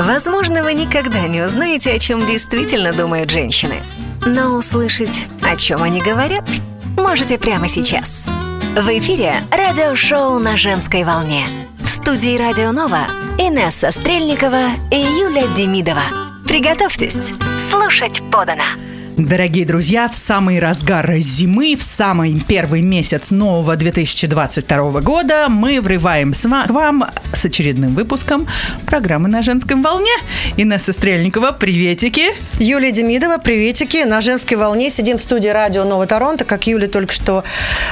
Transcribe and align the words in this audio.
Возможно, 0.00 0.62
вы 0.62 0.72
никогда 0.72 1.28
не 1.28 1.42
узнаете, 1.42 1.92
о 1.92 1.98
чем 1.98 2.26
действительно 2.26 2.94
думают 2.94 3.30
женщины. 3.30 3.82
Но 4.24 4.54
услышать, 4.56 5.28
о 5.42 5.54
чем 5.56 5.82
они 5.82 6.00
говорят, 6.00 6.48
можете 6.96 7.38
прямо 7.38 7.68
сейчас. 7.68 8.30
В 8.74 8.88
эфире 8.98 9.34
радиошоу 9.50 10.38
на 10.38 10.56
женской 10.56 11.04
волне. 11.04 11.44
В 11.80 11.88
студии 11.88 12.38
Радио 12.38 12.72
Нова 12.72 13.08
Инесса 13.38 13.90
Стрельникова 13.90 14.70
и 14.90 14.96
Юля 14.96 15.46
Демидова. 15.54 16.04
Приготовьтесь 16.46 17.34
слушать 17.58 18.22
подано. 18.32 18.64
Дорогие 19.26 19.66
друзья, 19.66 20.08
в 20.08 20.14
самый 20.14 20.58
разгар 20.60 21.18
зимы, 21.18 21.76
в 21.76 21.82
самый 21.82 22.40
первый 22.40 22.80
месяц 22.80 23.30
нового 23.32 23.76
2022 23.76 25.00
года 25.02 25.48
мы 25.50 25.82
врываемся 25.82 26.48
к 26.66 26.70
вам 26.70 27.04
с 27.34 27.44
очередным 27.44 27.94
выпуском 27.94 28.48
программы 28.86 29.28
«На 29.28 29.42
женском 29.42 29.82
волне». 29.82 30.10
Инесса 30.56 30.94
Стрельникова, 30.94 31.52
приветики. 31.52 32.22
Юлия 32.58 32.92
Демидова, 32.92 33.36
приветики. 33.36 34.04
На 34.04 34.22
женской 34.22 34.56
волне 34.56 34.88
сидим 34.88 35.18
в 35.18 35.20
студии 35.20 35.48
радио 35.48 35.84
Нового 35.84 36.06
Торонто, 36.06 36.46
как 36.46 36.66
Юля 36.66 36.88
только 36.88 37.12
что 37.12 37.44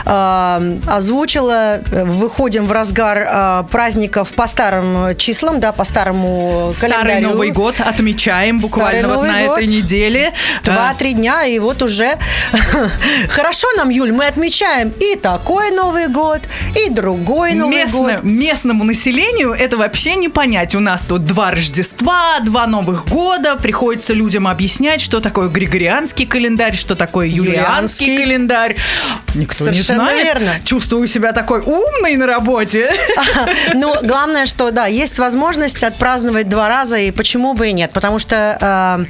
э, 0.06 0.78
озвучила. 0.86 1.80
Выходим 1.91 2.64
в 2.64 2.72
разгар 2.72 3.19
э, 3.19 3.64
праздников 3.70 4.33
по 4.33 4.47
старым 4.47 5.14
числам, 5.16 5.60
да, 5.60 5.72
по 5.72 5.84
старому 5.84 6.70
Старый 6.72 6.97
календарю. 6.97 7.28
Новый 7.28 7.50
год 7.50 7.80
отмечаем 7.80 8.60
буквально 8.60 9.00
Старый 9.00 9.16
вот 9.16 9.27
Новый 9.27 9.42
на 9.42 9.47
год. 9.47 9.58
этой 9.58 9.66
неделе. 9.66 10.33
Два-три 10.64 11.17
дня, 11.18 11.45
и 11.45 11.58
вот 11.58 11.82
уже 11.82 12.16
хорошо 13.28 13.66
нам, 13.77 13.88
Юль, 13.90 14.12
мы 14.12 14.27
отмечаем 14.27 14.92
и 15.00 15.16
такой 15.16 15.70
Новый 15.70 16.08
год, 16.08 16.41
и 16.77 16.88
другой 16.91 17.54
Новый 17.54 17.77
Местно- 17.84 18.14
год. 18.14 18.22
местному 18.24 18.84
населению 18.84 19.52
это 19.52 19.77
вообще 19.77 20.14
не 20.16 20.28
понять. 20.28 20.74
У 20.74 20.80
нас 20.80 21.02
тут 21.02 21.27
два 21.27 21.50
Рождества, 21.50 22.41
два 22.41 22.66
Новых 22.66 23.06
года. 23.06 23.56
Приходится 23.56 24.14
людям 24.14 24.46
объяснять, 24.48 25.00
что 25.00 25.20
такое 25.20 25.48
Григорианский 25.48 26.27
календарь, 26.27 26.75
что 26.77 26.94
такое 26.94 27.27
Юлианский, 27.27 28.06
Юлианский. 28.06 28.16
календарь. 28.16 28.77
Никто 29.34 29.64
не 29.69 29.72
Совершенно 29.82 30.05
знает. 30.05 30.25
верно. 30.25 30.53
Чувствую 30.64 31.06
себя 31.08 31.32
такой 31.32 31.60
умной 31.60 32.16
на 32.16 32.27
работе. 32.27 32.91
Ну, 33.75 33.94
главное, 34.03 34.47
что, 34.47 34.70
да, 34.70 34.86
есть 34.86 35.19
возможность 35.19 35.82
отпраздновать 35.82 36.48
два 36.48 36.69
раза, 36.69 36.97
и 36.98 37.10
почему 37.10 37.55
бы 37.55 37.69
и 37.69 37.72
нет. 37.72 37.92
Потому 37.92 38.19
что 38.19 39.06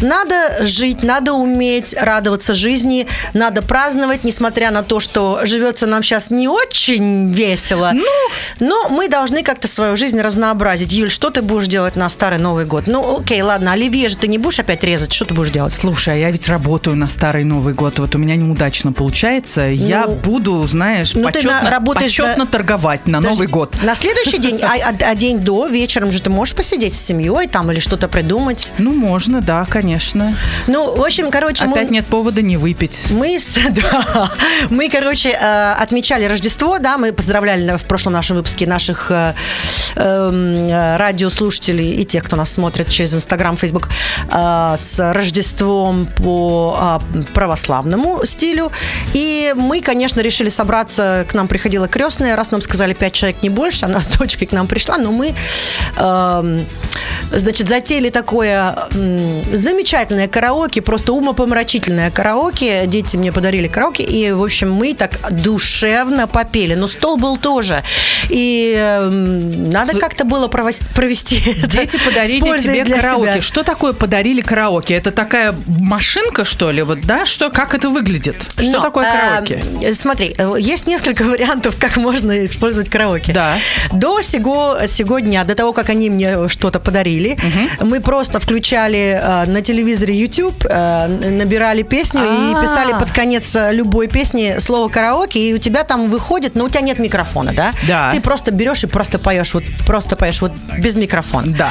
э, 0.00 0.04
надо 0.04 0.64
жить, 0.66 1.02
надо 1.02 1.32
уметь 1.44 1.94
радоваться 2.00 2.54
жизни, 2.54 3.06
надо 3.34 3.62
праздновать, 3.62 4.24
несмотря 4.24 4.70
на 4.70 4.82
то, 4.82 5.00
что 5.00 5.40
живется 5.44 5.86
нам 5.86 6.02
сейчас 6.02 6.30
не 6.30 6.48
очень 6.48 7.32
весело. 7.32 7.90
Ну, 7.94 8.04
но 8.60 8.88
мы 8.88 9.08
должны 9.08 9.42
как-то 9.42 9.68
свою 9.68 9.96
жизнь 9.96 10.20
разнообразить. 10.20 10.92
Юль, 10.92 11.10
что 11.10 11.30
ты 11.30 11.42
будешь 11.42 11.68
делать 11.68 11.96
на 11.96 12.08
Старый 12.08 12.38
Новый 12.38 12.64
год? 12.64 12.84
Ну, 12.86 13.18
окей, 13.20 13.42
ладно, 13.42 13.72
оливье 13.72 14.08
же 14.08 14.16
ты 14.16 14.26
не 14.28 14.38
будешь 14.38 14.58
опять 14.58 14.82
резать, 14.84 15.12
что 15.12 15.24
ты 15.26 15.34
будешь 15.34 15.50
делать? 15.50 15.72
Слушай, 15.72 16.14
а 16.14 16.16
я 16.16 16.30
ведь 16.30 16.48
работаю 16.48 16.96
на 16.96 17.06
Старый 17.06 17.44
Новый 17.44 17.74
год. 17.74 17.98
Вот 17.98 18.14
у 18.14 18.18
меня 18.18 18.36
неудачно 18.36 18.92
получается. 18.92 19.62
я 19.68 20.06
буду, 20.06 20.66
знаешь, 20.66 21.14
ну, 21.14 21.20
ты 21.22 21.32
почетно, 21.32 21.62
на- 21.62 21.70
работаешь 21.70 22.10
почетно 22.16 22.44
на- 22.44 22.50
торговать 22.50 23.06
на 23.06 23.18
Подожди, 23.18 23.34
Новый 23.36 23.46
год. 23.48 23.74
На 23.82 23.94
следующий 23.94 24.38
день, 24.38 24.60
а, 24.62 24.74
а- 24.90 25.10
а 25.10 25.14
день 25.14 25.38
до, 25.40 25.66
вечером 25.66 26.10
же 26.10 26.20
ты 26.22 26.30
можешь 26.30 26.54
посидеть 26.54 26.94
с 26.94 27.00
семьей 27.00 27.48
там 27.48 27.70
или 27.70 27.80
что-то 27.80 28.08
придумать. 28.08 28.72
Ну, 28.78 28.92
можно, 28.92 29.40
да, 29.40 29.66
конечно. 29.68 30.36
Ну, 30.66 30.94
в 30.94 31.02
общем, 31.02 31.30
короче, 31.34 31.64
мы- 31.64 31.72
Опять 31.72 31.90
нет 31.90 32.06
повода 32.06 32.42
не 32.42 32.56
выпить. 32.56 33.06
Мы, 33.10 33.38
с- 33.40 33.58
да, 33.70 34.30
мы, 34.70 34.88
короче, 34.88 35.30
э, 35.30 35.72
отмечали 35.72 36.24
Рождество, 36.26 36.78
да, 36.78 36.96
мы 36.96 37.12
поздравляли 37.12 37.76
в 37.76 37.84
прошлом 37.86 38.12
нашем 38.12 38.36
выпуске 38.36 38.66
наших 38.68 39.10
э, 39.10 39.34
эм, 39.96 40.54
э, 40.68 40.96
радиослушателей 40.96 41.92
и 42.00 42.04
тех, 42.04 42.22
кто 42.24 42.36
нас 42.36 42.52
смотрит 42.52 42.88
через 42.88 43.14
Инстаграм, 43.14 43.56
Фейсбук, 43.56 43.88
э, 44.30 44.74
с 44.76 45.12
Рождеством 45.12 46.06
по 46.06 47.00
э, 47.14 47.22
православному 47.34 48.24
стилю. 48.24 48.70
И 49.12 49.52
мы, 49.56 49.80
конечно, 49.80 50.20
решили 50.20 50.50
собраться, 50.50 51.24
к 51.28 51.34
нам 51.34 51.48
приходила 51.48 51.88
крестная, 51.88 52.36
раз 52.36 52.52
нам 52.52 52.60
сказали 52.60 52.92
пять 52.92 53.12
человек, 53.12 53.42
не 53.42 53.50
больше, 53.50 53.86
она 53.86 54.00
с 54.00 54.06
дочкой 54.06 54.46
к 54.46 54.52
нам 54.52 54.68
пришла, 54.68 54.98
но 54.98 55.10
мы, 55.10 55.34
эм, 55.98 56.64
значит, 57.32 57.68
затеяли 57.68 58.10
такое 58.10 58.76
м, 58.92 59.42
замечательное 59.56 60.28
караоке, 60.28 60.80
просто 60.80 61.12
умопомрачительное 61.14 62.10
караоке. 62.10 62.86
Дети 62.86 63.16
мне 63.16 63.32
подарили 63.32 63.68
караоке, 63.68 64.02
и, 64.02 64.32
в 64.32 64.42
общем, 64.42 64.72
мы 64.72 64.94
так 64.94 65.18
душевно 65.30 66.26
попели. 66.26 66.74
Но 66.74 66.86
стол 66.86 67.16
был 67.16 67.36
тоже. 67.38 67.82
И 68.28 68.74
эм, 68.76 69.70
надо 69.70 69.98
как-то 69.98 70.24
было 70.24 70.48
провести 70.48 71.36
Дети 71.66 71.98
подарили 72.04 72.58
тебе 72.58 72.84
караоке. 72.84 73.32
себя. 73.32 73.40
Что 73.40 73.62
такое 73.62 73.92
подарили 73.92 74.40
караоке? 74.40 74.94
Это 74.94 75.10
такая 75.10 75.54
машинка, 75.66 76.44
что 76.44 76.70
ли? 76.70 76.82
Вот, 76.82 77.00
да? 77.02 77.26
Что, 77.26 77.50
как 77.50 77.74
это 77.74 77.88
выглядит? 77.88 78.42
Что 78.58 78.72
Но, 78.72 78.80
такое 78.80 79.06
э, 79.06 79.12
караоке? 79.12 79.94
смотри, 79.94 80.34
э, 80.36 80.54
есть 80.58 80.86
несколько 80.86 81.22
вариантов, 81.24 81.76
как 81.78 81.96
можно 81.96 82.44
использовать 82.44 82.88
караоке. 82.88 83.32
Да. 83.32 83.56
До 83.92 84.20
сего, 84.22 84.78
сего 84.86 85.18
дня, 85.18 85.44
до 85.44 85.54
того, 85.54 85.72
как 85.72 85.90
они 85.90 86.10
мне 86.10 86.48
что-то 86.48 86.80
подарили, 86.80 87.36
мы 87.80 88.00
просто 88.00 88.40
включали 88.40 89.20
э, 89.20 89.46
на 89.46 89.60
телевизоре 89.62 90.14
YouTube, 90.14 90.64
э, 90.68 91.03
набирали 91.08 91.82
песню 91.82 92.22
А. 92.22 92.50
и 92.60 92.62
писали 92.62 92.92
под 92.92 93.10
конец 93.10 93.54
э, 93.56 93.72
любой 93.72 94.08
песни 94.08 94.56
слово 94.58 94.88
караоке, 94.88 95.40
и 95.40 95.54
у 95.54 95.58
тебя 95.58 95.84
там 95.84 96.10
выходит, 96.10 96.54
но 96.54 96.64
у 96.64 96.68
тебя 96.68 96.80
нет 96.80 96.98
микрофона, 96.98 97.52
да? 97.52 97.72
Да. 97.88 98.10
Ты 98.12 98.20
просто 98.20 98.50
берешь 98.50 98.84
и 98.84 98.86
просто 98.86 99.18
поешь, 99.18 99.54
вот 99.54 99.64
просто 99.86 100.16
поешь 100.16 100.40
вот 100.40 100.52
без 100.78 100.94
микрофона. 100.96 101.52
Да. 101.56 101.70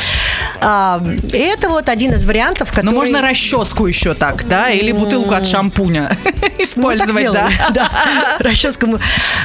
А, 0.61 1.01
и 1.33 1.37
это 1.37 1.69
вот 1.69 1.89
один 1.89 2.13
из 2.13 2.25
вариантов, 2.25 2.69
который... 2.69 2.85
Ну, 2.85 2.91
можно 2.91 3.21
расческу 3.21 3.87
еще 3.87 4.13
так, 4.13 4.47
да? 4.47 4.69
Или 4.69 4.91
бутылку 4.91 5.33
от 5.33 5.45
шампуня 5.45 6.11
Ну, 6.23 6.31
использовать, 6.59 7.31
да? 7.31 7.49
да. 7.73 7.89
Расческу 8.39 8.99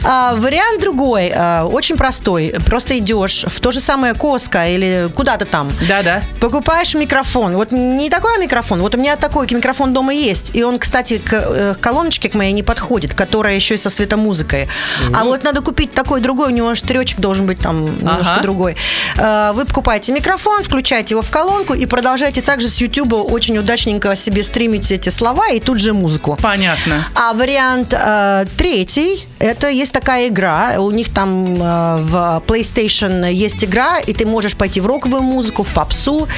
А, 0.05 0.34
Вариант 0.34 0.81
другой, 0.81 1.32
а, 1.34 1.65
очень 1.65 1.97
простой. 1.97 2.55
Просто 2.66 2.99
идешь 2.99 3.44
в 3.49 3.60
то 3.60 3.72
же 3.72 3.81
самое 3.81 4.15
Коска 4.15 4.69
или 4.69 5.10
куда-то 5.15 5.44
там. 5.44 5.70
Да-да. 5.88 6.22
Покупаешь 6.41 6.94
микрофон. 6.94 7.53
Вот 7.56 7.72
не 7.72 8.10
такой 8.10 8.38
микрофон. 8.38 8.81
Вот 8.81 8.94
у 8.94 8.99
меня 8.99 9.16
такой 9.16 9.47
микрофон 9.50 9.77
дома 9.86 10.12
есть. 10.12 10.50
И 10.54 10.62
он, 10.62 10.78
кстати, 10.78 11.18
к 11.18 11.32
э, 11.32 11.74
колоночке 11.80 12.28
к 12.28 12.34
моей 12.34 12.52
не 12.52 12.62
подходит, 12.62 13.14
которая 13.14 13.54
еще 13.54 13.74
и 13.74 13.78
со 13.78 13.90
светомузыкой. 13.90 14.68
А 15.14 15.24
вот 15.24 15.44
надо 15.44 15.60
купить 15.60 15.92
такой 15.92 16.20
другой. 16.20 16.48
У 16.48 16.50
него 16.50 16.74
штыречек 16.74 17.20
должен 17.20 17.46
быть 17.46 17.60
там 17.60 17.98
немножко 17.98 18.32
Ага. 18.34 18.42
другой. 18.42 18.76
Э, 19.16 19.52
Вы 19.54 19.64
покупаете 19.64 20.12
микрофон, 20.12 20.62
включаете 20.62 21.14
его 21.14 21.22
в 21.22 21.30
колонку 21.30 21.74
и 21.74 21.86
продолжаете 21.86 22.42
также 22.42 22.68
с 22.68 22.78
YouTube 22.80 23.12
очень 23.12 23.58
удачненько 23.58 24.14
себе 24.16 24.42
стримить 24.42 24.90
эти 24.92 25.08
слова 25.10 25.48
и 25.48 25.60
тут 25.60 25.78
же 25.78 25.92
музыку. 25.92 26.36
Понятно. 26.42 27.04
А 27.14 27.32
вариант 27.32 27.94
э, 27.94 28.44
третий, 28.56 29.26
это 29.38 29.68
есть 29.68 29.92
такая 29.92 30.28
игра, 30.28 30.74
у 30.78 30.90
них 30.90 31.12
там 31.12 31.54
э, 31.60 31.96
в 32.02 32.42
PlayStation 32.46 33.32
есть 33.32 33.64
игра, 33.64 33.98
и 33.98 34.12
ты 34.12 34.26
можешь 34.26 34.56
пойти 34.56 34.80
в 34.80 34.86
роковую 34.86 35.22
музыку, 35.22 35.62
в 35.62 35.68
попсу, 35.70 36.28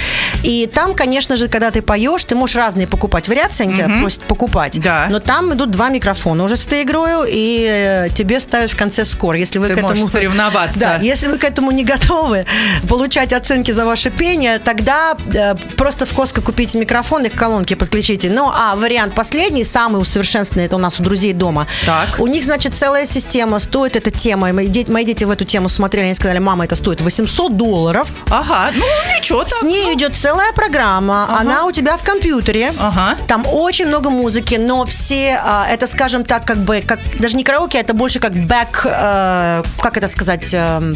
и 0.42 0.66
там, 0.72 0.94
конечно 0.94 1.36
же, 1.36 1.48
когда 1.48 1.70
ты 1.70 1.82
поешь, 1.82 2.24
ты 2.24 2.34
можешь 2.34 2.56
разные 2.56 2.86
покупать 2.86 3.28
вариации, 3.30 3.64
они 3.64 3.74
тебя 3.74 3.88
просят 4.00 4.22
покупать, 4.22 4.80
Да. 4.80 5.06
но 5.10 5.18
там 5.20 5.54
идут 5.54 5.70
два 5.70 5.88
микрофона 5.88 6.44
уже 6.44 6.56
с 6.56 6.66
этой 6.66 6.82
игрой, 6.82 7.30
и 7.30 7.66
э, 7.68 8.08
тебе 8.14 8.40
ставят 8.40 8.70
в 8.70 8.76
конце 8.76 9.04
скор, 9.04 9.34
если 9.36 9.58
вы 9.58 9.68
Ты 9.68 9.74
к 9.74 9.78
этому... 9.78 9.94
соревноваться. 10.06 10.80
Да, 10.80 10.96
если 10.96 11.28
вы 11.28 11.38
к 11.38 11.44
этому 11.44 11.70
не 11.70 11.84
готовы 11.84 12.46
получать 12.88 13.32
оценки 13.32 13.70
за 13.70 13.84
ваше 13.84 14.10
пение, 14.10 14.58
тогда 14.58 15.16
э, 15.34 15.54
просто 15.76 16.06
в 16.06 16.12
Коско 16.12 16.42
купите 16.42 16.78
микрофон 16.78 17.24
и 17.24 17.28
к 17.28 17.34
колонке 17.34 17.76
подключите. 17.76 18.30
Ну, 18.30 18.50
а 18.54 18.76
вариант 18.76 19.14
последний, 19.14 19.64
самый 19.64 20.00
усовершенствованный, 20.02 20.66
это 20.66 20.76
у 20.76 20.78
нас 20.78 21.00
у 21.00 21.02
друзей 21.02 21.32
дома. 21.32 21.66
Так. 21.86 22.18
У 22.18 22.26
них, 22.26 22.44
значит, 22.44 22.74
целая 22.74 23.06
система, 23.06 23.58
стоит 23.58 23.96
эта 23.96 24.10
тема. 24.10 24.52
Мои 24.52 24.68
дети, 24.68 24.90
мои 24.90 25.04
дети 25.04 25.24
в 25.24 25.30
эту 25.30 25.44
тему 25.44 25.68
смотрели, 25.68 26.06
они 26.06 26.14
сказали, 26.14 26.38
мама, 26.38 26.64
это 26.64 26.74
стоит 26.74 27.00
800 27.00 27.56
долларов. 27.56 28.08
Ага, 28.28 28.72
ну 28.74 28.84
ничего 29.16 29.44
так. 29.44 29.52
С 29.60 29.62
ней 29.62 29.94
идет 29.94 30.16
целая 30.16 30.52
программа, 30.52 31.28
она 31.40 31.64
у 31.66 31.72
тебя 31.72 31.96
в 31.96 32.02
компьютере. 32.02 32.72
Ага. 32.78 33.16
Там 33.26 33.46
очень 33.46 33.86
много 33.86 34.10
музыки, 34.10 34.56
но 34.56 34.84
все, 34.84 35.40
а, 35.42 35.66
это, 35.68 35.86
скажем 35.86 36.24
так, 36.24 36.44
как 36.44 36.58
бы, 36.58 36.82
как 36.84 36.98
даже 37.18 37.36
не 37.36 37.44
караоке, 37.44 37.78
это 37.78 37.94
больше 37.94 38.18
как 38.18 38.32
бэк, 38.32 38.86
э, 38.86 39.62
как 39.80 39.96
это 39.96 40.08
сказать 40.08 40.50
э, 40.52 40.94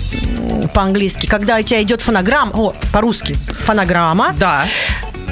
по-английски, 0.75 1.26
когда 1.26 1.56
у 1.59 1.62
тебя 1.62 1.82
идет 1.82 2.00
фонограмма, 2.00 2.53
о, 2.55 2.75
по-русски, 2.93 3.35
фонограмма, 3.65 4.35
Да. 4.38 4.65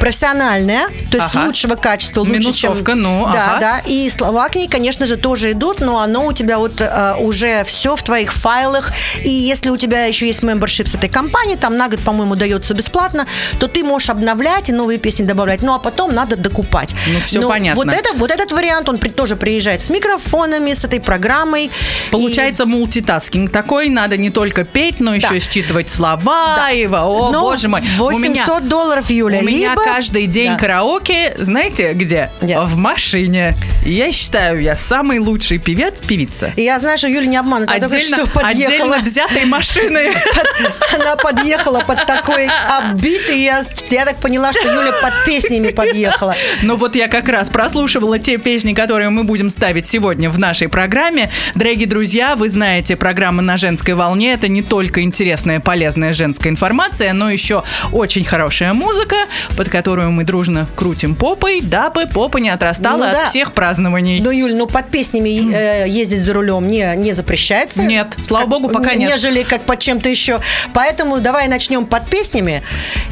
профессиональная, 0.01 0.89
то 1.11 1.19
есть 1.19 1.37
Ага. 1.37 1.47
лучшего 1.47 1.77
качества, 1.77 2.21
лучше, 2.23 2.33
Минусовка, 2.33 2.93
чем... 2.93 3.03
ну, 3.03 3.29
да, 3.33 3.51
ага. 3.51 3.61
да. 3.61 3.79
И 3.87 4.09
слова 4.11 4.49
к 4.49 4.57
ней, 4.57 4.69
конечно 4.69 5.07
же, 5.07 5.17
тоже 5.17 5.53
идут, 5.53 5.81
но 5.81 6.01
оно 6.01 6.27
у 6.27 6.33
тебя 6.33 6.59
вот 6.59 6.81
э, 6.81 7.15
уже 7.21 7.63
все 7.65 7.95
в 7.95 8.03
твоих 8.03 8.33
файлах. 8.33 8.91
И 9.23 9.29
если 9.29 9.71
у 9.71 9.77
тебя 9.77 10.07
еще 10.07 10.27
есть 10.27 10.43
мембершип 10.43 10.89
с 10.89 10.97
этой 10.97 11.09
компанией, 11.09 11.57
там 11.57 11.77
на 11.77 11.89
год, 11.89 12.01
по-моему, 12.01 12.35
дается 12.35 12.75
бесплатно, 12.75 13.27
то 13.61 13.69
ты 13.69 13.85
можешь 13.85 14.11
обновлять 14.11 14.71
и 14.71 14.73
новые 14.73 14.99
песни 14.99 15.25
добавлять. 15.25 15.63
Ну, 15.63 15.73
а 15.73 15.79
потом 15.79 16.13
надо 16.15 16.37
докупать. 16.37 16.82
Ну, 17.13 17.21
всё 17.21 17.41
Но 17.43 17.49
понятно. 17.49 17.83
Вот, 17.85 17.93
это, 17.93 18.13
вот 18.15 18.31
этот 18.31 18.53
вариант, 18.53 18.89
он 18.89 18.99
при- 18.99 19.09
тоже 19.11 19.37
приезжает 19.37 19.83
с 19.83 19.91
микрофонами, 19.91 20.73
с 20.73 20.85
этой 20.85 21.01
программой. 21.01 21.71
Получается 22.11 22.67
мультитаскинг 22.67 23.51
такой, 23.51 23.89
надо 23.89 24.17
не 24.17 24.31
только 24.31 24.65
петь, 24.65 25.01
но 25.01 25.15
еще 25.15 25.29
Да. 25.29 25.35
и 25.37 25.41
считывать 25.41 25.89
слова. 25.89 26.57
Да. 26.57 26.71
И, 26.71 26.87
о, 26.87 27.31
Но 27.33 27.41
боже 27.43 27.69
мой. 27.69 27.81
У 27.99 28.05
800 28.05 28.29
меня- 28.29 28.61
долларов, 28.61 29.11
Юля. 29.11 29.39
У 29.41 29.43
меня 29.43 29.71
либо- 29.71 29.85
каждый 29.85 30.27
день 30.27 30.53
Да. 30.53 30.59
караоке, 30.59 31.35
знаете, 31.39 31.93
где? 31.93 32.31
Где? 32.41 32.59
В 32.59 32.77
машине. 32.77 33.57
И 33.85 33.93
Я 33.93 34.11
считаю, 34.13 34.61
я 34.61 34.77
самый 34.77 35.19
лучший 35.19 35.59
певец, 35.59 36.01
певица. 36.01 36.53
И 36.57 36.63
я 36.63 36.79
знаю, 36.79 36.99
что 36.99 37.07
Юля 37.09 37.27
не 37.27 37.37
обманывает. 37.37 37.83
Она 37.83 37.89
только 37.89 38.41
Отдельно, 38.41 38.75
отдельно 38.75 38.99
взятой 38.99 39.45
машины. 39.45 40.13
Она 40.95 41.17
подъехала 41.17 41.81
под 41.81 42.05
такой 42.07 42.49
оббит, 42.71 43.29
и 43.31 43.45
я, 43.45 43.63
я 43.91 44.05
так 44.05 44.17
поняла, 44.19 44.53
что 44.53 44.63
Юля 44.69 44.93
под 45.03 45.13
песнями 45.27 45.69
подъехала. 45.71 46.35
Ну 46.73 46.79
вот 46.79 46.97
я 46.97 47.07
как 47.07 47.29
раз 47.29 47.51
прослушивала 47.51 48.19
те 48.19 48.39
песни, 48.39 48.73
которые 48.73 49.11
мы 49.11 49.25
будем 49.25 49.51
ставить 49.51 49.85
сегодня 49.87 50.31
в 50.31 50.39
нашей 50.39 50.71
программе. 50.71 51.29
Дорогие 51.55 51.87
друзья, 51.87 52.35
вы 52.35 52.49
знаете, 52.49 52.97
программа 52.97 53.43
«На 53.43 53.59
женской 53.59 53.93
волне»— 53.93 54.33
это 54.35 54.49
не 54.49 54.63
только 54.63 55.03
интересная, 55.03 55.61
полезная 55.61 56.15
женская 56.15 56.49
информация, 56.49 57.13
но 57.13 57.29
еще 57.29 57.63
очень 57.93 58.25
хорошая 58.25 58.73
музыка, 58.73 59.17
под 59.55 59.69
которую 59.69 60.13
мы 60.13 60.25
дружно 60.25 60.67
крутим 60.75 61.15
попой, 61.15 61.61
дабы 61.61 62.07
попа 62.07 62.39
не 62.39 62.49
отрастала 62.49 62.97
Ну 62.97 63.05
от 63.05 63.13
да. 63.19 63.25
всех 63.27 63.53
празднований. 63.53 64.23
Ну, 64.23 64.31
Юль, 64.31 64.55
ну 64.55 64.67
под 64.67 64.89
песнями 64.89 65.53
э, 65.55 65.87
ездить 65.87 66.23
за 66.23 66.33
рулем 66.33 66.69
не, 66.69 66.95
не 66.97 67.13
запрещается. 67.13 67.83
Нет, 67.83 68.17
слава 68.23 68.45
Как- 68.45 68.51
богу, 68.51 68.69
пока 68.71 68.95
нет. 68.95 69.11
Нежели 69.11 69.43
как 69.43 69.61
под 69.65 69.79
чем-то 69.79 70.09
еще. 70.09 70.41
Поэтому 70.73 71.21
давай 71.21 71.49
начнем 71.49 71.85
под 71.85 72.09
песнями 72.09 72.63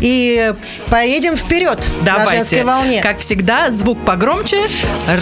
и 0.01 0.55
поедем 0.89 1.37
вперед 1.37 1.87
на 2.01 2.05
Давайте. 2.07 2.37
женской 2.37 2.63
волне. 2.63 3.03
Как 3.03 3.19
всегда, 3.19 3.50
звук 3.71 4.05
погромче. 4.05 4.67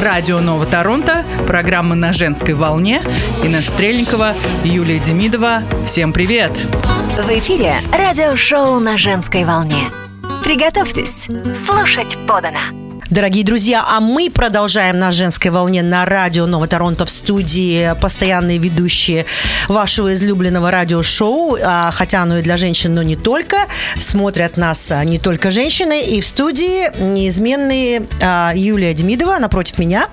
Радио 0.03 0.41
Нова 0.41 0.67
Торонто. 0.67 1.25
Программа 1.47 1.95
на 1.95 2.13
женской 2.13 2.55
волне. 2.55 3.03
Инна 3.43 3.63
Стрельникова, 3.63 4.35
Юлия 4.65 4.99
Демидова. 4.99 5.63
Всем 5.85 6.13
привет! 6.13 6.53
В 6.53 7.29
эфире 7.39 7.77
радиошоу 7.93 8.81
на 8.81 8.97
женской 8.99 9.45
волне. 9.45 9.83
Приготовьтесь 10.45 11.29
слушать 11.55 12.19
подано. 12.27 12.88
Дорогие 13.11 13.43
друзья, 13.43 13.87
а 13.89 14.01
мы 14.01 14.31
продолжаем 14.31 14.99
на 14.99 15.13
женской 15.13 15.51
волне 15.51 15.83
на 15.83 16.05
радио 16.05 16.45
Нова 16.45 16.69
Торонто 16.69 17.07
в 17.07 17.11
студии 17.11 17.99
постоянные 18.03 18.59
ведущие 18.59 19.25
вашего 19.67 20.13
излюбленного 20.13 20.71
радиошоу, 20.71 21.57
а, 21.59 21.91
хотя 21.91 22.21
оно 22.21 22.37
и 22.37 22.43
для 22.43 22.59
женщин, 22.59 22.95
но 22.95 23.03
не 23.03 23.17
только. 23.17 23.57
Смотрят 23.99 24.59
нас 24.59 24.93
а, 24.93 25.03
не 25.07 25.19
только 25.19 25.51
женщины. 25.51 26.03
И 26.03 26.21
в 26.21 26.27
студии 26.27 26.95
неизменные 27.03 28.07
а, 28.21 28.53
Юлия 28.55 28.93
Демидова 28.93 29.39
напротив 29.39 29.79
меня 29.79 30.09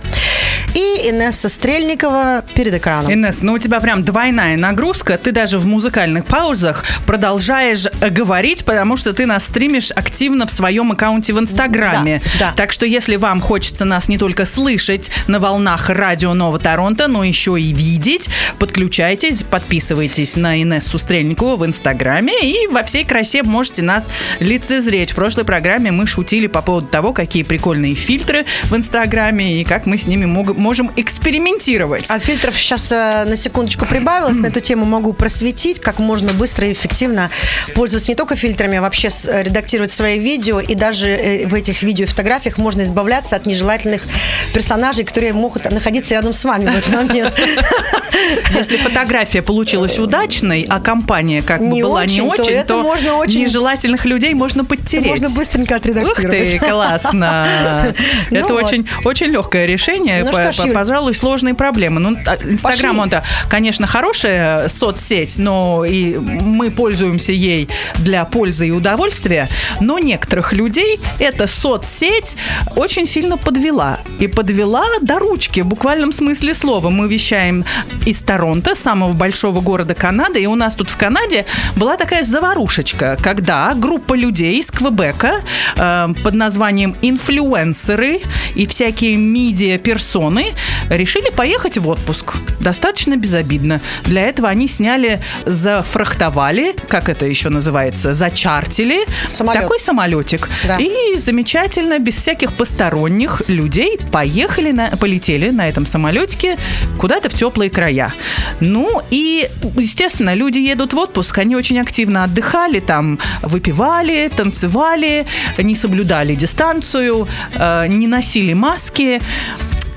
и 0.75 1.09
Инесса 1.09 1.49
Стрельникова 1.49 2.43
перед 2.53 2.73
экраном. 2.73 3.11
Инесс, 3.11 3.41
ну 3.41 3.53
у 3.53 3.57
тебя 3.59 3.79
прям 3.79 4.03
двойная 4.03 4.57
нагрузка. 4.57 5.17
Ты 5.17 5.31
даже 5.31 5.57
в 5.57 5.65
музыкальных 5.65 6.25
паузах 6.25 6.83
продолжаешь 7.07 7.85
э, 8.01 8.09
говорить, 8.09 8.65
потому 8.65 8.97
что 8.97 9.13
ты 9.13 9.25
нас 9.25 9.45
стримишь 9.45 9.91
активно 9.91 10.45
в 10.45 10.51
своем 10.51 10.91
аккаунте 10.91 11.33
в 11.33 11.39
Инстаграме. 11.39 12.21
Да, 12.39 12.47
да. 12.47 12.53
Так 12.55 12.71
что 12.71 12.85
если 12.85 13.15
вам 13.15 13.39
хочется 13.41 13.85
нас 13.85 14.09
не 14.09 14.17
только 14.17 14.45
слышать 14.45 15.09
на 15.27 15.39
волнах 15.39 15.89
радио 15.89 16.33
Нова 16.33 16.59
Торонто, 16.59 17.07
но 17.07 17.23
еще 17.23 17.59
и 17.59 17.73
видеть, 17.73 18.29
подключайтесь, 18.59 19.43
подписывайтесь 19.43 20.35
на 20.35 20.61
Инессу 20.61 20.97
Стрельникову 20.97 21.55
в 21.55 21.65
Инстаграме 21.65 22.33
и 22.41 22.67
во 22.67 22.83
всей 22.83 23.05
красе 23.05 23.43
можете 23.43 23.81
нас 23.81 24.09
лицезреть. 24.39 25.11
В 25.13 25.15
прошлой 25.15 25.45
программе 25.45 25.91
мы 25.91 26.05
шутили 26.05 26.47
по 26.47 26.61
поводу 26.61 26.87
того, 26.87 27.13
какие 27.13 27.43
прикольные 27.43 27.95
фильтры 27.95 28.45
в 28.65 28.75
Инстаграме 28.75 29.61
и 29.61 29.63
как 29.63 29.85
мы 29.85 29.97
с 29.97 30.05
ними 30.07 30.25
мог- 30.25 30.57
можем 30.65 30.91
экспериментировать. 30.95 32.09
А 32.09 32.17
фильтров 32.17 32.57
сейчас 32.57 32.91
э, 32.91 33.23
на 33.25 33.35
секундочку 33.35 33.85
прибавилось. 33.85 34.37
На 34.37 34.47
эту 34.47 34.61
тему 34.61 34.83
могу 34.85 35.13
просветить, 35.13 35.79
как 35.79 35.99
можно 35.99 36.33
быстро 36.33 36.67
и 36.67 36.71
эффективно 36.71 37.29
пользоваться 37.75 38.11
не 38.11 38.15
только 38.15 38.35
фильтрами, 38.35 38.79
а 38.79 38.81
вообще 38.81 39.09
э, 39.27 39.43
редактировать 39.43 39.91
свои 39.91 40.17
видео. 40.17 40.59
И 40.59 40.73
даже 40.73 41.07
э, 41.07 41.45
в 41.47 41.53
этих 41.53 41.83
видео 41.83 42.05
и 42.05 42.07
фотографиях 42.07 42.57
можно 42.57 42.81
избавляться 42.81 43.35
от 43.35 43.45
нежелательных 43.45 44.07
персонажей, 44.55 45.05
которые 45.05 45.33
могут 45.33 45.69
находиться 45.69 46.15
рядом 46.15 46.33
с 46.33 46.43
вами 46.43 46.65
в 46.65 46.75
этот 46.75 46.91
момент. 46.91 47.35
Если 48.55 48.77
фотография 48.77 49.43
получилась 49.43 49.99
удачной, 49.99 50.65
а 50.67 50.79
компания 50.79 51.43
как 51.43 51.59
бы 51.59 51.67
Не 51.67 51.83
была 51.83 52.05
не 52.05 52.21
очень, 52.21 52.37
то 52.37 52.41
очень, 52.41 52.53
это 52.53 52.67
то 52.69 52.81
можно 52.81 53.13
очень- 53.17 53.41
нежелательных 53.41 54.05
людей 54.05 54.33
можно 54.33 54.65
подтереть. 54.65 55.05
Можно 55.05 55.29
быстренько 55.29 55.73
Ух 55.73 55.77
отредактировать. 55.77 56.51
ты, 56.51 56.59
классно. 56.59 57.45
Ну 58.31 58.39
Это 58.39 58.53
очень, 58.55 58.87
очень 59.03 59.27
легкое 59.27 59.65
решение. 59.65 60.23
Ну 60.23 60.31
что 60.31 60.51
ж, 60.51 60.54
Юль. 60.63 60.73
Пожалуй, 60.73 61.13
сложные 61.13 61.53
проблемы. 61.53 61.99
Ну, 61.99 62.17
а, 62.25 62.35
Инстаграм, 62.35 62.99
он-то, 62.99 63.23
конечно, 63.49 63.87
хорошая 63.87 64.67
соцсеть, 64.67 65.39
но 65.39 65.85
и 65.85 66.17
мы 66.17 66.71
пользуемся 66.71 67.31
ей 67.31 67.69
для 67.95 68.25
пользы 68.25 68.67
и 68.67 68.71
удовольствия. 68.71 69.49
Но 69.79 69.99
некоторых 69.99 70.53
людей 70.53 70.99
эта 71.19 71.47
соцсеть 71.47 72.37
очень 72.75 73.05
сильно 73.05 73.37
подвела. 73.37 73.99
И 74.19 74.27
подвела 74.27 74.85
до 75.01 75.19
ручки, 75.19 75.61
в 75.61 75.67
буквальном 75.67 76.11
смысле 76.11 76.53
слова. 76.53 76.89
Мы 76.89 77.07
вещаем 77.07 77.65
из 78.05 78.21
Торонто, 78.21 78.75
самого 78.75 79.13
большого 79.13 79.61
города 79.61 79.95
Канады, 79.95 80.41
и 80.41 80.45
у 80.47 80.55
нас 80.55 80.75
тут 80.75 80.89
в 80.89 80.97
Канаде 80.97 81.45
была 81.75 81.97
такая 81.97 82.23
заварушечка, 82.23 83.17
когда 83.21 83.73
группа 83.73 84.13
людей 84.13 84.59
из 84.59 84.71
Квебека 84.71 85.41
э, 85.75 86.07
под 86.23 86.33
названием 86.33 86.95
инфлюенсеры 87.01 88.19
и 88.55 88.67
всякие 88.67 89.17
медиа-персоны 89.17 90.44
решили 90.89 91.29
поехать 91.31 91.77
в 91.77 91.87
отпуск. 91.87 92.35
Достаточно 92.59 93.15
безобидно. 93.15 93.81
Для 94.03 94.21
этого 94.23 94.49
они 94.49 94.67
сняли, 94.67 95.21
зафрахтовали, 95.45 96.75
как 96.89 97.09
это 97.09 97.25
еще 97.25 97.49
называется, 97.49 98.13
зачартили 98.13 98.99
Самолет. 99.29 99.61
такой 99.61 99.79
самолетик. 99.79 100.49
Да. 100.65 100.77
И 100.77 101.17
замечательно, 101.17 101.99
без 101.99 102.15
всяких 102.15 102.55
посторонних 102.55 103.43
людей 103.47 103.99
поехали, 104.11 104.71
на, 104.71 104.87
полетели 104.97 105.49
на 105.49 105.69
этом 105.69 105.85
самолетике 105.85 106.57
куда-то 106.97 107.29
в 107.29 107.33
теплые 107.33 107.69
края. 107.69 108.13
Ну 108.59 109.01
и, 109.11 109.49
естественно, 109.77 110.33
люди 110.33 110.59
едут 110.59 110.93
в 110.93 110.97
отпуск, 110.97 111.37
они 111.37 111.55
очень 111.55 111.79
активно 111.79 112.23
отдыхали, 112.23 112.79
там 112.79 113.19
выпивали, 113.41 114.31
танцевали, 114.35 115.25
не 115.57 115.75
соблюдали 115.75 116.35
дистанцию, 116.35 117.27
э, 117.53 117.87
не 117.87 118.07
носили 118.07 118.53
маски. 118.53 119.21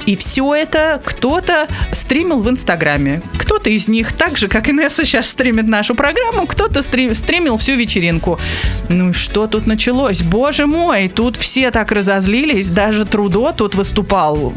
И 0.09 0.17
все 0.17 0.55
это 0.55 1.03
кто-то 1.05 1.69
стримил 1.93 2.41
в 2.41 2.49
Инстаграме. 2.49 3.21
Кто-то 3.37 3.69
из 3.69 3.89
них, 3.89 4.15
так 4.15 4.39
же, 4.39 4.49
как 4.49 4.71
Инесса 4.71 5.05
сейчас 5.05 5.29
стримит 5.29 5.67
нашу 5.69 5.95
программу, 5.95 6.47
кто-то 6.47 6.81
стри- 6.81 7.13
стримил 7.13 7.59
всю 7.59 7.75
вечеринку. 7.75 8.41
Ну 8.89 9.11
и 9.11 9.13
что 9.13 9.47
тут 9.47 9.67
началось? 9.67 10.23
Боже 10.23 10.67
мой, 10.67 11.09
тут 11.09 11.37
все 11.37 11.71
так 11.71 11.93
разозлились, 11.93 12.71
даже 12.71 13.05
Трудо 13.05 13.53
тут 13.53 13.75
выступал 13.75 14.55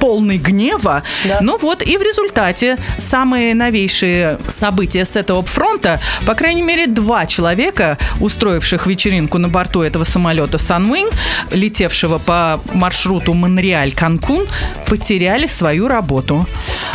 полный 0.00 0.36
гнева. 0.36 1.02
Да. 1.24 1.38
Ну 1.40 1.56
вот, 1.56 1.82
и 1.82 1.96
в 1.96 2.02
результате 2.02 2.76
самые 2.98 3.54
новейшие 3.54 4.38
события 4.48 5.06
с 5.06 5.16
этого 5.16 5.42
фронта, 5.42 5.98
по 6.26 6.34
крайней 6.34 6.62
мере, 6.62 6.86
два 6.86 7.24
человека, 7.24 7.96
устроивших 8.20 8.86
вечеринку 8.86 9.38
на 9.38 9.48
борту 9.48 9.80
этого 9.80 10.04
самолета 10.04 10.58
Sunwing, 10.58 11.10
летевшего 11.52 12.18
по 12.18 12.60
маршруту 12.74 13.32
Монреаль-Канкун, 13.32 14.46
потеряли 14.90 15.46
свою 15.46 15.86
работу. 15.86 16.46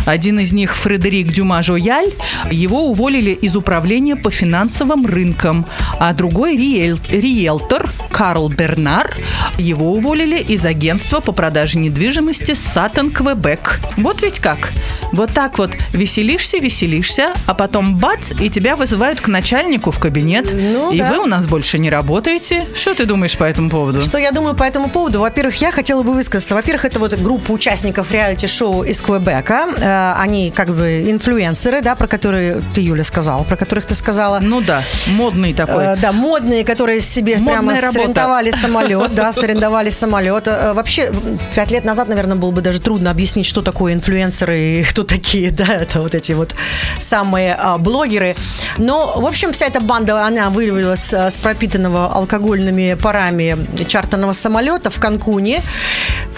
Один 0.06 0.38
из 0.40 0.52
них, 0.52 0.76
Фредерик 0.76 1.32
Дюма 1.32 1.64
Жояль, 1.64 2.12
его 2.52 2.90
уволили 2.90 3.32
из 3.32 3.56
управления 3.56 4.18
по 4.18 4.30
финансовым 4.30 5.06
рынкам, 5.06 5.66
а 5.98 6.14
другой 6.14 6.58
риэль- 6.58 7.00
риэлтор 7.10 7.90
Карл 8.12 8.50
Бернар, 8.50 9.16
его 9.58 9.94
уволили 9.94 10.38
из 10.38 10.66
агентства 10.66 11.22
по 11.22 11.32
продаже 11.32 11.80
недвижимости 11.80 12.54
Саттон 12.54 13.12
Квебек. 13.12 13.80
Вот 13.96 14.22
ведь 14.22 14.40
как. 14.40 14.74
Вот 15.14 15.32
так 15.32 15.58
вот 15.58 15.72
веселишься, 15.94 16.58
веселишься, 16.58 17.34
а 17.46 17.54
потом 17.54 17.96
бац, 17.96 18.34
и 18.38 18.50
тебя 18.50 18.76
вызывают 18.76 19.22
к 19.22 19.30
начальнику 19.30 19.92
в 19.92 20.00
кабинет. 20.00 20.52
Ну 20.54 20.92
и 20.92 21.00
да. 21.00 21.12
вы 21.12 21.20
у 21.20 21.26
нас 21.28 21.48
больше 21.48 21.80
не 21.80 21.90
работаете. 21.90 22.66
Что 22.74 22.94
ты 22.94 23.06
думаешь 23.06 23.38
по 23.38 23.46
этому 23.46 23.70
поводу? 23.70 24.02
Что 24.02 24.18
я 24.18 24.32
думаю 24.32 24.54
по 24.56 24.64
этому 24.64 24.90
поводу? 24.90 25.22
Во-первых, 25.22 25.56
я 25.62 25.72
хотела 25.72 26.04
бы 26.04 26.14
высказаться. 26.14 26.56
Во-первых, 26.56 26.84
это 26.84 27.00
вот 27.00 27.14
группа 27.14 27.52
участников 27.52 27.85
реалити-шоу 27.92 28.84
из 28.84 29.02
Квебека. 29.02 29.68
Э, 29.78 30.22
Они 30.22 30.52
как 30.52 30.70
бы 30.70 31.10
инфлюенсеры, 31.10 31.82
да, 31.82 31.96
про 31.96 32.08
которые 32.08 32.62
ты, 32.74 32.82
Юля, 32.82 33.04
сказала, 33.04 33.44
про 33.44 33.56
которых 33.56 33.86
ты 33.86 33.96
сказала. 33.96 34.40
Ну 34.40 34.62
да, 34.62 34.82
модный 35.08 35.54
такой. 35.54 35.84
Э, 35.86 35.96
да, 35.98 36.12
модные, 36.12 36.64
которые 36.64 37.02
себе 37.02 37.38
Модная 37.38 37.56
прямо 37.56 37.82
работа. 37.82 38.02
Арендовали 38.02 38.52
самолет, 38.52 39.16
да, 39.16 39.34
сарендовали 39.34 39.90
самолет. 39.90 40.48
Э, 40.48 40.74
Вообще, 40.74 41.12
пять 41.56 41.72
лет 41.72 41.86
назад, 41.86 42.08
наверное, 42.08 42.36
было 42.36 42.52
бы 42.52 42.62
даже 42.62 42.80
трудно 42.80 43.12
объяснить, 43.12 43.46
что 43.46 43.62
такое 43.62 43.94
инфлюенсеры 43.94 44.60
и 44.60 44.84
кто 44.84 45.04
такие, 45.04 45.52
да, 45.52 45.66
это 45.66 46.02
вот 46.02 46.16
эти 46.16 46.34
вот 46.34 46.56
самые 47.00 47.56
а, 47.56 47.78
блогеры. 47.78 48.36
Но, 48.78 49.14
в 49.20 49.26
общем, 49.26 49.52
вся 49.52 49.68
эта 49.68 49.82
банда, 49.82 50.26
она 50.26 50.50
вылилась 50.50 51.14
а, 51.14 51.30
с 51.30 51.38
пропитанного 51.38 52.08
алкогольными 52.08 52.96
парами 53.02 53.58
чартерного 53.88 54.34
самолета 54.34 54.90
в 54.90 55.00
Канкуне. 55.00 55.62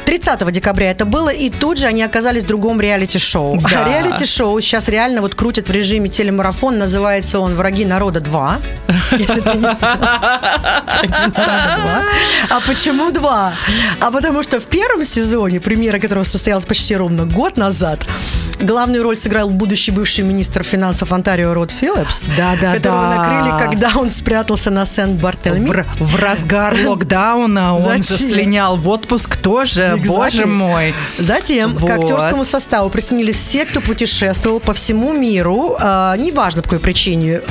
30 0.05 0.51
декабря 0.51 0.91
это 0.91 1.05
было, 1.05 1.29
и 1.37 1.49
тут 1.49 1.77
же 1.77 1.87
они 1.87 2.03
оказались 2.03 2.43
в 2.43 2.47
другом 2.47 2.81
реалити-шоу. 2.81 3.59
Да. 3.61 3.83
А 3.83 3.89
реалити-шоу 3.89 4.59
сейчас 4.61 4.87
реально 4.87 5.21
вот 5.21 5.35
крутят 5.35 5.69
в 5.69 5.71
режиме 5.71 6.09
телемарафон, 6.09 6.77
называется 6.77 7.39
он 7.39 7.55
«Враги 7.55 7.85
народа 7.85 8.19
2». 8.19 8.55
Если 9.17 9.41
ты 9.41 9.57
не 9.57 9.73
знал. 9.73 9.97
«Враги 9.97 11.33
народа 11.35 11.37
2». 11.37 12.01
А 12.49 12.59
почему 12.65 13.11
два? 13.11 13.53
А 13.99 14.11
потому 14.11 14.43
что 14.43 14.59
в 14.59 14.65
первом 14.65 15.03
сезоне, 15.05 15.59
премьера 15.59 15.99
которого 15.99 16.23
состоялась 16.23 16.65
почти 16.65 16.95
ровно 16.95 17.25
год 17.25 17.57
назад, 17.57 17.99
главную 18.61 19.03
роль 19.03 19.17
сыграл 19.17 19.49
будущий 19.49 19.91
бывший 19.91 20.23
министр 20.23 20.63
финансов 20.63 21.11
Онтарио 21.11 21.53
Род 21.53 21.71
Филлипс, 21.71 22.25
Да-да-да. 22.37 22.73
которого 22.75 23.15
накрыли, 23.15 23.59
когда 23.69 23.99
он 23.99 24.11
спрятался 24.11 24.71
на 24.71 24.85
Сент-Бартельми. 24.85 25.83
В, 25.99 26.13
в 26.13 26.15
разгар 26.15 26.75
локдауна 26.85 27.75
он 27.75 28.03
же 28.03 28.17
слинял 28.17 28.75
в 28.77 28.87
отпуск 28.87 29.35
тоже, 29.37 29.93
Зигзаги. 29.95 30.07
боже 30.07 30.45
мой. 30.45 30.93
Затем 31.17 31.75
к 31.75 31.79
Вот. 31.81 31.89
актерскому 31.91 32.43
составу 32.43 32.89
присоединились 32.89 33.37
все, 33.37 33.65
кто 33.65 33.81
путешествовал 33.81 34.59
по 34.59 34.73
всему 34.73 35.13
миру, 35.13 35.75
а, 35.79 36.15
неважно 36.17 36.61
по 36.61 36.69
какой 36.69 36.79
причине. 36.83 37.41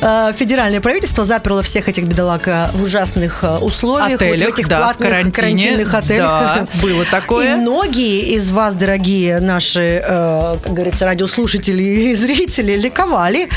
А, 0.00 0.32
Федеральное 0.32 0.80
правительство 0.80 1.24
заперло 1.24 1.62
всех 1.62 1.88
этих 1.88 2.04
бедолаг 2.04 2.46
а, 2.48 2.70
в 2.74 2.82
ужасных 2.82 3.42
а, 3.44 3.58
условиях, 3.58 4.20
вот 4.20 4.20
в 4.20 4.32
Отелях, 4.32 4.48
этих 4.54 4.68
да, 4.68 4.76
в 4.78 4.82
платных 4.82 5.08
карантине, 5.08 5.32
карантинных 5.32 5.94
отелях. 5.94 6.20
да, 6.20 6.66
было 6.82 7.04
такое. 7.04 7.52
И 7.54 7.56
многие 7.56 8.34
из 8.36 8.50
вас, 8.50 8.74
дорогие 8.74 9.40
наши, 9.40 10.02
э, 10.06 10.56
как 10.62 10.72
говорится, 10.72 11.04
радиослушатели 11.06 11.82
и 11.82 12.14
зрители, 12.14 12.76
ликовали, 12.76 13.48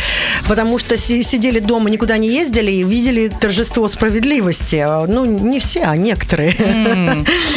потому 0.47 0.77
что 0.77 0.97
си- 0.97 1.23
сидели 1.23 1.59
дома, 1.59 1.89
никуда 1.89 2.17
не 2.17 2.27
ездили 2.29 2.71
и 2.71 2.83
видели 2.83 3.27
торжество 3.27 3.87
справедливости. 3.87 4.85
Ну, 5.07 5.25
не 5.25 5.59
все, 5.59 5.83
а 5.83 5.95
некоторые. 5.97 6.55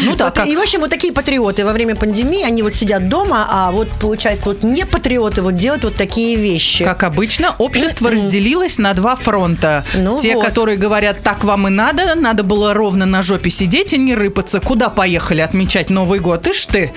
Ну 0.05 0.17
да, 0.17 0.27
Вот, 0.27 0.35
как- 0.35 0.47
И, 0.47 0.57
в 0.57 0.61
общем, 0.61 0.81
вот 0.81 0.91
такие 0.91 1.13
патриоты 1.13 1.65
во 1.65 1.73
время 1.73 1.95
пандемии, 1.97 2.43
они 2.45 2.63
вот 2.63 2.75
сидят 2.75 3.09
дома, 3.09 3.47
а 3.51 3.71
вот, 3.71 3.89
получается, 4.01 4.49
вот 4.51 4.63
не 4.63 4.85
патриоты 4.87 5.43
вот 5.43 5.57
делают 5.57 5.85
вот 5.85 5.95
такие 5.97 6.37
вещи. 6.37 6.85
Как 6.85 7.03
обычно, 7.05 7.55
общество 7.59 8.09
разделилось 8.17 8.79
на 8.79 8.95
два 8.95 9.15
фронта. 9.15 9.85
Ну 9.95 10.19
Те, 10.19 10.35
вот. 10.35 10.45
которые 10.45 10.77
говорят, 10.77 11.23
так 11.23 11.45
вам 11.45 11.69
и 11.69 11.71
надо, 11.71 12.15
надо 12.15 12.43
было 12.43 12.75
ровно 12.75 13.07
на 13.07 13.23
жопе 13.23 13.51
сидеть 13.51 13.93
и 13.93 13.99
не 13.99 14.15
рыпаться. 14.15 14.61
Куда 14.61 14.89
поехали 14.89 15.41
отмечать 15.41 15.91
Новый 15.91 16.21
год? 16.21 16.47
Ишь 16.47 16.67
ты, 16.67 16.93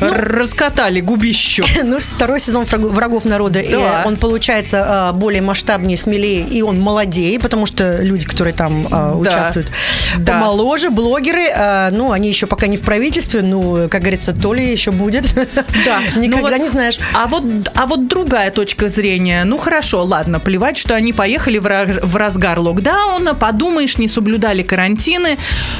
раскатали 0.00 1.00
губищу. 1.00 1.64
Ну, 1.82 1.98
второй 1.98 2.40
сезон 2.40 2.64
«Враг- 2.64 2.80
«Врагов 2.92 3.24
народа», 3.24 3.62
Да. 3.70 4.04
он 4.06 4.16
получается 4.16 5.10
э, 5.14 5.18
более 5.18 5.42
масштабнее, 5.42 5.96
смелее, 5.96 6.46
и 6.46 6.62
он 6.62 6.78
молодее, 6.80 7.38
потому 7.40 7.66
что 7.66 7.96
люди, 8.02 8.26
которые 8.26 8.54
там 8.54 8.86
э, 8.90 9.12
участвуют, 9.14 9.70
Да. 10.18 10.34
помоложе, 10.34 10.90
блогеры, 10.90 11.46
э, 11.48 11.88
ну, 11.92 12.12
они 12.12 12.28
еще 12.28 12.46
пока 12.46 12.66
не 12.66 12.76
в 12.76 12.82
правительстве, 12.82 13.42
ну, 13.42 13.88
как 13.88 14.00
говорится, 14.02 14.32
то 14.32 14.54
ли 14.54 14.70
еще 14.70 14.90
будет. 14.90 15.32
Да, 15.34 16.00
ну 16.16 16.22
Никогда 16.22 16.50
вот- 16.50 16.58
не 16.60 16.68
знаешь. 16.68 16.98
А 17.14 17.26
вот, 17.26 17.42
а 17.74 17.86
вот 17.86 18.06
другая 18.08 18.50
точка 18.50 18.88
зрения. 18.88 19.44
Ну 19.44 19.58
хорошо, 19.58 20.04
ладно, 20.04 20.38
плевать, 20.40 20.76
что 20.76 20.94
они 20.94 21.12
поехали 21.12 21.58
в, 21.58 21.64
в 22.02 22.16
разгар 22.16 22.58
локдауна, 22.58 23.34
подумаешь, 23.34 23.98
не 23.98 24.08
соблюдали 24.08 24.62
карантины, 24.62 25.38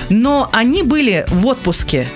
но 0.09 0.49
они 0.53 0.83
были 0.83 1.25
в 1.29 1.47
отпуске. 1.47 2.07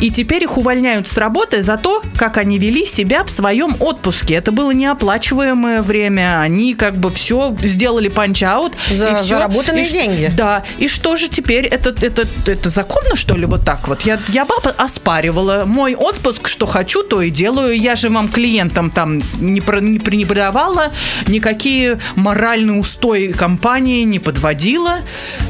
И 0.00 0.10
теперь 0.10 0.44
их 0.44 0.58
увольняют 0.58 1.08
с 1.08 1.16
работы 1.18 1.62
за 1.62 1.76
то, 1.76 2.02
как 2.16 2.36
они 2.36 2.58
вели 2.58 2.84
себя 2.86 3.24
в 3.24 3.30
своем 3.30 3.76
отпуске. 3.80 4.34
Это 4.34 4.52
было 4.52 4.70
неоплачиваемое 4.72 5.82
время. 5.82 6.40
Они 6.40 6.74
как 6.74 6.96
бы 6.96 7.10
все 7.10 7.56
сделали 7.62 8.08
punch 8.08 8.45
out. 8.45 8.74
За 8.90 9.08
и 9.10 9.14
всё. 9.14 9.24
заработанные 9.24 9.84
И 9.84 9.90
деньги. 9.90 10.32
Да. 10.36 10.62
И 10.78 10.88
что 10.88 11.16
же 11.16 11.28
теперь? 11.28 11.64
Это, 11.66 11.94
это, 12.04 12.26
это 12.46 12.68
законно, 12.70 13.16
что 13.16 13.34
ли, 13.36 13.46
вот 13.46 13.64
так 13.64 13.88
вот? 13.88 14.02
Я, 14.02 14.18
я 14.28 14.44
бы 14.44 14.54
оспаривала. 14.76 15.64
Мой 15.66 15.94
отпуск, 15.94 16.48
что 16.48 16.66
хочу, 16.66 17.02
то 17.02 17.22
и 17.22 17.30
делаю. 17.30 17.78
Я 17.78 17.96
же 17.96 18.08
вам 18.08 18.28
клиентам 18.28 18.90
там 18.90 19.22
не, 19.38 19.60
про, 19.60 19.80
не 19.80 19.98
пренебрегала, 19.98 20.92
никакие 21.26 21.98
моральные 22.14 22.78
устои 22.78 23.32
компании 23.32 24.02
не 24.02 24.18
подводила. 24.18 24.98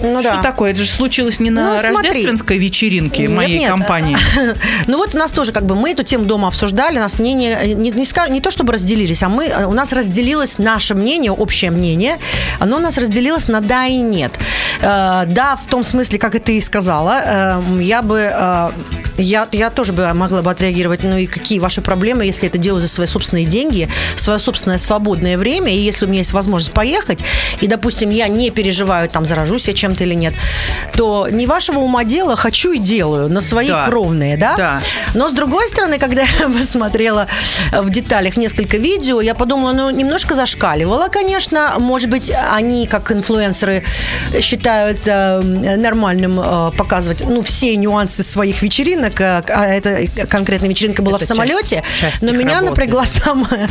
Ну 0.03 0.21
что 0.21 0.31
да. 0.37 0.43
такое? 0.43 0.71
Это 0.73 0.81
же 0.85 0.91
случилось 0.91 1.41
не 1.41 1.51
на 1.51 1.73
Ну, 1.73 1.79
смотри. 1.79 2.09
рождественской 2.11 2.59
вечеринке 2.59 3.23
Нет, 3.23 3.31
моей 3.33 3.59
нет. 3.61 3.71
компании. 3.71 4.17
Ну 4.87 4.99
вот 4.99 5.15
у 5.15 5.19
нас 5.19 5.33
тоже 5.33 5.53
как 5.53 5.65
бы 5.67 5.75
мы 5.75 5.91
эту 5.93 6.03
тему 6.03 6.25
дома 6.25 6.49
обсуждали, 6.49 6.99
нас 6.99 7.19
мнение 7.19 7.59
э, 7.63 7.73
не, 7.73 7.91
не, 7.91 8.03
ска- 8.05 8.31
не 8.31 8.41
то 8.41 8.51
чтобы 8.51 8.73
разделились, 8.73 9.23
а 9.23 9.29
мы 9.29 9.51
у 9.67 9.73
нас 9.73 9.93
разделилось 9.93 10.59
наше 10.59 10.95
мнение, 10.95 11.33
общее 11.33 11.71
мнение, 11.71 12.19
оно 12.61 12.77
у 12.77 12.81
нас 12.81 12.99
разделилось 12.99 13.49
на 13.49 13.61
да 13.61 13.87
и 13.87 13.99
нет. 14.01 14.39
Э, 14.81 15.25
да, 15.27 15.57
в 15.57 15.67
том 15.67 15.83
смысле, 15.83 16.19
как 16.19 16.35
и 16.35 16.39
ты 16.39 16.61
сказала, 16.61 17.23
э, 17.25 17.83
я 17.83 18.03
бы 18.03 18.31
э, 18.33 18.71
я, 19.19 19.49
я 19.53 19.71
тоже 19.71 19.93
бы 19.93 20.13
могла 20.13 20.43
бы 20.43 20.51
отреагировать, 20.51 21.03
ну 21.03 21.17
и 21.17 21.27
какие 21.27 21.59
ваши 21.59 21.81
проблемы, 21.81 22.25
если 22.25 22.49
это 22.49 22.59
делаю 22.59 22.83
за 22.83 22.89
свои 22.89 23.07
собственные 23.07 23.47
деньги, 23.47 23.89
свое 24.17 24.39
собственное 24.39 24.79
свободное 24.79 25.39
время, 25.39 25.75
и 25.75 25.79
если 25.79 26.07
у 26.07 26.09
меня 26.09 26.19
есть 26.19 26.33
возможность 26.33 26.73
поехать, 26.73 27.21
и, 27.61 27.67
допустим, 27.67 28.11
я 28.11 28.29
не 28.29 28.51
переживаю, 28.51 29.09
там, 29.09 29.25
заражусь 29.25 29.69
я 29.69 29.75
чем-то 29.75 30.05
или 30.05 30.15
нет, 30.15 30.35
то 30.95 31.29
не 31.31 31.47
вашего 31.47 31.81
ума 31.81 32.05
дело, 32.05 32.37
хочу 32.37 32.73
и 32.73 32.79
делаю, 32.79 33.29
на 33.29 33.41
свои 33.41 33.69
Да. 33.69 33.87
кровные, 33.87 34.26
да? 34.35 34.55
Да. 34.57 34.81
Но, 35.15 35.29
с 35.29 35.33
другой 35.33 35.69
стороны, 35.69 35.99
когда 35.99 36.23
я 36.41 36.49
посмотрела 36.49 37.27
в 37.73 37.91
деталях 37.91 38.37
несколько 38.37 38.79
видео, 38.79 39.21
я 39.21 39.35
подумала, 39.35 39.73
ну, 39.73 39.91
немножко 39.91 40.35
зашкаливала, 40.35 41.09
конечно. 41.09 41.75
Может 41.79 42.11
быть, 42.11 42.33
они, 42.53 42.87
как 42.87 43.13
инфлюенсеры, 43.13 43.85
считают 44.41 45.01
э, 45.07 45.41
нормальным 45.77 46.41
э, 46.41 46.71
показывать, 46.77 47.23
ну, 47.27 47.43
все 47.43 47.77
нюансы 47.77 48.23
своих 48.23 48.63
вечеринок, 48.63 49.21
э, 49.21 49.43
а 49.49 49.67
эта 49.67 50.07
конкретная 50.27 50.71
вечеринка 50.71 51.03
была 51.03 51.17
Это 51.17 51.27
в 51.27 51.29
самолете. 51.29 51.83
часть- 51.93 52.01
часть 52.01 52.23
но 52.23 52.33
меня 52.33 52.55
работы. 52.61 52.71
напрягла 52.71 53.05
самая, 53.07 53.69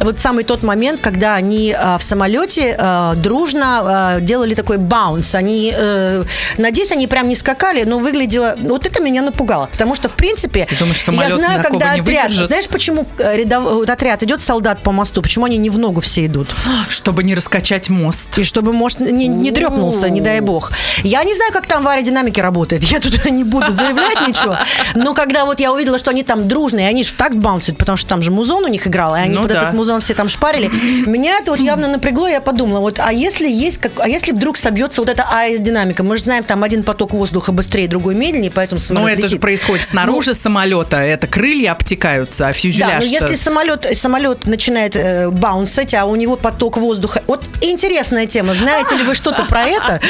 вот 0.00 0.20
самый 0.20 0.44
тот 0.44 0.62
момент, 0.62 1.00
когда 1.00 1.34
они 1.34 1.74
э, 1.76 1.98
в 1.98 2.02
самолете 2.02 2.76
э, 2.78 3.14
дружно 3.16 4.14
э, 4.18 4.20
делали 4.20 4.54
такой 4.54 4.78
баунс. 4.78 5.34
Они, 5.34 5.72
э, 5.76 6.24
надеюсь, 6.58 6.92
они 6.92 7.06
прям 7.08 7.28
не 7.28 7.34
скакали, 7.34 7.84
но 7.84 7.98
выглядело... 7.98 8.54
Вот 8.58 8.86
это 8.86 9.02
меня 9.02 9.22
напугало. 9.22 9.66
Потому 9.72 9.94
что, 9.94 9.97
в 10.06 10.14
принципе, 10.14 10.66
Ты 10.66 10.76
думаешь, 10.76 11.02
я 11.08 11.30
знаю, 11.30 11.62
когда 11.62 11.94
не 11.94 12.00
отряд... 12.00 12.26
выдержит? 12.26 12.48
Знаешь, 12.48 12.68
почему 12.68 13.06
э, 13.18 13.36
рядов- 13.36 13.72
вот 13.72 13.90
отряд 13.90 14.22
идет 14.22 14.42
солдат 14.42 14.80
по 14.80 14.92
мосту? 14.92 15.22
Почему 15.22 15.46
они 15.46 15.56
не 15.56 15.70
в 15.70 15.78
ногу 15.78 16.00
все 16.00 16.26
идут? 16.26 16.48
Чтобы 16.88 17.24
не 17.24 17.34
раскачать 17.34 17.88
мост. 17.88 18.38
И 18.38 18.44
чтобы, 18.44 18.72
может, 18.72 19.00
не, 19.00 19.26
не 19.26 19.50
дрепнулся, 19.50 20.08
не 20.10 20.20
дай 20.20 20.40
бог. 20.40 20.72
Я 21.02 21.24
не 21.24 21.34
знаю, 21.34 21.52
как 21.52 21.66
там 21.66 21.82
в 21.82 21.88
аэродинамике 21.88 22.42
работает. 22.42 22.84
Я 22.90 23.00
тут 23.00 23.24
не 23.30 23.44
буду 23.44 23.70
заявлять 23.70 24.28
ничего. 24.28 24.56
Но 24.94 25.14
когда 25.14 25.44
вот 25.44 25.60
я 25.60 25.72
увидела, 25.72 25.98
что 25.98 26.10
они 26.10 26.22
там 26.22 26.48
дружные, 26.48 26.88
они 26.88 27.02
же 27.02 27.12
так 27.12 27.36
баунсят, 27.36 27.76
потому 27.78 27.96
что 27.96 28.08
там 28.08 28.22
же 28.22 28.30
музон 28.30 28.64
у 28.64 28.68
них 28.68 28.86
играл, 28.86 29.16
и 29.16 29.20
они 29.20 29.34
Ну 29.34 29.42
под 29.42 29.52
да. 29.52 29.62
этот 29.62 29.74
музон 29.74 30.00
все 30.00 30.14
там 30.14 30.28
шпарили. 30.28 30.68
Меня 31.06 31.38
это 31.38 31.50
вот 31.52 31.60
явно 31.60 31.88
напрягло, 31.88 32.28
я 32.28 32.40
подумала, 32.40 32.80
вот, 32.80 32.98
а 33.02 33.12
если 33.12 33.48
есть, 33.48 33.78
как, 33.78 33.92
а 34.00 34.08
если 34.08 34.32
вдруг 34.32 34.56
собьется 34.56 35.00
вот 35.00 35.08
эта 35.08 35.24
аэродинамика? 35.30 36.02
Мы 36.02 36.16
же 36.16 36.24
знаем, 36.24 36.44
там 36.44 36.62
один 36.62 36.82
поток 36.82 37.12
воздуха 37.12 37.52
быстрее, 37.52 37.88
другой 37.88 38.14
медленнее, 38.14 38.50
поэтому 38.50 38.78
самолет 38.78 39.06
Но 39.06 39.18
это 39.18 39.28
же 39.28 39.38
происходит 39.38 39.84
снаружи 39.88 40.34
самолета. 40.34 40.98
Это 40.98 41.26
крылья 41.26 41.72
обтекаются, 41.72 42.44
а 42.44 42.48
Да, 42.48 42.52
фюзеляж 42.52 43.04
но 43.04 43.10
если 43.10 43.34
самолет, 43.34 43.86
самолет 43.94 44.46
начинает 44.46 44.96
э, 44.96 45.28
баунсить, 45.30 45.94
а 45.94 46.04
у 46.06 46.16
него 46.16 46.36
поток 46.36 46.76
воздуха. 46.76 47.22
Вот 47.26 47.44
интересная 47.60 48.26
тема. 48.26 48.54
Знаете 48.54 48.96
ли 48.96 49.02
вы 49.04 49.14
что-то 49.14 49.44
про 49.44 49.64
это? 49.64 50.00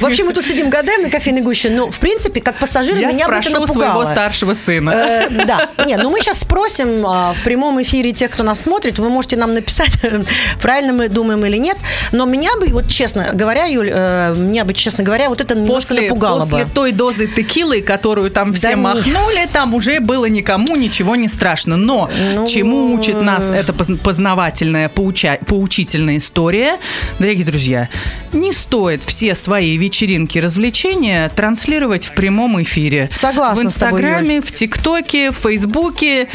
Вообще 0.00 0.24
мы 0.24 0.32
тут 0.32 0.44
сидим 0.44 0.70
гадаем 0.70 1.02
на 1.02 1.10
кофейной 1.10 1.42
гуще, 1.42 1.70
но 1.70 1.90
в 1.90 1.98
принципе, 1.98 2.40
как 2.40 2.56
пассажиры, 2.58 3.00
Я 3.00 3.08
меня 3.08 3.26
бы 3.28 3.34
это 3.34 3.48
спрошу 3.48 3.66
своего 3.66 3.82
напугало. 3.88 4.06
старшего 4.06 4.54
сына. 4.54 4.90
Э, 4.90 5.44
да. 5.46 5.70
Не, 5.84 5.96
ну 5.96 6.10
мы 6.10 6.20
сейчас 6.20 6.40
спросим 6.40 7.06
а, 7.06 7.32
в 7.32 7.42
прямом 7.44 7.80
эфире 7.82 8.12
тех, 8.12 8.30
кто 8.30 8.42
нас 8.44 8.60
смотрит. 8.60 8.98
Вы 8.98 9.08
можете 9.10 9.36
нам 9.36 9.54
написать, 9.54 9.92
правильно 10.60 10.92
мы 10.92 11.08
думаем 11.08 11.44
или 11.44 11.56
нет. 11.56 11.76
Но 12.12 12.24
меня 12.26 12.56
бы, 12.56 12.68
вот 12.68 12.88
честно 12.88 13.30
говоря, 13.32 13.64
Юль, 13.66 13.90
э, 13.92 14.34
меня 14.36 14.64
бы, 14.64 14.74
честно 14.74 15.02
говоря, 15.04 15.28
вот 15.28 15.40
это 15.40 15.54
После, 15.54 16.02
напугало 16.02 16.40
после 16.40 16.64
бы. 16.64 16.70
той 16.70 16.92
дозы 16.92 17.26
текилы, 17.26 17.80
которую 17.80 18.30
там 18.30 18.52
все 18.52 18.68
не. 18.70 18.76
махнули, 18.76 19.14
там 19.52 19.74
уже 19.74 20.00
было 20.00 20.24
никому 20.26 20.76
ничего 20.76 21.16
не 21.16 21.28
страшно. 21.28 21.76
Но 21.76 22.10
Ну, 22.34 22.46
чему 22.46 22.92
учит 22.94 23.20
нас 23.20 23.50
эта 23.50 23.72
поз- 23.72 23.98
познавательная, 24.02 24.88
поуча- 24.88 25.38
поучительная 25.46 26.16
история, 26.16 26.78
дорогие 27.18 27.44
друзья, 27.44 27.88
не 28.34 28.52
стоит 28.52 29.02
все 29.02 29.34
свои 29.34 29.76
вечеринки, 29.76 30.38
развлечения 30.38 31.28
транслировать 31.34 32.06
в 32.06 32.14
прямом 32.14 32.62
эфире. 32.62 33.08
Согласна 33.12 33.68
в 33.68 33.74
тобой, 33.74 34.00
Инстаграме, 34.00 34.40
в 34.40 34.52
ТикТоке, 34.52 35.30
в 35.30 35.36
Фейсбуке. 35.36 36.28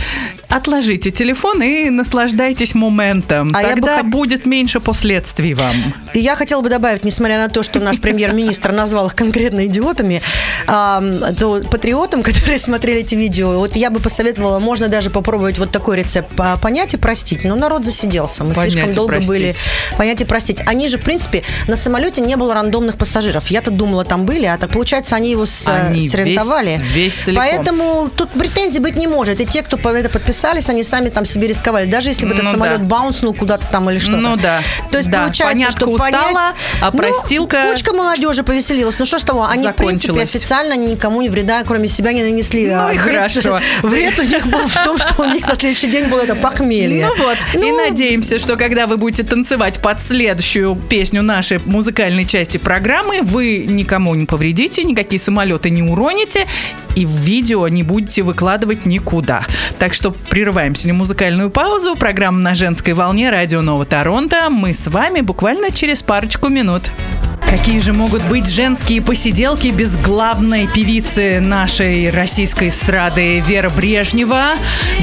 Отложите 0.48 1.12
телефон 1.12 1.62
и 1.62 1.90
наслаждайтесь 1.90 2.74
моментом. 2.74 3.54
А 3.56 3.62
бы 3.62 3.68
Тогда 3.70 4.00
хот- 4.00 4.04
будет 4.10 4.46
меньше 4.46 4.80
последствий 4.80 5.54
вам. 5.54 5.76
И 6.14 6.20
я 6.20 6.36
хотела 6.36 6.62
бы 6.62 6.70
добавить, 6.70 7.04
несмотря 7.04 7.38
на 7.38 7.50
то, 7.50 7.62
что 7.62 7.80
наш 7.80 8.00
премьер-министр 8.00 8.72
назвал 8.72 9.08
их 9.08 9.16
конкретно 9.16 9.66
идиотами, 9.68 10.22
ам, 10.68 11.14
то 11.38 11.62
патриотам, 11.70 12.24
которые 12.24 12.58
смотрели 12.58 13.02
эти 13.02 13.16
видео, 13.16 13.60
вот 13.60 13.76
я 13.76 13.90
бы 13.92 14.00
посоветовала, 14.00 14.60
можно 14.60 14.88
даже 14.88 15.10
попробовать 15.10 15.60
вот 15.60 15.72
такой 15.72 15.98
рецепт 15.98 16.34
по- 16.36 16.58
понять 16.58 16.94
и 16.94 16.98
простить. 16.98 17.44
Но 17.44 17.56
народ 17.56 17.86
засиделся. 17.86 18.44
Мы 18.44 18.54
Понять 18.54 18.72
слишком 18.74 18.94
долго 18.94 19.14
простить. 19.14 19.30
были. 19.30 19.56
Понять 19.98 20.22
и 20.22 20.26
простить. 20.26 20.62
Они 20.66 20.88
же, 20.88 20.98
в 20.98 21.02
принципе, 21.04 21.44
на 21.68 21.76
самолете 21.90 22.22
не 22.22 22.36
было 22.38 22.54
рандомных 22.54 22.98
пассажиров. 22.98 23.48
Я-то 23.48 23.72
думала, 23.72 24.06
там 24.06 24.26
были, 24.26 24.46
а 24.46 24.58
так 24.58 24.70
получается, 24.70 25.16
они 25.16 25.32
его 25.32 25.46
с- 25.46 25.68
Они 25.68 26.08
срентовали. 26.08 26.78
весь- 26.80 26.92
весь 26.94 27.16
целиком. 27.18 27.44
Поэтому 27.48 28.10
тут 28.16 28.30
претензий 28.30 28.80
быть 28.80 28.96
не 28.96 29.08
может. 29.08 29.40
И 29.42 29.46
те, 29.46 29.64
кто 29.64 29.78
под 29.78 29.96
это 29.96 30.10
подписались, 30.10 30.70
они 30.70 30.84
сами 30.84 31.10
там 31.10 31.26
себе 31.26 31.48
рисковали. 31.48 31.86
Даже 31.88 32.10
если 32.10 32.26
бы 32.28 32.34
этот 32.34 32.46
Ну 32.46 32.52
самолет 32.52 32.80
да. 32.82 32.86
баунснул 32.86 33.34
куда-то 33.34 33.68
там 33.68 33.90
или 33.90 33.98
что-то. 34.00 34.18
Ну 34.18 34.36
да. 34.38 34.62
То 34.92 34.98
есть 34.98 35.10
Да. 35.10 35.24
получается, 35.24 35.54
Понятка 35.56 35.78
что 35.82 35.90
устала, 35.90 36.12
понять- 36.12 36.56
а 36.82 36.92
Ну, 36.92 36.98
простилка- 37.00 37.72
кучка 37.72 37.94
молодежи 37.94 38.44
повеселилась. 38.44 39.00
Ну 39.00 39.06
что 39.06 39.18
ж 39.18 39.24
того, 39.24 39.46
они, 39.48 39.68
в 39.68 39.76
принципе, 39.76 40.22
официально 40.22 40.74
они 40.76 40.88
никому 40.88 41.22
не 41.22 41.30
вреда, 41.30 41.64
кроме 41.66 41.88
себя, 41.88 42.14
не 42.14 42.22
нанесли. 42.24 42.68
Ну 42.68 42.78
А 42.80 42.94
и 42.94 42.98
вред- 42.98 43.02
хорошо. 43.34 43.60
Вред 43.82 44.20
у 44.20 44.24
них 44.24 44.46
был 44.46 44.68
в 44.68 44.84
том, 44.84 44.98
что 45.00 45.24
у 45.24 45.26
них 45.26 45.48
на 45.48 45.56
следующий 45.56 45.88
день 45.88 46.06
было 46.06 46.22
это 46.22 46.36
похмелье. 46.36 47.08
Ну 47.08 47.24
вот, 47.24 47.38
и 47.54 47.58
Ну, 47.72 47.78
надеемся, 47.78 48.38
что 48.40 48.56
когда 48.58 48.86
вы 48.86 48.98
будете 48.98 49.24
танцевать 49.24 49.80
под 49.82 50.00
следующую 50.00 50.76
песню 50.76 51.24
нашей 51.24 51.60
музыкальной 51.80 52.26
части 52.26 52.58
программы, 52.58 53.22
вы 53.22 53.66
никому 53.66 54.14
не 54.14 54.26
повредите, 54.26 54.84
никакие 54.84 55.18
самолеты 55.18 55.70
не 55.70 55.82
уроните, 55.82 56.46
и 56.98 57.06
в 57.06 57.12
видео 57.12 57.66
не 57.70 57.84
будете 57.84 58.22
выкладывать 58.22 58.86
никуда. 58.86 59.46
Так 59.78 59.94
что 59.94 60.12
прерываемся 60.12 60.90
на 60.90 60.94
музыкальную 60.94 61.50
паузу. 61.50 61.96
Программа 61.96 62.40
на 62.40 62.56
женской 62.56 62.94
волне 62.94 63.30
Радио 63.30 63.62
Нова 63.62 63.86
Торонто. 63.86 64.50
Мы 64.50 64.74
с 64.74 64.88
вами 64.88 65.22
буквально 65.22 65.72
через 65.72 66.04
парочку 66.04 66.50
минут. 66.50 66.92
Какие 67.50 67.80
же 67.80 67.94
могут 67.94 68.22
быть 68.26 68.48
женские 68.48 69.02
посиделки 69.02 69.70
без 69.70 69.98
главной 69.98 70.68
певицы 70.68 71.40
нашей 71.40 72.12
российской 72.12 72.68
эстрады 72.68 73.40
Вера 73.40 73.72
Брежнева? 73.72 74.52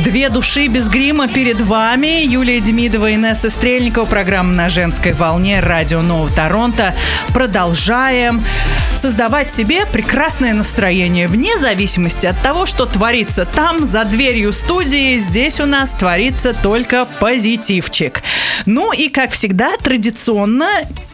Две 0.04 0.28
души 0.28 0.68
без 0.68 0.88
грима 0.88 1.26
перед 1.26 1.60
вами. 1.60 2.24
Юлия 2.24 2.60
Демидова 2.60 3.10
и 3.10 3.14
Инесса 3.16 3.50
Стрельникова. 3.50 4.04
Программа 4.04 4.52
на 4.52 4.68
женской 4.68 5.12
волне 5.12 5.58
Радио 5.58 6.02
Нового 6.02 6.30
Торонто. 6.30 6.55
Продолжаем 7.34 8.42
создавать 8.96 9.50
себе 9.50 9.84
прекрасное 9.86 10.54
настроение 10.54 11.28
вне 11.28 11.58
зависимости 11.58 12.26
от 12.26 12.40
того, 12.40 12.64
что 12.64 12.86
творится 12.86 13.44
там, 13.44 13.86
за 13.86 14.04
дверью 14.04 14.52
студии. 14.52 15.18
Здесь 15.18 15.60
у 15.60 15.66
нас 15.66 15.92
творится 15.92 16.54
только 16.54 17.06
позитивчик. 17.20 18.22
Ну 18.64 18.92
и, 18.92 19.08
как 19.08 19.32
всегда, 19.32 19.76
традиционно 19.76 20.68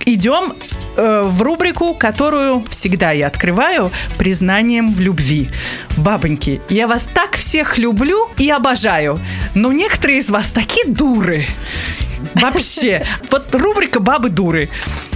идем 0.07 0.55
э, 0.97 1.23
в 1.27 1.43
рубрику, 1.43 1.95
которую 1.95 2.65
всегда 2.69 3.11
я 3.11 3.27
открываю 3.27 3.91
признанием 4.17 4.95
в 4.95 5.01
любви. 5.01 5.51
Бабоньки, 5.97 6.61
я 6.69 6.87
вас 6.87 7.09
так 7.13 7.37
всех 7.37 7.79
люблю 7.79 8.29
и 8.39 8.49
обожаю, 8.49 9.21
но 9.55 9.73
некоторые 9.73 10.21
из 10.21 10.31
вас 10.31 10.53
такие 10.53 10.87
дуры. 10.87 11.45
Вообще, 12.35 13.05
вот 13.31 13.55
рубрика 13.55 14.01
«Бабы 14.01 14.31
дуры». 14.31 14.71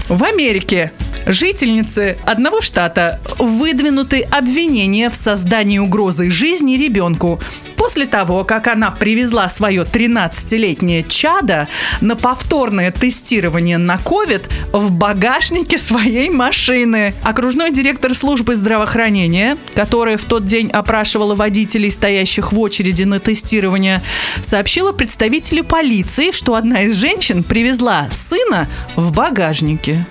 В 0.09 0.23
Америке 0.23 0.93
жительницы 1.27 2.17
одного 2.25 2.61
штата 2.61 3.21
выдвинуты 3.39 4.23
обвинения 4.23 5.11
в 5.11 5.17
создании 5.17 5.79
угрозы 5.79 6.31
жизни 6.31 6.77
ребенку 6.77 7.41
после 7.77 8.07
того, 8.07 8.45
как 8.45 8.69
она 8.69 8.91
привезла 8.91 9.49
свое 9.49 9.83
13-летнее 9.83 11.05
чадо 11.09 11.69
на 12.01 12.17
повторное 12.17 12.91
тестирование 12.91 13.79
на 13.79 13.97
COVID 13.97 14.45
в 14.73 14.93
багажнике 14.93 15.79
своей 15.79 16.31
машины. 16.31 17.15
Окружной 17.23 17.71
директор 17.71 18.15
службы 18.15 18.57
здравоохранения, 18.57 19.57
которая 19.75 20.17
в 20.17 20.25
тот 20.25 20.45
день 20.45 20.69
опрашивала 20.71 21.35
водителей, 21.35 21.91
стоящих 21.91 22.53
в 22.53 22.59
очереди 22.59 23.05
на 23.05 23.21
тестирование, 23.21 24.03
сообщила 24.43 24.93
представителю 24.93 25.65
полиции, 25.65 26.31
что 26.31 26.55
одна 26.55 26.83
из 26.83 26.95
женщин 26.95 27.43
привезла 27.43 28.09
сына 28.11 28.69
в 28.97 29.13
багажнике. 29.13 30.07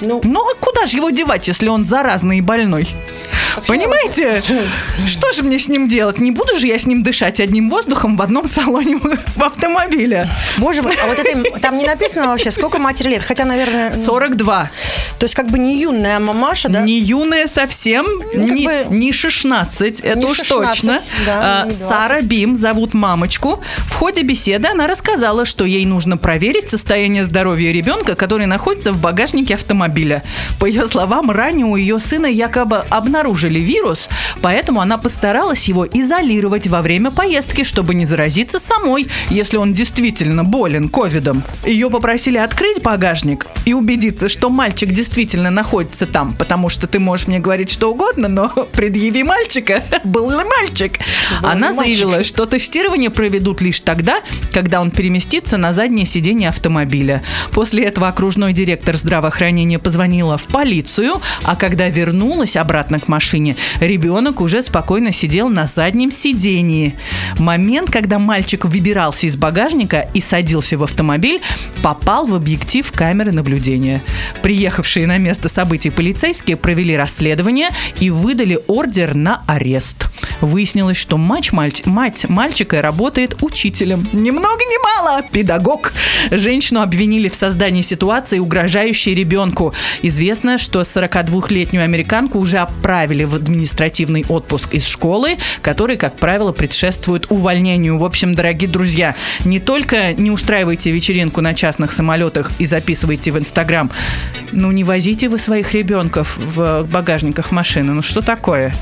Ну, 0.00 0.20
Ну 0.24 0.40
а 0.48 0.54
куда 0.60 0.86
же 0.86 0.96
его 0.98 1.10
девать, 1.10 1.48
если 1.48 1.68
он 1.68 1.84
заразный 1.84 2.38
и 2.38 2.42
больной? 2.42 2.88
Понимаете? 3.66 4.42
Что 5.06 5.32
же 5.32 5.42
мне 5.42 5.58
с 5.58 5.68
ним 5.68 5.88
делать? 5.88 6.18
Не 6.20 6.30
буду 6.30 6.58
же 6.58 6.66
я 6.66 6.78
с 6.78 6.86
ним 6.86 7.02
дышать 7.02 7.40
одним 7.40 7.70
воздухом 7.70 8.16
в 8.16 8.22
одном 8.22 8.46
салоне 8.46 8.98
в 9.36 9.42
автомобиле. 9.42 10.30
боже 10.58 10.82
мой, 10.82 10.94
а 11.02 11.06
вот 11.06 11.18
это 11.18 11.58
там 11.60 11.78
не 11.78 11.86
написано 11.86 12.26
вообще, 12.28 12.50
сколько 12.50 12.78
матери 12.78 13.08
лет? 13.10 13.22
Хотя, 13.24 13.44
наверное, 13.44 13.90
ну, 13.90 13.96
42. 13.96 14.70
то 15.18 15.24
есть 15.24 15.34
как 15.34 15.48
бы 15.48 15.58
не 15.58 15.80
юная 15.80 16.18
мамаша, 16.18 16.68
да? 16.68 16.80
Не 16.82 16.98
юная 17.00 17.46
совсем, 17.46 18.06
Ну, 18.34 18.48
не, 18.48 18.66
бы- 18.66 18.86
не 18.90 19.12
16, 19.12 20.00
это 20.00 20.18
Не 20.18 20.24
уж 20.26 20.36
16, 20.38 20.70
точно. 20.82 20.98
да, 21.26 21.40
А, 21.42 21.64
не 21.64 21.70
20. 21.70 21.88
Сара 21.88 22.20
Бим 22.22 22.56
зовут 22.56 22.94
мамочку. 22.94 23.62
В 23.86 23.94
ходе 23.94 24.22
беседы 24.22 24.68
она 24.68 24.86
рассказала, 24.86 25.44
что 25.44 25.64
ей 25.64 25.86
нужно 25.86 26.16
проверить 26.16 26.68
состояние 26.68 27.24
здоровья 27.24 27.72
ребенка, 27.72 28.14
который 28.14 28.46
находится 28.46 28.92
в 28.92 28.98
багажнике 29.00 29.54
автомобиля. 29.54 30.22
По 30.60 30.66
ее 30.66 30.86
словам, 30.86 31.30
ранее 31.30 31.66
у 31.66 31.76
ее 31.76 31.98
сына 31.98 32.26
якобы 32.26 32.82
обнаружили 32.90 33.47
вирус, 33.56 34.10
поэтому 34.42 34.80
она 34.80 34.98
постаралась 34.98 35.64
его 35.64 35.86
изолировать 35.86 36.66
во 36.66 36.82
время 36.82 37.10
поездки, 37.10 37.64
чтобы 37.64 37.94
не 37.94 38.04
заразиться 38.04 38.58
самой, 38.58 39.08
если 39.30 39.56
он 39.56 39.72
действительно 39.72 40.44
болен 40.44 40.88
ковидом. 40.88 41.42
Ее 41.64 41.88
попросили 41.88 42.36
открыть 42.36 42.82
багажник 42.82 43.46
и 43.64 43.72
убедиться, 43.72 44.28
что 44.28 44.50
мальчик 44.50 44.90
действительно 44.90 45.50
находится 45.50 46.06
там, 46.06 46.34
потому 46.34 46.68
что 46.68 46.86
ты 46.86 46.98
можешь 46.98 47.28
мне 47.28 47.38
говорить 47.38 47.70
что 47.70 47.90
угодно, 47.92 48.28
но 48.28 48.48
предъяви 48.72 49.22
мальчика. 49.22 49.82
Был 50.04 50.30
ли 50.30 50.44
мальчик? 50.44 50.98
Был 51.40 51.48
Она 51.48 51.72
мальчик? 51.72 51.96
заявила, 51.98 52.24
что 52.24 52.44
тестирование 52.46 53.10
проведут 53.10 53.60
лишь 53.62 53.80
тогда, 53.80 54.20
когда 54.52 54.80
он 54.80 54.90
переместится 54.90 55.56
на 55.56 55.72
заднее 55.72 56.06
сиденье 56.06 56.48
автомобиля. 56.48 57.22
После 57.52 57.84
этого 57.84 58.08
окружной 58.08 58.52
директор 58.52 58.96
здравоохранения 58.96 59.78
позвонила 59.78 60.36
в 60.36 60.46
полицию, 60.48 61.20
а 61.44 61.54
когда 61.56 61.88
вернулась 61.88 62.56
обратно 62.56 62.98
к 63.00 63.08
машине, 63.08 63.27
ребенок 63.80 64.40
уже 64.40 64.62
спокойно 64.62 65.12
сидел 65.12 65.48
на 65.48 65.66
заднем 65.66 66.10
сидении. 66.10 66.94
Момент, 67.38 67.90
когда 67.90 68.18
мальчик 68.18 68.64
выбирался 68.64 69.26
из 69.26 69.36
багажника 69.36 70.08
и 70.14 70.20
садился 70.20 70.76
в 70.76 70.82
автомобиль, 70.82 71.40
попал 71.82 72.26
в 72.26 72.34
объектив 72.34 72.90
камеры 72.92 73.32
наблюдения. 73.32 74.02
Приехавшие 74.42 75.06
на 75.06 75.18
место 75.18 75.48
событий 75.48 75.90
полицейские 75.90 76.56
провели 76.56 76.96
расследование 76.96 77.68
и 78.00 78.10
выдали 78.10 78.58
ордер 78.66 79.14
на 79.14 79.42
арест. 79.46 80.10
Выяснилось, 80.40 80.96
что 80.96 81.16
мать, 81.18 81.50
мальч- 81.52 81.88
мать 81.88 82.28
мальчика 82.28 82.82
работает 82.82 83.36
учителем. 83.42 84.08
Ни 84.12 84.30
много 84.30 84.60
ни 84.60 84.82
мало, 84.82 85.22
педагог. 85.22 85.92
Женщину 86.30 86.80
обвинили 86.80 87.28
в 87.28 87.34
создании 87.34 87.82
ситуации, 87.82 88.38
угрожающей 88.38 89.14
ребенку. 89.14 89.74
Известно, 90.02 90.58
что 90.58 90.80
42-летнюю 90.80 91.84
американку 91.84 92.38
уже 92.38 92.58
отправили 93.18 93.24
в 93.24 93.34
административный 93.34 94.24
отпуск 94.28 94.74
из 94.74 94.86
школы, 94.86 95.36
который, 95.62 95.96
как 95.96 96.16
правило, 96.16 96.52
предшествует 96.52 97.26
увольнению. 97.30 97.98
В 97.98 98.04
общем, 98.04 98.34
дорогие 98.34 98.70
друзья, 98.70 99.14
не 99.44 99.58
только 99.60 100.12
не 100.14 100.30
устраивайте 100.30 100.90
вечеринку 100.90 101.40
на 101.40 101.54
частных 101.54 101.92
самолетах 101.92 102.50
и 102.58 102.66
записывайте 102.66 103.32
в 103.32 103.38
Инстаграм, 103.38 103.90
ну 104.52 104.72
не 104.72 104.84
возите 104.84 105.28
вы 105.28 105.38
своих 105.38 105.74
ребенков 105.74 106.38
в 106.38 106.84
багажниках 106.84 107.50
машины. 107.52 107.92
Ну 107.92 108.02
что 108.02 108.20
такое? 108.22 108.72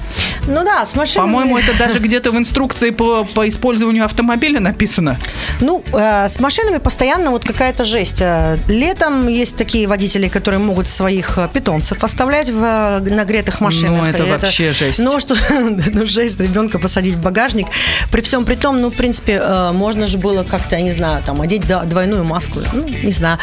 Ну 0.46 0.62
да, 0.62 0.84
с 0.84 0.94
машиной. 0.94 1.26
По-моему, 1.26 1.58
это 1.58 1.76
даже 1.78 1.98
где-то 1.98 2.30
в 2.30 2.38
инструкции 2.38 2.90
по, 2.90 3.24
по 3.24 3.48
использованию 3.48 4.04
автомобиля 4.04 4.60
написано. 4.60 5.16
Ну, 5.60 5.82
э, 5.92 6.28
с 6.28 6.40
машинами 6.40 6.78
постоянно 6.78 7.30
вот 7.30 7.44
какая-то 7.44 7.84
жесть. 7.84 8.20
Э, 8.20 8.58
Летом 8.68 9.28
есть 9.28 9.56
такие 9.56 9.86
водители, 9.86 10.28
которые 10.28 10.60
могут 10.60 10.88
своих 10.88 11.38
э, 11.38 11.48
питомцев 11.52 12.04
оставлять 12.04 12.50
в 12.50 12.62
э, 12.62 13.00
нагретых 13.00 13.60
машинах. 13.60 14.02
Ну, 14.02 14.08
это 14.08 14.25
И 14.26 14.30
вообще 14.30 14.72
жесть. 14.72 15.00
Ну, 15.00 15.18
что, 15.18 15.36
ну, 15.50 16.06
жесть, 16.06 16.40
ребенка 16.40 16.78
посадить 16.78 17.14
в 17.14 17.20
багажник. 17.20 17.66
При 18.10 18.20
всем 18.20 18.44
при 18.44 18.54
том, 18.54 18.80
ну, 18.80 18.90
в 18.90 18.94
принципе, 18.94 19.40
э, 19.42 19.72
можно 19.72 20.06
же 20.06 20.18
было 20.18 20.44
как-то, 20.44 20.76
я 20.76 20.82
не 20.82 20.92
знаю, 20.92 21.22
там, 21.24 21.40
одеть 21.40 21.66
двойную 21.66 22.24
маску. 22.24 22.60
Ну, 22.72 22.86
не 22.88 23.12
знаю, 23.12 23.38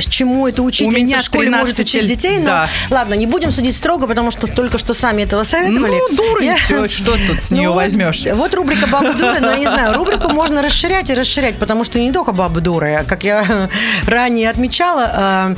чему 0.00 0.46
это 0.48 0.62
учительница 0.62 1.02
меня 1.04 1.18
в 1.18 1.22
школе 1.22 1.50
может 1.50 1.76
13 1.76 1.80
учить 1.86 2.06
детей, 2.06 2.38
но 2.38 2.46
да. 2.46 2.68
ладно, 2.90 3.14
не 3.14 3.26
будем 3.26 3.50
судить 3.50 3.74
строго, 3.76 4.06
потому 4.06 4.30
что 4.30 4.46
только 4.46 4.78
что 4.78 4.94
сами 4.94 5.22
этого 5.22 5.44
советовали. 5.44 5.92
Ну, 6.10 6.16
дура 6.16 6.42
Я- 6.42 6.56
всё, 6.56 6.86
что 6.88 7.16
тут 7.26 7.42
с 7.42 7.50
нее 7.50 7.68
Ну, 7.68 7.74
вот- 7.74 7.82
возьмешь? 7.82 8.24
Вот 8.32 8.54
рубрика 8.54 8.86
«Бабы 8.86 9.12
дуры», 9.18 9.40
но 9.40 9.50
я 9.52 9.58
не 9.58 9.66
знаю, 9.68 9.94
рубрику 9.96 10.28
можно 10.32 10.62
расширять 10.62 11.10
и 11.10 11.14
расширять, 11.14 11.58
потому 11.58 11.84
что 11.84 11.98
не 11.98 12.12
только 12.12 12.32
бабы 12.32 12.60
дуры, 12.60 12.94
а, 13.00 13.04
как 13.04 13.24
я 13.24 13.68
ранее 14.06 14.50
отмечала, 14.50 15.54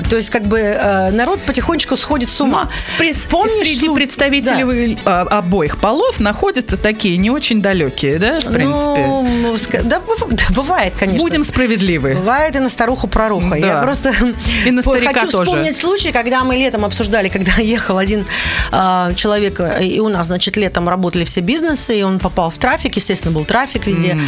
э, 0.00 0.08
то 0.08 0.16
есть 0.16 0.30
как 0.30 0.44
бы 0.44 0.58
э, 0.58 1.10
народ 1.10 1.40
потихонечку 1.42 1.96
сходит 1.96 2.30
с 2.30 2.40
ума. 2.40 2.64
Ну, 2.64 2.70
с 2.76 2.90
при- 2.98 3.12
Помнишь 3.28 3.52
среди 3.66 3.86
случай? 3.86 3.94
представители 3.94 4.62
вы- 4.62 4.98
а- 5.04 5.22
обоих 5.30 5.78
полов 5.80 6.20
находятся 6.20 6.76
такие 6.76 7.16
не 7.16 7.30
очень 7.30 7.60
далекие, 7.62 8.18
да, 8.18 8.40
в 8.40 8.52
принципе? 8.52 9.06
Ну, 9.06 9.56
да, 9.84 10.00
да, 10.00 10.40
бывает, 10.50 10.92
конечно. 10.98 11.20
Будем 11.22 11.44
справедливы. 11.44 12.14
Бывает 12.14 12.56
и 12.56 12.58
на 12.58 12.68
старуху 12.68 13.08
проруха. 13.08 13.50
Да. 13.50 13.56
Я 13.56 13.77
просто 13.82 14.14
И 14.66 14.70
на 14.70 14.82
старика 14.82 15.12
хочу 15.12 15.30
тоже. 15.30 15.44
вспомнить 15.44 15.76
случай, 15.76 16.12
когда 16.12 16.44
мы 16.44 16.56
летом 16.56 16.84
обсуждали, 16.84 17.28
когда 17.28 17.52
ехал 17.58 17.98
один 17.98 18.26
а, 18.70 19.12
человек, 19.14 19.60
э, 19.60 19.84
и 19.84 20.00
у 20.00 20.08
нас, 20.08 20.26
значит, 20.26 20.56
летом 20.56 20.88
работали 20.88 21.24
все 21.24 21.40
бизнесы, 21.40 21.98
и 21.98 22.02
он 22.02 22.18
попал 22.18 22.50
в 22.50 22.58
трафик, 22.58 22.96
естественно, 22.96 23.32
был 23.32 23.44
трафик 23.44 23.86
везде. 23.86 24.18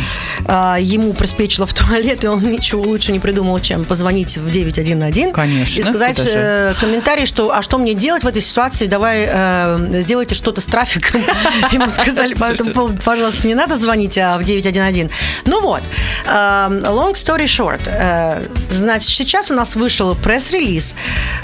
А, 0.47 0.77
ему 0.81 1.13
приспичило 1.13 1.67
в 1.67 1.75
туалет, 1.81 2.25
и 2.25 2.27
он 2.27 2.51
ничего 2.51 2.83
лучше 2.83 3.13
не 3.13 3.21
придумал, 3.21 3.61
чем 3.61 3.85
позвонить 3.85 4.37
в 4.37 4.51
911 4.51 5.33
Конечно, 5.33 5.81
и 5.81 5.83
сказать 5.83 6.21
э, 6.25 6.73
комментарий, 6.81 7.27
что 7.27 7.53
а 7.53 7.63
что 7.63 7.79
мне 7.79 7.95
делать 7.95 8.25
в 8.25 8.27
этой 8.27 8.43
ситуации, 8.43 8.87
давай 8.87 9.29
э, 9.29 10.03
сделайте 10.03 10.35
что-то 10.35 10.61
с 10.61 10.67
трафиком. 10.67 11.21
Ему 11.73 11.91
сказали 11.91 12.35
по 12.35 12.45
этому 12.45 12.73
поводу, 12.73 13.01
пожалуйста, 13.05 13.47
не 13.49 13.55
надо 13.55 13.77
звонить 13.77 14.19
а, 14.19 14.39
в 14.39 14.45
911. 14.45 15.11
Ну 15.45 15.61
вот, 15.63 15.83
э, 16.27 16.31
long 16.31 17.15
story 17.15 17.45
short, 17.45 17.83
э, 17.87 18.47
значит, 18.71 19.09
сейчас 19.09 19.40
у 19.49 19.55
нас 19.55 19.77
вышел 19.77 20.15
пресс-релиз, 20.15 20.95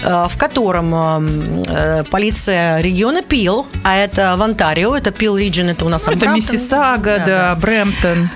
э, 0.03 0.27
в 0.29 0.37
котором 0.37 0.95
э, 0.95 1.63
э, 1.69 2.05
полиция 2.11 2.81
региона 2.81 3.23
Пил, 3.23 3.67
а 3.85 3.97
это 3.97 4.37
в 4.37 4.43
Онтарио, 4.43 4.97
это 4.97 5.13
Пил 5.13 5.39
Region, 5.39 5.71
это 5.71 5.85
у 5.85 5.89
нас 5.89 6.07
Ну, 6.07 6.13
это 6.13 6.27
Брамптон. 6.27 6.37
Миссисага, 6.37 7.23
да, 7.25 7.55
Брэмптон. 7.55 8.29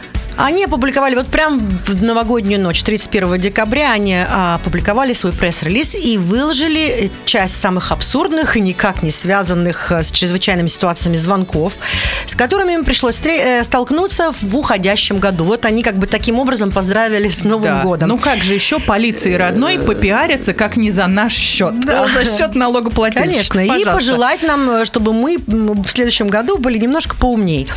Они 0.42 0.64
опубликовали, 0.64 1.14
вот 1.14 1.26
прям 1.26 1.60
в 1.86 2.02
новогоднюю 2.02 2.60
ночь, 2.60 2.82
31 2.82 3.38
декабря, 3.40 3.92
они 3.92 4.14
а, 4.16 4.54
опубликовали 4.56 5.12
свой 5.12 5.32
пресс-релиз 5.32 5.94
и 5.94 6.16
выложили 6.16 6.80
э, 6.80 7.08
часть 7.26 7.60
самых 7.60 7.92
абсурдных 7.92 8.56
и 8.56 8.60
никак 8.60 9.02
не 9.02 9.10
связанных 9.10 9.92
э, 9.92 10.02
с 10.02 10.10
чрезвычайными 10.10 10.66
ситуациями 10.68 11.16
звонков, 11.16 11.74
с 12.26 12.34
которыми 12.34 12.72
им 12.72 12.84
пришлось 12.84 13.20
э, 13.26 13.62
столкнуться 13.64 14.32
в 14.32 14.56
уходящем 14.56 15.18
году. 15.18 15.44
Вот 15.44 15.66
они 15.66 15.82
как 15.82 15.96
бы 15.96 16.06
таким 16.06 16.38
образом 16.38 16.70
поздравили 16.70 17.28
с 17.28 17.44
Новым 17.44 17.62
Да. 17.64 17.82
годом. 17.82 18.08
Ну 18.08 18.16
как 18.18 18.38
же 18.42 18.54
еще 18.54 18.80
полиции 18.80 19.34
родной 19.34 19.78
попиариться, 19.78 20.54
как 20.54 20.76
не 20.78 20.90
за 20.90 21.06
наш 21.06 21.34
счет, 21.34 21.78
Да. 21.80 22.04
а 22.04 22.08
за 22.12 22.24
счет 22.24 22.54
налогоплательщиков. 22.54 23.32
Конечно, 23.34 23.60
и 23.60 23.68
Пожалуйста. 23.68 23.92
пожелать 23.92 24.42
нам, 24.42 24.84
чтобы 24.86 25.12
мы 25.12 25.36
в 25.46 25.88
следующем 25.88 26.28
году 26.28 26.56
были 26.56 26.78
немножко 26.78 27.14
поумней. 27.14 27.68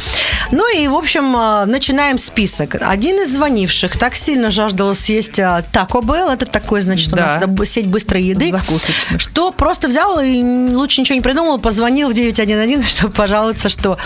Ну 0.52 0.64
и, 0.78 0.88
в 0.88 0.96
общем, 0.96 1.32
начинаем 1.70 2.18
список. 2.18 2.53
Один 2.60 3.22
из 3.22 3.34
звонивших 3.34 3.98
так 3.98 4.16
сильно 4.16 4.52
жаждал 4.52 4.94
съесть 4.96 5.40
э, 5.40 5.64
Taco 5.72 6.02
Bell, 6.02 6.32
это 6.34 6.46
такой, 6.46 6.82
значит, 6.82 7.12
у 7.14 7.16
Да. 7.16 7.28
нас 7.28 7.38
это 7.38 7.48
б- 7.48 7.66
сеть 7.66 7.88
быстрой 7.88 8.24
еды, 8.24 8.52
Закусочных. 8.52 9.22
что 9.22 9.52
просто 9.52 9.88
взял 9.88 10.20
и 10.20 10.42
лучше 10.42 11.02
ничего 11.02 11.16
не 11.16 11.22
придумал, 11.22 11.58
позвонил 11.60 12.10
в 12.10 12.14
911, 12.14 12.88
чтобы 12.98 13.14
пожаловаться, 13.14 13.70
что 13.70 13.98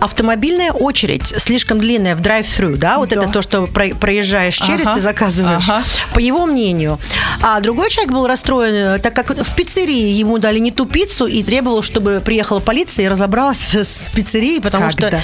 автомобильная 0.00 0.72
очередь 0.72 1.34
слишком 1.38 1.78
длинная 1.80 2.14
в 2.14 2.20
драйв-тру, 2.20 2.76
да, 2.76 2.98
вот 2.98 3.08
Да. 3.10 3.22
это 3.22 3.32
то, 3.32 3.42
что 3.42 3.66
про- 3.66 3.94
проезжаешь 3.94 4.56
через, 4.56 4.86
Ага, 4.86 4.94
ты 4.94 5.00
заказываешь, 5.00 5.64
ага. 5.68 5.82
по 6.14 6.18
его 6.18 6.46
мнению. 6.46 6.98
А 7.42 7.58
другой 7.60 7.90
человек 7.90 8.12
был 8.12 8.26
расстроен, 8.26 8.74
э, 8.74 8.98
так 8.98 9.14
как 9.14 9.30
в 9.36 9.54
пиццерии 9.54 10.10
ему 10.10 10.38
дали 10.38 10.58
не 10.58 10.70
ту 10.70 10.84
пиццу 10.86 11.26
и 11.26 11.42
требовал, 11.42 11.82
чтобы 11.82 12.20
приехала 12.24 12.60
полиция 12.60 13.06
и 13.06 13.08
разобралась 13.08 13.74
с 13.74 14.10
пиццерией, 14.14 14.60
потому 14.60 14.88
Когда? 14.90 15.08
что 15.08 15.22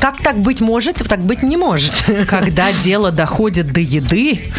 как 0.00 0.22
так 0.22 0.38
быть 0.38 0.60
может, 0.60 0.96
так 1.08 1.20
быть 1.20 1.42
не 1.42 1.56
может. 1.56 1.91
Когда 2.26 2.72
дело 2.72 3.10
доходит 3.10 3.72
до 3.72 3.80
еды, 3.80 4.52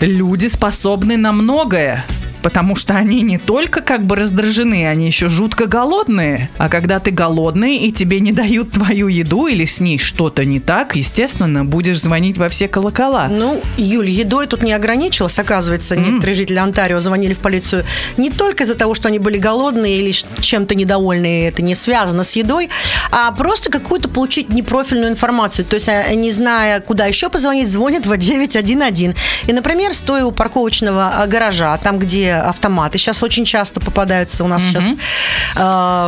люди 0.00 0.46
способны 0.46 1.16
на 1.16 1.32
многое. 1.32 2.04
Потому 2.44 2.76
что 2.76 2.94
они 2.94 3.22
не 3.22 3.38
только 3.38 3.80
как 3.80 4.04
бы 4.04 4.16
раздражены, 4.16 4.86
они 4.86 5.06
еще 5.06 5.30
жутко 5.30 5.64
голодные. 5.64 6.50
А 6.58 6.68
когда 6.68 7.00
ты 7.00 7.10
голодный 7.10 7.78
и 7.78 7.90
тебе 7.90 8.20
не 8.20 8.32
дают 8.32 8.72
твою 8.72 9.08
еду 9.08 9.46
или 9.46 9.64
с 9.64 9.80
ней 9.80 9.98
что-то 9.98 10.44
не 10.44 10.60
так, 10.60 10.94
естественно, 10.94 11.64
будешь 11.64 12.02
звонить 12.02 12.36
во 12.36 12.50
все 12.50 12.68
колокола. 12.68 13.28
Ну, 13.30 13.62
Юль, 13.78 14.10
едой 14.10 14.46
тут 14.46 14.62
не 14.62 14.74
ограничилось. 14.74 15.38
Оказывается, 15.38 15.96
некоторые 15.96 16.34
жители 16.34 16.58
Онтарио 16.58 17.00
звонили 17.00 17.32
в 17.32 17.38
полицию 17.38 17.86
не 18.18 18.28
только 18.28 18.64
из-за 18.64 18.74
того, 18.74 18.92
что 18.92 19.08
они 19.08 19.18
были 19.18 19.38
голодные 19.38 20.00
или 20.00 20.12
чем-то 20.12 20.74
недовольны, 20.74 21.46
это 21.46 21.62
не 21.62 21.74
связано 21.74 22.24
с 22.24 22.36
едой, 22.36 22.68
а 23.10 23.32
просто 23.32 23.70
какую-то 23.70 24.10
получить 24.10 24.50
непрофильную 24.50 25.10
информацию. 25.10 25.64
То 25.64 25.76
есть, 25.76 25.88
а, 25.88 26.14
не 26.14 26.30
зная, 26.30 26.80
куда 26.80 27.06
еще 27.06 27.30
позвонить, 27.30 27.70
звонят 27.70 28.04
в 28.04 28.14
911. 28.14 29.16
И, 29.46 29.52
например, 29.54 29.94
стоя 29.94 30.26
у 30.26 30.30
парковочного 30.30 31.10
а, 31.16 31.26
гаража, 31.26 31.78
там, 31.78 31.98
где 31.98 32.33
автоматы 32.42 32.98
сейчас 32.98 33.22
очень 33.22 33.44
часто 33.44 33.80
попадаются, 33.80 34.44
у 34.44 34.48
нас 34.48 34.62
сейчас 34.62 34.84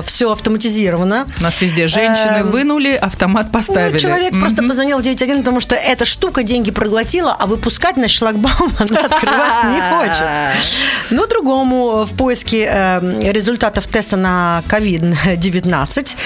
все 0.06 0.32
автоматизировано. 0.32 1.26
У 1.40 1.42
нас 1.42 1.60
везде 1.60 1.86
женщины 1.86 2.38
Эм, 2.38 2.50
вынули, 2.50 2.94
автомат 2.94 3.52
поставили. 3.52 3.92
Ну, 3.94 3.98
человек 3.98 4.38
просто 4.38 4.62
Мгм. 4.62 4.68
позвонил 4.68 4.98
в 4.98 5.02
911, 5.02 5.44
потому 5.44 5.60
что 5.60 5.74
эта 5.74 6.04
штука 6.04 6.42
деньги 6.42 6.70
проглотила, 6.70 7.32
а 7.38 7.46
выпускать 7.46 7.96
на 7.96 8.08
шлагбаум 8.08 8.72
она 8.78 9.00
открывать 9.00 9.64
не 9.64 9.80
хочет. 9.80 10.26
Ну, 11.10 11.26
другому 11.28 12.04
в 12.04 12.16
поиске 12.16 12.66
э, 12.68 13.30
результатов 13.32 13.86
теста 13.86 14.16
на 14.16 14.62
COVID-19 14.68 16.16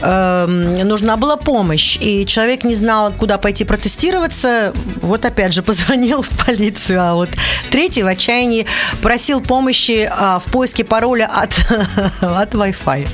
э, 0.00 0.46
нужна 0.84 1.16
была 1.18 1.36
помощь, 1.36 1.98
и 2.00 2.24
человек 2.24 2.64
не 2.64 2.74
знал, 2.74 3.12
куда 3.12 3.36
пойти 3.36 3.64
протестироваться. 3.64 4.72
Вот 5.02 5.24
опять 5.26 5.52
же 5.52 5.62
позвонил 5.62 6.22
в 6.22 6.30
полицию, 6.46 7.02
а 7.02 7.14
вот 7.14 7.28
третий 7.70 8.02
в 8.02 8.06
отчаянии 8.06 8.66
просил 9.02 9.41
помощи 9.42 10.08
а, 10.10 10.38
в 10.38 10.44
поиске 10.46 10.84
пароля 10.84 11.26
от, 11.32 11.52
от 12.20 12.54
Wi-Fi. 12.54 13.06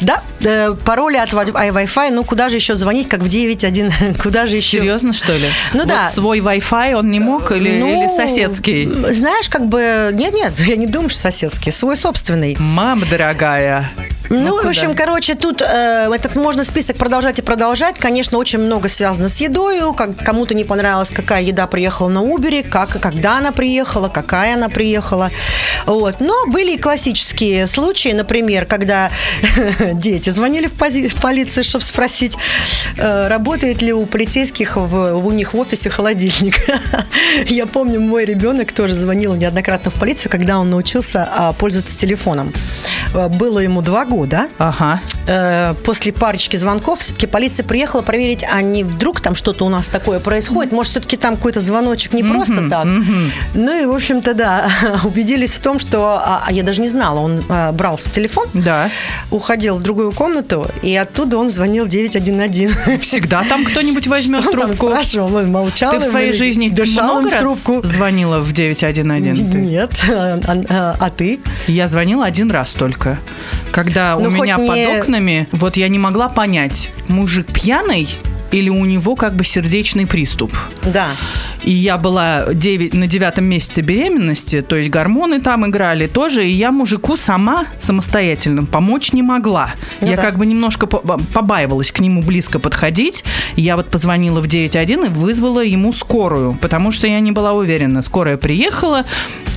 Да, 0.00 0.22
э, 0.40 0.74
пароли 0.84 1.16
от 1.16 1.30
Wi- 1.32 1.52
Wi-Fi, 1.52 2.10
ну 2.12 2.22
куда 2.22 2.48
же 2.48 2.56
еще 2.56 2.74
звонить, 2.76 3.08
как 3.08 3.20
в 3.20 3.26
9.1, 3.26 4.20
куда 4.22 4.46
же 4.46 4.56
еще... 4.56 4.78
Серьезно, 4.78 5.12
что 5.12 5.32
ли? 5.32 5.46
Ну 5.72 5.80
Вот 5.80 5.88
да. 5.88 6.08
свой 6.08 6.38
Wi-Fi 6.38 6.94
он 6.94 7.10
не 7.10 7.18
мог 7.18 7.50
или, 7.50 7.80
Ну, 7.80 8.02
или 8.02 8.08
соседский? 8.08 8.84
Знаешь, 9.12 9.48
как 9.48 9.66
бы... 9.66 10.10
Нет-нет, 10.12 10.58
я 10.60 10.76
не 10.76 10.86
думаю, 10.86 11.10
что 11.10 11.20
соседский, 11.20 11.72
свой 11.72 11.96
собственный. 11.96 12.56
Мама 12.60 13.06
дорогая. 13.06 13.90
Ну, 14.30 14.54
в 14.54 14.58
куда? 14.58 14.68
общем, 14.70 14.94
короче, 14.94 15.34
тут 15.34 15.62
э, 15.62 16.10
этот 16.14 16.34
можно 16.36 16.62
список 16.64 16.96
продолжать 16.96 17.38
и 17.38 17.42
продолжать. 17.42 17.98
Конечно, 17.98 18.36
очень 18.38 18.58
много 18.58 18.88
связано 18.88 19.28
с 19.28 19.40
едой. 19.40 19.80
Как, 19.94 20.16
кому-то 20.18 20.54
не 20.54 20.64
понравилось, 20.64 21.10
какая 21.10 21.42
еда 21.42 21.66
приехала 21.66 22.08
на 22.08 22.18
Uber, 22.18 22.62
как, 22.68 23.00
когда 23.00 23.38
она 23.38 23.52
приехала, 23.52 24.08
какая 24.08 24.54
она 24.54 24.68
приехала. 24.68 25.30
Вот. 25.86 26.20
Но 26.20 26.46
были 26.46 26.74
и 26.74 26.78
классические 26.78 27.66
случаи, 27.66 28.10
например, 28.10 28.66
когда 28.66 29.10
дети 29.94 30.28
звонили 30.30 30.66
в, 30.66 30.74
пози- 30.74 31.08
в 31.08 31.14
полицию, 31.20 31.64
чтобы 31.64 31.84
спросить, 31.84 32.36
э, 32.98 33.28
работает 33.28 33.80
ли 33.80 33.92
у 33.94 34.04
полицейских 34.04 34.76
в, 34.76 34.86
в- 34.86 35.26
у 35.26 35.32
них 35.32 35.54
в 35.54 35.58
офисе 35.58 35.88
холодильник. 35.88 36.56
Я 37.48 37.66
помню, 37.66 38.00
мой 38.00 38.24
ребенок 38.26 38.72
тоже 38.72 38.94
звонил 38.94 39.34
неоднократно 39.34 39.90
в 39.90 39.94
полицию, 39.94 40.30
когда 40.30 40.58
он 40.58 40.68
научился 40.68 41.26
а, 41.34 41.52
пользоваться 41.54 41.96
телефоном. 41.96 42.52
Э, 43.14 43.28
Было 43.28 43.60
ему 43.60 43.80
два 43.80 44.04
года. 44.04 44.17
Ага. 44.58 45.00
Э, 45.26 45.74
После 45.84 46.12
парочки 46.12 46.56
звонков 46.56 46.98
все-таки 47.00 47.26
полиция 47.26 47.64
приехала 47.64 48.02
проверить, 48.02 48.44
а 48.50 48.60
не 48.62 48.84
вдруг 48.84 49.20
там 49.20 49.34
что-то 49.34 49.64
у 49.64 49.68
нас 49.68 49.88
такое 49.88 50.18
происходит. 50.20 50.72
Может, 50.72 50.90
все-таки 50.92 51.16
там 51.16 51.36
какой-то 51.36 51.60
звоночек 51.60 52.12
не 52.12 52.24
просто 52.24 52.68
так. 52.68 52.86
Ну 53.54 53.82
и, 53.82 53.86
в 53.86 53.92
общем-то, 53.94 54.34
да, 54.34 54.70
убедились 55.04 55.54
в 55.54 55.60
том, 55.60 55.78
что... 55.78 56.20
А, 56.24 56.42
а 56.46 56.52
я 56.52 56.62
даже 56.62 56.80
не 56.80 56.88
знала, 56.88 57.20
он 57.20 57.44
а, 57.48 57.72
брал 57.72 57.98
телефон, 57.98 58.46
Да. 58.54 58.90
уходил 59.30 59.76
в 59.76 59.82
другую 59.82 60.12
комнату, 60.12 60.68
и 60.82 60.94
оттуда 60.96 61.36
он 61.38 61.48
звонил 61.48 61.84
в 61.84 61.88
911. 61.88 63.00
Всегда 63.00 63.42
там 63.44 63.64
кто-нибудь 63.64 64.06
возьмет 64.06 64.40
Что 64.42 64.50
он 64.50 64.56
трубку. 64.68 64.86
спрашивал? 64.88 65.34
Он 65.34 65.50
молчал. 65.52 65.90
Ты 65.92 65.98
в 65.98 66.04
своей 66.04 66.30
или 66.30 66.36
жизни 66.36 66.68
дышал 66.68 67.20
много 67.20 67.28
в 67.28 67.32
раз 67.32 67.42
трубку? 67.42 67.86
звонила 67.86 68.38
в 68.40 68.52
911? 68.52 69.50
Ты? 69.50 69.58
Нет. 69.58 70.04
А, 70.10 70.38
а- 70.68 70.96
а 70.98 71.10
ты? 71.10 71.40
Я 71.66 71.86
звонила 71.88 72.24
один 72.24 72.50
раз 72.50 72.74
только. 72.74 73.18
Когда 73.72 74.07
у 74.16 74.20
Ну, 74.20 74.30
хоть 74.30 74.42
меня 74.42 74.56
не- 74.56 74.66
под 74.68 75.02
окнами, 75.02 75.48
вот 75.52 75.76
я 75.76 75.88
не 75.88 75.98
могла 75.98 76.28
понять, 76.28 76.90
мужик 77.08 77.46
пьяный 77.52 78.08
или 78.50 78.68
у 78.70 78.84
него 78.84 79.14
как 79.16 79.34
бы 79.34 79.44
сердечный 79.44 80.06
приступ. 80.06 80.52
Да. 80.84 81.08
И 81.64 81.70
я 81.70 81.98
была 81.98 82.46
девять- 82.52 82.94
на 82.94 83.06
девятом 83.06 83.44
месяце 83.44 83.82
беременности, 83.82 84.62
то 84.62 84.76
есть 84.76 84.90
гормоны 84.90 85.40
там 85.40 85.66
играли 85.68 86.06
тоже, 86.06 86.46
и 86.46 86.50
я 86.50 86.72
мужику 86.72 87.16
сама 87.16 87.66
самостоятельно 87.78 88.64
помочь 88.64 89.12
не 89.12 89.22
могла. 89.22 89.70
Ну 90.00 90.08
я 90.08 90.16
да. 90.16 90.22
как 90.22 90.38
бы 90.38 90.46
немножко 90.46 90.86
по- 90.86 90.98
побаивалась 90.98 91.92
к 91.92 92.00
нему 92.00 92.22
близко 92.22 92.58
подходить. 92.58 93.24
Я 93.56 93.76
вот 93.76 93.90
позвонила 93.90 94.40
в 94.40 94.46
9.1 94.46 95.06
и 95.06 95.08
вызвала 95.08 95.64
ему 95.64 95.92
скорую, 95.92 96.54
потому 96.60 96.90
что 96.92 97.06
я 97.06 97.20
не 97.20 97.32
была 97.32 97.52
уверена. 97.52 98.02
Скорая 98.02 98.36
приехала, 98.36 99.04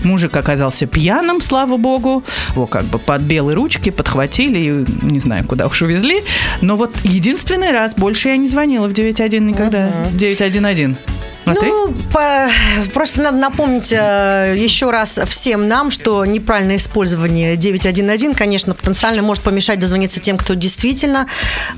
мужик 0.03 0.35
оказался 0.35 0.85
пьяным, 0.87 1.41
слава 1.41 1.77
богу. 1.77 2.23
Его 2.55 2.65
как 2.65 2.85
бы 2.85 2.99
под 2.99 3.21
белые 3.21 3.55
ручки 3.55 3.89
подхватили 3.89 4.59
и 4.59 5.05
не 5.05 5.19
знаю, 5.19 5.45
куда 5.45 5.67
уж 5.67 5.81
увезли. 5.81 6.23
Но 6.61 6.75
вот 6.75 6.91
единственный 7.03 7.71
раз 7.71 7.95
больше 7.95 8.29
я 8.29 8.37
не 8.37 8.47
звонила 8.47 8.80
в 8.87 8.93
9.1 8.93 9.39
никогда. 9.39 9.91
9.1.1. 10.13 10.95
А 11.45 11.53
ну, 11.53 11.93
по- 12.13 12.49
просто 12.93 13.21
надо 13.21 13.37
напомнить 13.37 13.91
э, 13.91 14.55
еще 14.57 14.91
раз 14.91 15.19
всем 15.27 15.67
нам, 15.67 15.89
что 15.91 16.23
неправильное 16.25 16.77
использование 16.77 17.57
911, 17.57 18.35
конечно, 18.35 18.73
потенциально 18.73 19.21
может 19.21 19.43
помешать 19.43 19.79
дозвониться 19.79 20.19
тем, 20.19 20.37
кто 20.37 20.53
действительно 20.53 21.27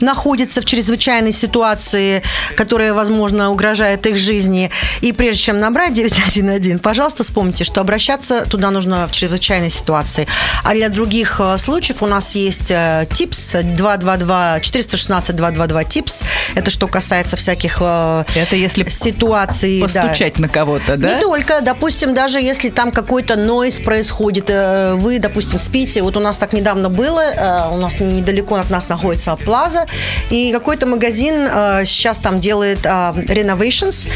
находится 0.02 0.62
в 0.62 0.66
чрезвычайной 0.66 1.32
ситуации, 1.32 2.24
которая, 2.56 2.94
возможно, 2.94 3.52
угрожает 3.52 4.06
их 4.06 4.18
жизни. 4.18 4.70
И 5.02 5.12
прежде 5.14 5.44
чем 5.44 5.60
набрать 5.60 5.94
911, 5.94 6.82
пожалуйста, 6.82 7.24
вспомните, 7.24 7.64
что 7.64 7.82
обращаться 7.82 8.46
туда 8.46 8.70
нужно 8.72 9.08
в 9.08 9.12
чрезвычайной 9.12 9.70
ситуации. 9.70 10.28
А 10.64 10.74
для 10.74 10.90
других 10.90 11.40
э, 11.40 11.58
случаев 11.58 12.04
у 12.04 12.08
нас 12.08 12.36
есть 12.36 12.70
э, 12.70 13.08
ТИПС 13.14 13.52
222 13.64 14.60
416 14.60 15.36
222 15.36 15.84
ТИПС. 15.86 16.24
Это 16.56 16.70
что 16.70 16.88
касается 16.88 17.38
всяких 17.38 17.78
э, 17.80 18.24
Это 18.36 18.56
если 18.56 18.88
ситуаций. 18.90 19.53
Да. 19.62 20.02
постучать 20.02 20.40
на 20.40 20.48
кого-то, 20.48 20.98
да? 20.98 21.16
Не 21.16 21.22
только, 21.22 21.62
допустим, 21.62 22.14
даже 22.14 22.40
если 22.40 22.70
там 22.70 22.92
какой-то 22.92 23.36
нойз 23.36 23.80
происходит, 23.80 24.46
э, 24.50 24.94
вы, 24.96 25.20
допустим, 25.20 25.60
спите, 25.60 26.02
вот 26.02 26.18
у 26.18 26.20
нас 26.20 26.38
так 26.38 26.54
недавно 26.54 26.90
было, 26.90 27.22
э, 27.22 27.70
у 27.72 27.78
нас 27.78 28.00
недалеко 28.00 28.56
от 28.56 28.70
нас 28.70 28.90
находится 28.90 29.36
Плаза, 29.36 29.86
и 30.30 30.52
какой-то 30.52 30.86
магазин 30.88 31.48
э, 31.50 31.86
сейчас 31.86 32.20
там 32.20 32.40
делает 32.40 32.86
renovations, 32.86 34.08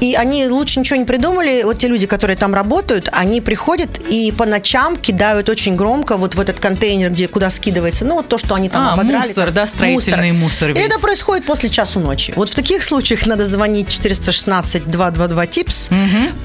и 0.00 0.14
они 0.14 0.46
лучше 0.48 0.80
ничего 0.80 0.96
не 0.98 1.04
придумали, 1.04 1.62
вот 1.62 1.78
те 1.78 1.88
люди, 1.88 2.06
которые 2.06 2.36
там 2.36 2.54
работают, 2.54 3.08
они 3.12 3.40
приходят 3.40 3.98
и 4.10 4.32
по 4.32 4.44
ночам 4.46 4.96
кидают 4.96 5.48
очень 5.48 5.76
громко 5.76 6.16
вот 6.16 6.34
в 6.34 6.40
этот 6.40 6.60
контейнер, 6.60 7.10
где 7.10 7.28
куда 7.28 7.50
скидывается, 7.50 8.04
ну 8.04 8.14
вот 8.16 8.28
то, 8.28 8.38
что 8.38 8.54
они 8.54 8.68
там 8.68 8.88
А, 8.88 8.92
ободрали. 8.94 9.26
мусор, 9.26 9.50
да, 9.52 9.66
строительный 9.66 10.32
мусор 10.32 10.70
И 10.70 10.74
весь. 10.74 10.86
это 10.86 10.98
происходит 11.00 11.44
после 11.46 11.70
часу 11.70 12.00
ночи. 12.00 12.32
Вот 12.36 12.48
в 12.50 12.54
таких 12.54 12.82
случаях 12.82 13.26
надо 13.26 13.44
звонить 13.44 13.88
416 13.88 14.75
222 14.84 15.46
ТИПС, 15.46 15.88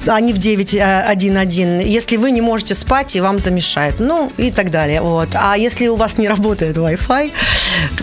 а 0.06 0.20
не 0.20 0.32
в 0.32 0.38
911, 0.38 1.86
если 1.86 2.16
вы 2.16 2.30
не 2.30 2.40
можете 2.40 2.74
спать 2.74 3.16
и 3.16 3.20
вам 3.20 3.36
это 3.36 3.50
мешает. 3.50 3.96
Ну, 3.98 4.32
и 4.36 4.50
так 4.50 4.70
далее. 4.70 5.00
Вот. 5.00 5.28
А 5.34 5.56
если 5.56 5.88
у 5.88 5.96
вас 5.96 6.18
не 6.18 6.28
работает 6.28 6.76
Wi-Fi, 6.76 7.32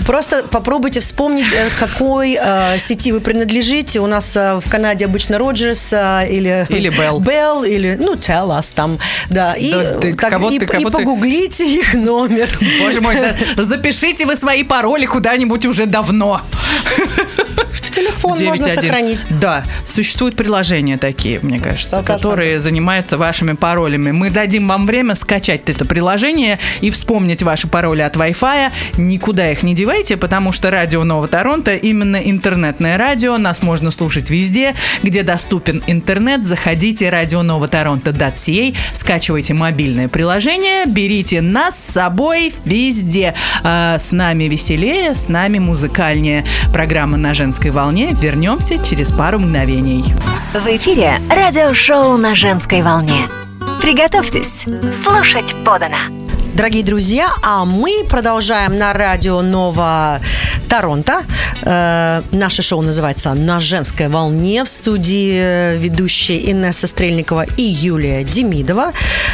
просто 0.05 0.43
попробуйте 0.43 0.99
вспомнить, 0.99 1.45
э, 1.53 1.69
какой 1.79 2.37
э, 2.41 2.77
сети 2.79 3.11
вы 3.11 3.19
принадлежите. 3.19 3.99
У 3.99 4.07
нас 4.07 4.35
э, 4.35 4.59
в 4.59 4.69
Канаде 4.69 5.05
обычно 5.05 5.37
Роджерс 5.37 5.93
э, 5.93 6.27
или... 6.29 6.65
Или 6.69 6.89
Bell. 6.91 7.19
Bell, 7.19 7.67
или, 7.67 7.97
ну, 7.99 8.13
Tell 8.15 8.49
Us 8.49 8.73
там, 8.73 8.99
да. 9.29 9.53
И, 9.53 9.71
Да 9.71 9.93
ты 9.99 10.13
так- 10.13 10.29
кого 10.31 10.49
и, 10.49 10.59
ты- 10.59 10.65
и 10.65 10.67
кого 10.67 10.89
ты- 10.89 10.97
погуглите 10.97 11.65
их 11.75 11.93
номер. 11.93 12.49
Боже 12.81 13.01
мой, 13.01 13.15
да, 13.15 13.35
запишите 13.63 14.25
вы 14.25 14.35
свои 14.35 14.63
пароли 14.63 15.05
куда-нибудь 15.05 15.65
уже 15.65 15.85
давно. 15.85 16.41
Телефон 17.91 18.37
можно 18.45 18.65
9.1. 18.65 18.75
сохранить. 18.81 19.19
Да, 19.29 19.63
существуют 20.19 20.35
приложения 20.35 20.97
такие, 20.97 21.39
мне 21.41 21.61
кажется, 21.61 22.01
100%. 22.01 22.03
которые 22.03 22.59
занимаются 22.59 23.17
вашими 23.17 23.53
паролями. 23.53 24.11
Мы 24.11 24.29
дадим 24.29 24.67
вам 24.67 24.85
время 24.85 25.15
скачать 25.15 25.69
это 25.69 25.85
приложение 25.85 26.59
и 26.81 26.89
вспомнить 26.89 27.41
ваши 27.41 27.69
пароли 27.69 28.01
от 28.01 28.17
Wi-Fi. 28.17 28.71
Никуда 28.97 29.49
их 29.49 29.63
не 29.63 29.73
девайте, 29.73 30.17
потому 30.17 30.51
что 30.51 30.71
радио 30.71 31.05
Нового 31.05 31.29
Торонто 31.29 31.73
именно 31.73 32.17
интернетное 32.17 32.97
радио. 32.97 33.37
Нас 33.37 33.61
можно 33.61 33.91
слушать 33.91 34.29
везде, 34.29 34.75
где 35.03 35.23
доступен 35.23 35.81
интернет. 35.87 36.43
Заходите 36.43 37.09
радионовоторонто.ca, 37.09 38.75
скачивайте 38.91 39.53
мобильное 39.53 40.09
приложение, 40.09 40.85
берите 40.85 41.39
нас 41.39 41.79
с 41.79 41.93
собой 41.93 42.53
везде. 42.65 43.33
А, 43.63 43.97
С 43.97 44.11
нами 44.11 44.45
веселее, 44.45 45.13
с 45.13 45.29
нами 45.29 45.59
музыкальнее. 45.59 46.43
Программа 46.73 47.15
на 47.15 47.33
женской 47.33 47.71
волне. 47.71 48.09
Вернемся 48.19 48.83
через 48.83 49.13
пару 49.13 49.39
мгновений. 49.39 50.08
В 50.53 50.65
эфире 50.77 51.19
радиошоу 51.29 52.17
на 52.17 52.35
женской 52.35 52.81
волне. 52.81 53.21
Приготовьтесь 53.81 54.65
слушать 54.91 55.55
подано. 55.63 56.28
Дорогие 56.55 56.83
друзья, 56.83 57.29
а 57.43 57.63
мы 57.63 58.03
продолжаем 58.09 58.75
на 58.75 58.91
радио 58.91 59.41
Нова 59.41 60.19
Торонто. 60.67 61.23
Э, 61.61 62.21
наше 62.31 62.61
шоу 62.61 62.81
называется 62.81 63.33
«На 63.33 63.59
женской 63.59 64.07
волне» 64.07 64.63
в 64.63 64.67
студии 64.67 65.33
э, 65.35 65.77
ведущие 65.77 66.51
Инесса 66.51 66.87
Стрельникова 66.87 67.45
и 67.55 67.63
Юлия 67.63 68.23
Демидова. 68.23 68.93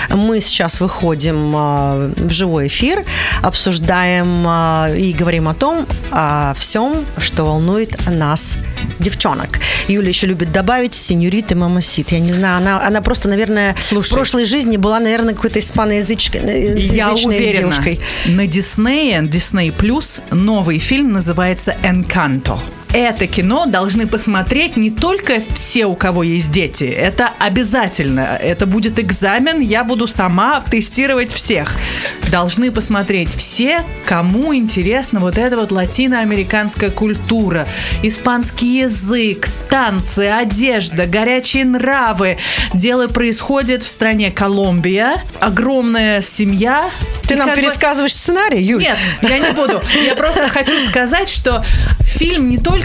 Мы 0.09 0.39
сейчас 0.41 0.79
выходим 0.81 1.55
э, 1.55 2.13
в 2.17 2.29
живой 2.31 2.67
эфир, 2.67 3.03
обсуждаем 3.41 4.45
э, 4.47 4.97
и 4.99 5.13
говорим 5.13 5.47
о 5.47 5.53
том, 5.53 5.87
о 6.11 6.53
всем, 6.55 7.05
что 7.17 7.45
волнует 7.45 7.97
нас, 8.09 8.57
девчонок. 8.99 9.59
Юля 9.87 10.09
еще 10.09 10.27
любит 10.27 10.51
добавить 10.51 10.95
сеньорит 10.95 11.51
и 11.51 11.55
мамасит. 11.55 12.11
Я 12.11 12.19
не 12.19 12.31
знаю, 12.31 12.57
она, 12.57 12.85
она 12.85 13.01
просто, 13.01 13.29
наверное, 13.29 13.75
Слушай. 13.77 14.09
в 14.09 14.13
прошлой 14.13 14.45
жизни 14.45 14.77
была, 14.77 14.99
наверное, 14.99 15.33
какой-то 15.33 15.59
испаноязычной 15.59 16.79
э, 17.13 17.15
Я 17.17 17.27
уверена, 17.27 17.71
девушкой. 17.71 17.99
на 18.27 18.47
Диснее, 18.47 19.21
Disney 19.21 19.75
Plus 19.75 20.21
новый 20.31 20.79
фильм 20.79 21.11
называется 21.11 21.75
«Энканто». 21.83 22.57
Это 22.95 23.27
кино 23.27 23.65
должны 23.65 24.07
посмотреть 24.07 24.77
не 24.77 24.89
только 24.89 25.41
все, 25.53 25.85
у 25.85 25.95
кого 25.95 26.23
есть 26.23 26.49
дети. 26.49 26.85
Это 26.85 27.29
обязательно. 27.39 28.39
Это 28.41 28.65
будет 28.65 28.99
экзамен. 28.99 29.59
Я 29.59 29.83
буду 29.83 30.07
сама 30.07 30.61
тестировать 30.61 31.29
всех. 31.29 31.75
Должны 32.31 32.71
посмотреть 32.71 33.35
все, 33.35 33.83
кому 34.05 34.55
интересна 34.55 35.19
вот 35.19 35.37
эта 35.37 35.57
вот 35.57 35.73
латиноамериканская 35.73 36.89
культура. 36.89 37.67
Испанский 38.01 38.79
язык, 38.83 39.49
танцы, 39.69 40.29
одежда, 40.29 41.05
горячие 41.05 41.65
нравы. 41.65 42.37
Дело 42.73 43.07
происходит 43.09 43.83
в 43.83 43.87
стране 43.87 44.31
Колумбия. 44.31 45.21
Огромная 45.41 46.21
семья. 46.21 46.89
Ты 47.27 47.33
И 47.33 47.37
нам 47.37 47.47
как 47.49 47.57
бы- 47.57 47.61
пересказываешь 47.63 48.13
сценарий, 48.15 48.61
Юль? 48.63 48.81
нет, 48.81 48.97
я 49.21 49.39
не 49.39 49.51
буду. 49.51 49.81
Я 50.05 50.15
просто 50.15 50.47
хочу 50.47 50.79
сказать, 50.79 51.27
что 51.27 51.61
фильм 52.01 52.47
не 52.47 52.57
только 52.57 52.84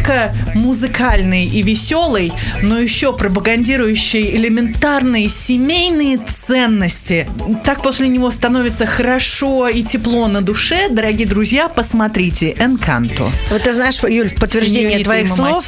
музыкальный 0.55 1.45
и 1.47 1.63
веселый, 1.63 2.33
но 2.63 2.79
еще 2.79 3.13
пропагандирующий 3.13 4.37
элементарные 4.37 5.29
семейные 5.29 6.19
ценности. 6.19 7.29
Так 7.65 7.83
после 7.83 8.09
него 8.09 8.31
становится 8.31 8.87
хорошо 8.87 9.69
и 9.69 9.83
тепло 9.83 10.27
на 10.29 10.41
душе. 10.41 10.89
Дорогие 10.91 11.27
друзья, 11.27 11.69
посмотрите 11.69 12.55
«Энканто». 12.59 13.25
Вот 13.51 13.63
ты 13.63 13.73
знаешь, 13.73 13.99
Юль, 14.03 14.29
в 14.29 14.35
подтверждение 14.37 14.91
Сеньориты 14.91 15.05
твоих 15.05 15.29
слов 15.29 15.65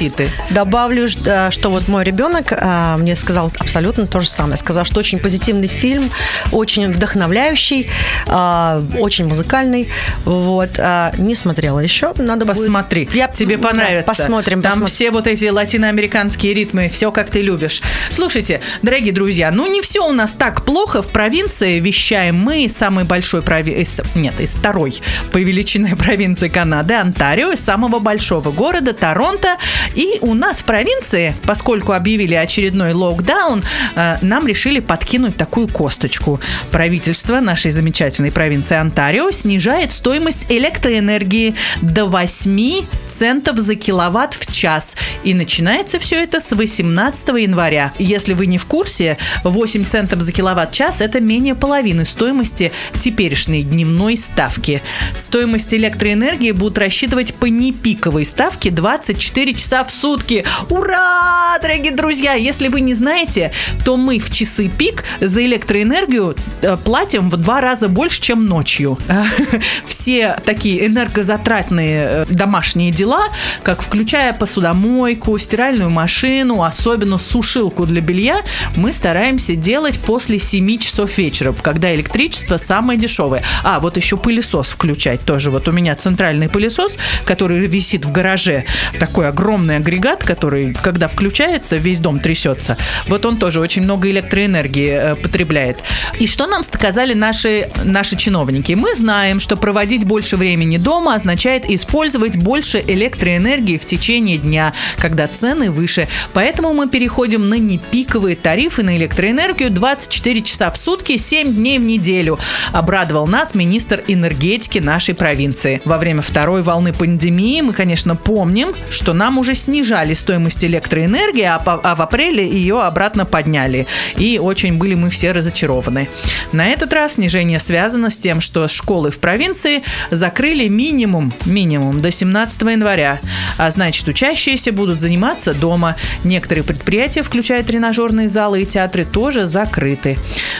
добавлю, 0.49 1.07
э, 1.25 1.51
что 1.51 1.69
вот 1.69 1.87
мой 1.87 2.03
ребенок 2.03 2.51
э, 2.51 2.95
мне 2.97 3.15
сказал 3.15 3.51
абсолютно 3.59 4.07
то 4.07 4.19
же 4.19 4.29
самое. 4.29 4.57
Сказал, 4.57 4.85
что 4.85 4.99
очень 4.99 5.19
позитивный 5.19 5.67
фильм, 5.67 6.09
очень 6.51 6.91
вдохновляющий, 6.91 7.89
э, 8.27 8.83
очень 8.99 9.27
музыкальный. 9.27 9.87
Вот. 10.25 10.79
Не 11.17 11.35
смотрела 11.35 11.79
еще, 11.79 12.13
надо 12.17 12.45
будет- 12.45 12.57
Посмотри, 12.57 13.09
Я- 13.13 13.27
тебе 13.27 13.57
понравится. 13.57 14.05
Посмотрим, 14.17 14.61
Там 14.61 14.71
посмотрим. 14.71 14.93
все 14.93 15.11
вот 15.11 15.27
эти 15.27 15.45
латиноамериканские 15.45 16.53
ритмы, 16.53 16.89
все 16.89 17.11
как 17.11 17.29
ты 17.29 17.41
любишь. 17.41 17.81
Слушайте, 18.09 18.61
дорогие 18.81 19.13
друзья, 19.13 19.51
ну 19.51 19.67
не 19.67 19.81
все 19.81 20.07
у 20.07 20.11
нас 20.11 20.33
так 20.33 20.65
плохо. 20.65 21.01
В 21.01 21.09
провинции 21.09 21.79
вещаем 21.79 22.35
мы 22.35 22.63
из 22.65 22.75
самой 22.75 23.03
большой 23.03 23.41
провинции, 23.41 24.03
нет, 24.15 24.39
из 24.39 24.55
второй 24.55 25.01
по 25.31 25.37
величине 25.37 25.95
провинции 25.97 26.47
Канады, 26.49 26.95
Онтарио, 26.95 27.51
из 27.51 27.59
самого 27.59 27.99
большого 27.99 28.51
города 28.51 28.93
Торонто. 28.93 29.57
И 29.95 30.17
у 30.21 30.33
нас 30.33 30.61
в 30.61 30.65
провинции, 30.65 31.35
поскольку 31.43 31.93
объявили 31.93 32.35
очередной 32.35 32.93
локдаун, 32.93 33.63
э, 33.95 34.17
нам 34.21 34.47
решили 34.47 34.79
подкинуть 34.79 35.37
такую 35.37 35.67
косточку. 35.67 36.39
Правительство 36.71 37.39
нашей 37.39 37.71
замечательной 37.71 38.31
провинции 38.31 38.75
Онтарио 38.75 39.31
снижает 39.31 39.91
стоимость 39.91 40.47
электроэнергии 40.49 41.55
до 41.81 42.05
8 42.05 42.85
центов 43.07 43.57
за 43.57 43.75
киловатт 44.03 44.33
в 44.33 44.51
час. 44.51 44.97
И 45.23 45.33
начинается 45.33 45.97
все 45.99 46.21
это 46.21 46.39
с 46.39 46.51
18 46.51 47.29
января. 47.29 47.93
Если 47.99 48.33
вы 48.33 48.47
не 48.47 48.57
в 48.57 48.65
курсе, 48.65 49.17
8 49.43 49.85
центов 49.85 50.21
за 50.21 50.31
киловатт-час– 50.31 51.01
это 51.01 51.21
менее 51.21 51.55
половины 51.55 52.05
стоимости 52.05 52.71
теперешней 52.99 53.63
дневной 53.63 54.17
ставки. 54.17 54.81
Стоимость 55.15 55.73
электроэнергии 55.73 56.51
будут 56.51 56.77
рассчитывать 56.77 57.33
по 57.33 57.45
непиковой 57.45 58.25
ставке 58.25 58.71
24 58.71 59.53
часа 59.53 59.83
в 59.83 59.91
сутки. 59.91 60.43
Ура, 60.69 61.57
дорогие 61.61 61.93
друзья! 61.93 62.33
Если 62.33 62.67
вы 62.67 62.81
не 62.81 62.93
знаете, 62.93 63.51
то 63.85 63.95
мы 63.95 64.19
в 64.19 64.29
часы 64.29 64.67
пик 64.67 65.05
за 65.21 65.45
электроэнергию 65.45 66.35
э, 66.61 66.77
платим 66.83 67.29
в 67.29 67.37
два 67.37 67.61
раза 67.61 67.87
больше, 67.87 68.21
чем 68.21 68.47
ночью. 68.47 68.97
Все 69.87 70.35
такие 70.45 70.87
энергозатратные 70.87 72.07
э, 72.09 72.25
домашние 72.29 72.91
дела 72.91 73.23
как 73.63 73.81
включая 73.93 74.33
посудомойку, 74.33 75.37
стиральную 75.37 75.91
машину, 75.91 76.63
особенно 76.63 77.19
сушилку 77.19 77.85
для 77.85 78.01
белья, 78.01 78.37
мы 78.75 78.91
стараемся 78.91 79.55
делать 79.55 79.99
после 79.99 80.39
7 80.39 80.79
часов 80.79 81.15
вечера, 81.19 81.53
когда 81.61 81.93
электричество 81.93 82.57
самое 82.57 82.97
дешевое. 82.97 83.43
А, 83.63 83.79
вот 83.79 83.97
еще 83.97 84.17
пылесос 84.17 84.71
включать 84.71 85.21
тоже. 85.21 85.51
Вот 85.51 85.67
у 85.67 85.71
меня 85.71 85.95
центральный 85.95 86.49
пылесос, 86.49 86.97
который 87.23 87.59
висит 87.67 88.03
в 88.03 88.11
гараже, 88.11 88.65
такой 88.99 89.27
огромный 89.27 89.75
агрегат, 89.75 90.23
который, 90.23 90.73
когда 90.73 91.07
включается, 91.07 91.75
весь 91.75 91.99
дом 91.99 92.19
трясется. 92.19 92.77
Вот 93.07 93.27
он 93.27 93.37
тоже 93.37 93.59
очень 93.59 93.83
много 93.83 94.09
электроэнергии 94.09 94.89
э, 94.89 95.15
потребляет. 95.15 95.83
И 96.17 96.25
что 96.25 96.47
нам 96.47 96.63
сказали 96.63 97.13
наши, 97.13 97.69
наши 97.83 98.15
чиновники? 98.15 98.73
Мы 98.73 98.95
знаем, 98.95 99.39
что 99.39 99.55
проводить 99.55 100.03
больше 100.03 100.35
времени 100.35 100.77
дома 100.77 101.13
означает 101.13 101.69
использовать 101.69 102.37
больше 102.37 102.83
электроэнергии 102.87 103.82
в 103.83 103.85
течение 103.85 104.37
дня, 104.37 104.73
когда 104.97 105.27
цены 105.27 105.71
выше. 105.71 106.07
Поэтому 106.33 106.73
мы 106.73 106.87
переходим 106.89 107.49
на 107.49 107.59
непиковые 107.59 108.35
тарифы 108.35 108.83
на 108.83 108.97
электроэнергию 108.97 109.69
24 109.69 110.41
часа 110.41 110.71
в 110.71 110.77
сутки, 110.77 111.17
7 111.17 111.53
дней 111.53 111.79
в 111.79 111.83
неделю. 111.83 112.39
Обрадовал 112.71 113.27
нас 113.27 113.55
министр 113.55 114.03
энергетики 114.07 114.79
нашей 114.79 115.15
провинции. 115.15 115.81
Во 115.85 115.97
время 115.97 116.21
второй 116.21 116.61
волны 116.61 116.93
пандемии 116.93 117.61
мы, 117.61 117.73
конечно, 117.73 118.15
помним, 118.15 118.73
что 118.89 119.13
нам 119.13 119.37
уже 119.37 119.55
снижали 119.55 120.13
стоимость 120.13 120.63
электроэнергии, 120.63 121.43
а, 121.43 121.61
а 121.65 121.95
в 121.95 122.01
апреле 122.01 122.47
ее 122.47 122.81
обратно 122.81 123.25
подняли. 123.25 123.87
И 124.17 124.39
очень 124.39 124.77
были 124.77 124.95
мы 124.95 125.09
все 125.09 125.31
разочарованы. 125.31 126.09
На 126.51 126.67
этот 126.67 126.93
раз 126.93 127.13
снижение 127.13 127.59
связано 127.59 128.09
с 128.09 128.17
тем, 128.17 128.41
что 128.41 128.67
школы 128.67 129.11
в 129.11 129.19
провинции 129.19 129.83
закрыли 130.11 130.67
минимум, 130.67 131.33
минимум 131.45 132.01
до 132.01 132.11
17 132.11 132.61
января. 132.61 133.19
А 133.57 133.69
значит, 133.73 134.07
учащиеся 134.07 134.71
будут 134.71 134.99
заниматься 134.99 135.53
дома. 135.53 135.95
Некоторые 136.23 136.63
предприятия, 136.63 137.21
включая 137.23 137.63
тренажерные 137.63 138.27
залы 138.29 138.61
и 138.61 138.65
театры, 138.65 139.05
тоже 139.05 139.45
закрыты. 139.45 140.17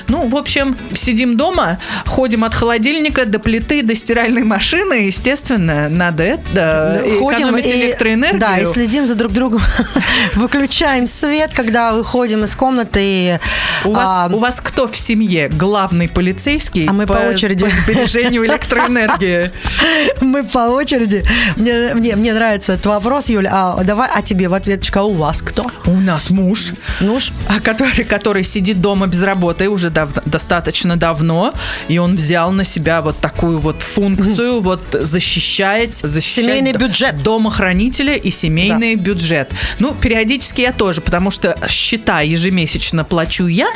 Ну, 0.08 0.28
в 0.28 0.36
общем, 0.36 0.76
сидим 0.94 1.38
дома, 1.38 1.78
ходим 2.06 2.44
от 2.44 2.54
холодильника 2.54 3.26
до 3.26 3.40
плиты, 3.40 3.82
до 3.84 3.96
стиральной 3.96 4.44
машины. 4.44 4.94
Естественно, 5.06 5.90
надо 5.90 6.24
это, 6.24 7.02
Ходим 7.20 7.48
экономить 7.48 7.66
и- 7.68 7.72
электроэнергию. 7.88 8.40
Да, 8.40 8.58
и 8.60 8.66
следим 8.66 9.08
за 9.08 9.16
друг 9.16 9.32
другом. 9.32 9.62
Выключаем 10.36 11.06
свет, 11.06 11.52
когда 11.54 11.94
выходим 11.94 12.44
из 12.44 12.56
комнаты. 12.56 13.00
и, 13.04 13.40
У 13.86 13.92
вас, 13.92 14.10
а, 14.10 14.30
у 14.34 14.40
вас 14.40 14.62
кто 14.62 14.88
в 14.88 14.96
семье 14.98 15.48
главный 15.50 16.08
полицейский? 16.10 16.88
А 16.88 16.94
мы 16.94 17.06
по 17.06 17.14
очереди. 17.14 17.66
По 17.66 17.70
сбережению 17.94 18.46
электроэнергии. 18.46 19.52
Мы 20.22 20.44
по 20.44 20.60
очереди. 20.70 21.24
Мне, 21.58 21.94
мне, 21.94 22.16
мне 22.16 22.34
нравится 22.34 22.74
этот 22.74 22.86
вопрос, 22.88 23.03
Юля. 23.30 23.50
А 23.54 23.84
давай, 23.84 24.10
а 24.14 24.22
тебе 24.22 24.48
в 24.48 24.54
ответочка, 24.54 25.02
а 25.02 25.04
у 25.04 25.14
вас 25.14 25.42
кто? 25.42 25.64
У 25.86 25.92
нас 25.96 26.30
муж. 26.30 26.74
Муж? 27.02 27.32
а 27.48 27.60
который, 27.60 28.04
который 28.04 28.44
сидит 28.44 28.82
дома 28.82 29.08
без 29.08 29.22
работы 29.24 29.70
уже 29.70 29.90
дав- 29.90 30.14
достаточно 30.26 30.96
давно, 30.98 31.54
и 31.88 31.98
он 31.98 32.16
взял 32.16 32.52
на 32.52 32.64
себя 32.66 33.02
вот 33.02 33.18
такую 33.18 33.60
вот 33.60 33.82
функцию, 33.82 34.62
вот 34.62 34.82
защищать, 34.92 35.94
защищать 35.96 36.46
Семейный 36.46 36.74
бюджет. 36.74 37.22
домохранителя 37.24 38.16
и 38.16 38.32
семейный 38.32 38.96
бюджет. 38.96 39.52
Ну, 39.80 39.94
периодически 39.94 40.62
я 40.62 40.72
тоже, 40.72 41.02
потому 41.02 41.32
что 41.32 41.58
счета 41.68 42.22
ежемесячно 42.22 43.04
плачу 43.04 43.48
я, 43.48 43.70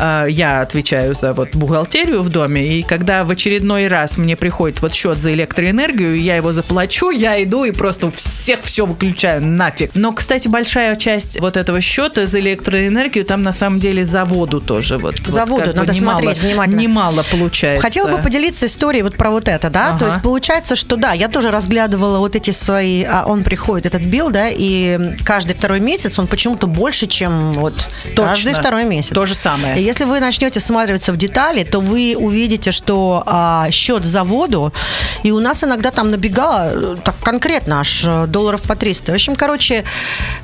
а, 0.00 0.26
я 0.26 0.62
отвечаю 0.62 1.14
за 1.14 1.32
вот 1.34 1.54
бухгалтерию 1.54 2.22
в 2.22 2.28
доме, 2.28 2.78
и 2.78 2.82
когда 2.82 3.24
в 3.24 3.30
очередной 3.30 3.88
раз 3.88 4.16
мне 4.18 4.36
приходит 4.36 4.80
вот 4.82 4.94
счет 4.94 5.20
за 5.20 5.32
электроэнергию, 5.34 6.20
я 6.20 6.36
его 6.36 6.52
заплачу, 6.52 7.10
я 7.10 7.42
иду 7.42 7.64
и 7.64 7.70
просто 7.72 8.10
всех 8.10 8.61
все 8.62 8.86
выключаю 8.86 9.42
нафиг. 9.42 9.90
Но, 9.94 10.12
кстати, 10.12 10.48
большая 10.48 10.96
часть 10.96 11.40
вот 11.40 11.56
этого 11.56 11.80
счета 11.80 12.26
за 12.26 12.40
электроэнергию 12.40 13.24
там 13.24 13.42
на 13.42 13.52
самом 13.52 13.80
деле 13.80 14.06
за 14.06 14.24
воду 14.24 14.60
тоже 14.60 14.98
вот. 14.98 15.16
За 15.26 15.44
вот 15.46 15.66
бы 15.66 15.72
надо 15.72 15.92
немало- 15.92 16.18
смотреть 16.18 16.38
внимательно. 16.38 16.80
Немало 16.80 17.24
получается. 17.30 17.82
Хотела 17.82 18.08
бы 18.08 18.22
поделиться 18.22 18.66
историей 18.66 19.02
вот 19.02 19.16
про 19.16 19.30
вот 19.30 19.48
это, 19.48 19.70
да? 19.70 19.90
Ага. 19.90 19.98
То 19.98 20.06
есть 20.06 20.22
получается, 20.22 20.76
что 20.76 20.96
да, 20.96 21.12
я 21.12 21.28
тоже 21.28 21.50
разглядывала 21.50 22.18
вот 22.18 22.36
эти 22.36 22.50
свои, 22.50 23.02
а 23.02 23.24
он 23.26 23.42
приходит, 23.42 23.86
этот 23.86 24.02
билл, 24.02 24.30
да, 24.30 24.48
и 24.48 25.16
каждый 25.24 25.54
второй 25.54 25.80
месяц 25.80 26.18
он 26.18 26.26
почему-то 26.26 26.66
больше, 26.66 27.06
чем 27.06 27.52
вот 27.52 27.88
Точно. 28.14 28.24
каждый 28.24 28.54
второй 28.54 28.84
месяц. 28.84 29.14
То 29.14 29.26
же 29.26 29.34
самое. 29.34 29.78
И 29.78 29.82
если 29.82 30.04
вы 30.04 30.20
начнете 30.20 30.60
всматриваться 30.60 31.12
в 31.12 31.16
детали, 31.16 31.64
то 31.64 31.80
вы 31.80 32.14
увидите, 32.18 32.70
что 32.70 33.22
а, 33.26 33.70
счет 33.70 34.04
за 34.04 34.24
воду, 34.24 34.72
и 35.22 35.30
у 35.30 35.40
нас 35.40 35.64
иногда 35.64 35.90
там 35.90 36.10
набегало 36.10 36.70
э, 36.72 36.96
так 37.02 37.14
конкретно 37.22 37.80
аж 37.80 38.04
э, 38.06 38.26
долларов 38.52 38.62
по 38.62 38.76
300. 38.76 39.12
В 39.12 39.14
общем, 39.14 39.34
короче, 39.34 39.84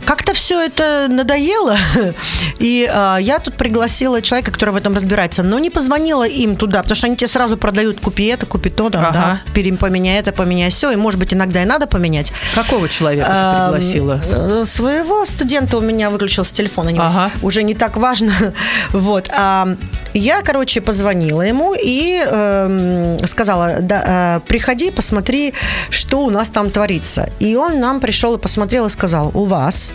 как-то 0.06 0.32
все 0.32 0.60
это 0.64 1.06
надоело, 1.08 1.76
и 2.58 2.88
а, 2.90 3.18
я 3.18 3.38
тут 3.38 3.54
пригласила 3.54 4.22
человека, 4.22 4.50
который 4.52 4.70
в 4.70 4.76
этом 4.76 4.94
разбирается, 4.94 5.42
но 5.42 5.58
не 5.58 5.70
позвонила 5.70 6.26
им 6.26 6.56
туда, 6.56 6.82
потому 6.82 6.96
что 6.96 7.06
они 7.06 7.16
тебе 7.16 7.28
сразу 7.28 7.56
продают, 7.56 8.00
купи 8.00 8.26
это, 8.26 8.46
купи 8.46 8.70
то, 8.70 8.88
да, 8.88 9.08
Ага. 9.08 9.12
да, 9.12 9.38
поменяй 9.78 10.18
это, 10.18 10.32
поменяй 10.32 10.70
все, 10.70 10.90
и 10.90 10.96
может 10.96 11.20
быть 11.20 11.34
иногда 11.34 11.62
и 11.62 11.66
надо 11.66 11.86
поменять. 11.86 12.32
Какого 12.54 12.88
человека 12.88 13.26
ты 13.26 13.62
пригласила? 13.62 14.20
э, 14.28 14.64
Своего 14.64 15.24
студента 15.24 15.76
у 15.76 15.80
меня 15.80 16.10
выключился 16.10 16.54
телефон, 16.54 16.88
Ага. 16.98 17.30
уже 17.42 17.62
не 17.62 17.74
так 17.74 17.96
важно. 17.96 18.32
Вот. 18.92 19.28
А, 19.36 19.68
я, 20.14 20.42
короче, 20.42 20.80
позвонила 20.80 21.42
ему 21.42 21.74
и 21.74 22.22
эм, 22.24 23.26
сказала, 23.26 23.76
да, 23.80 24.36
э, 24.36 24.40
приходи, 24.48 24.90
посмотри, 24.90 25.52
что 25.90 26.20
у 26.24 26.30
нас 26.30 26.48
там 26.50 26.70
творится. 26.70 27.28
И 27.40 27.54
он 27.56 27.80
нам 27.80 27.97
пришел 28.00 28.34
и 28.34 28.38
посмотрел 28.38 28.86
и 28.86 28.90
сказал, 28.90 29.30
у 29.34 29.44
вас 29.44 29.92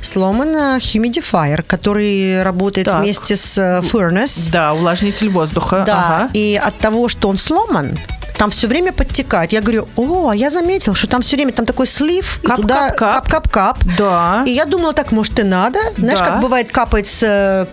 сломан 0.00 0.54
э, 0.54 0.78
humidifier, 0.78 1.62
который 1.62 2.42
работает 2.42 2.86
Так. 2.88 3.00
вместе 3.00 3.36
с 3.36 3.58
э, 3.58 3.80
furnace. 3.80 4.50
Да, 4.50 4.72
увлажнитель 4.72 5.28
воздуха. 5.28 5.84
Да, 5.86 5.98
Ага. 6.22 6.30
и 6.32 6.60
от 6.62 6.78
того, 6.78 7.08
что 7.08 7.28
он 7.28 7.36
сломан, 7.38 7.98
там 8.38 8.50
все 8.50 8.66
время 8.66 8.92
подтекает. 8.92 9.52
Я 9.52 9.60
говорю, 9.60 9.88
о, 9.96 10.30
а 10.30 10.34
я 10.34 10.50
заметил, 10.50 10.94
что 10.94 11.06
там 11.06 11.20
все 11.22 11.36
время 11.36 11.52
там 11.52 11.64
такой 11.66 11.86
слив, 11.86 12.38
и 12.42 12.46
туда 12.48 12.88
Кап-кап-кап. 12.90 13.28
кап-кап-кап. 13.28 13.78
Да. 13.98 14.42
И 14.46 14.50
я 14.50 14.64
думала, 14.64 14.92
так, 14.92 15.12
может, 15.12 15.38
и 15.38 15.42
надо. 15.44 15.78
Знаешь, 15.96 16.18
Да. 16.18 16.26
как 16.26 16.40
бывает, 16.40 16.72
капает 16.72 17.06
с... 17.06 17.68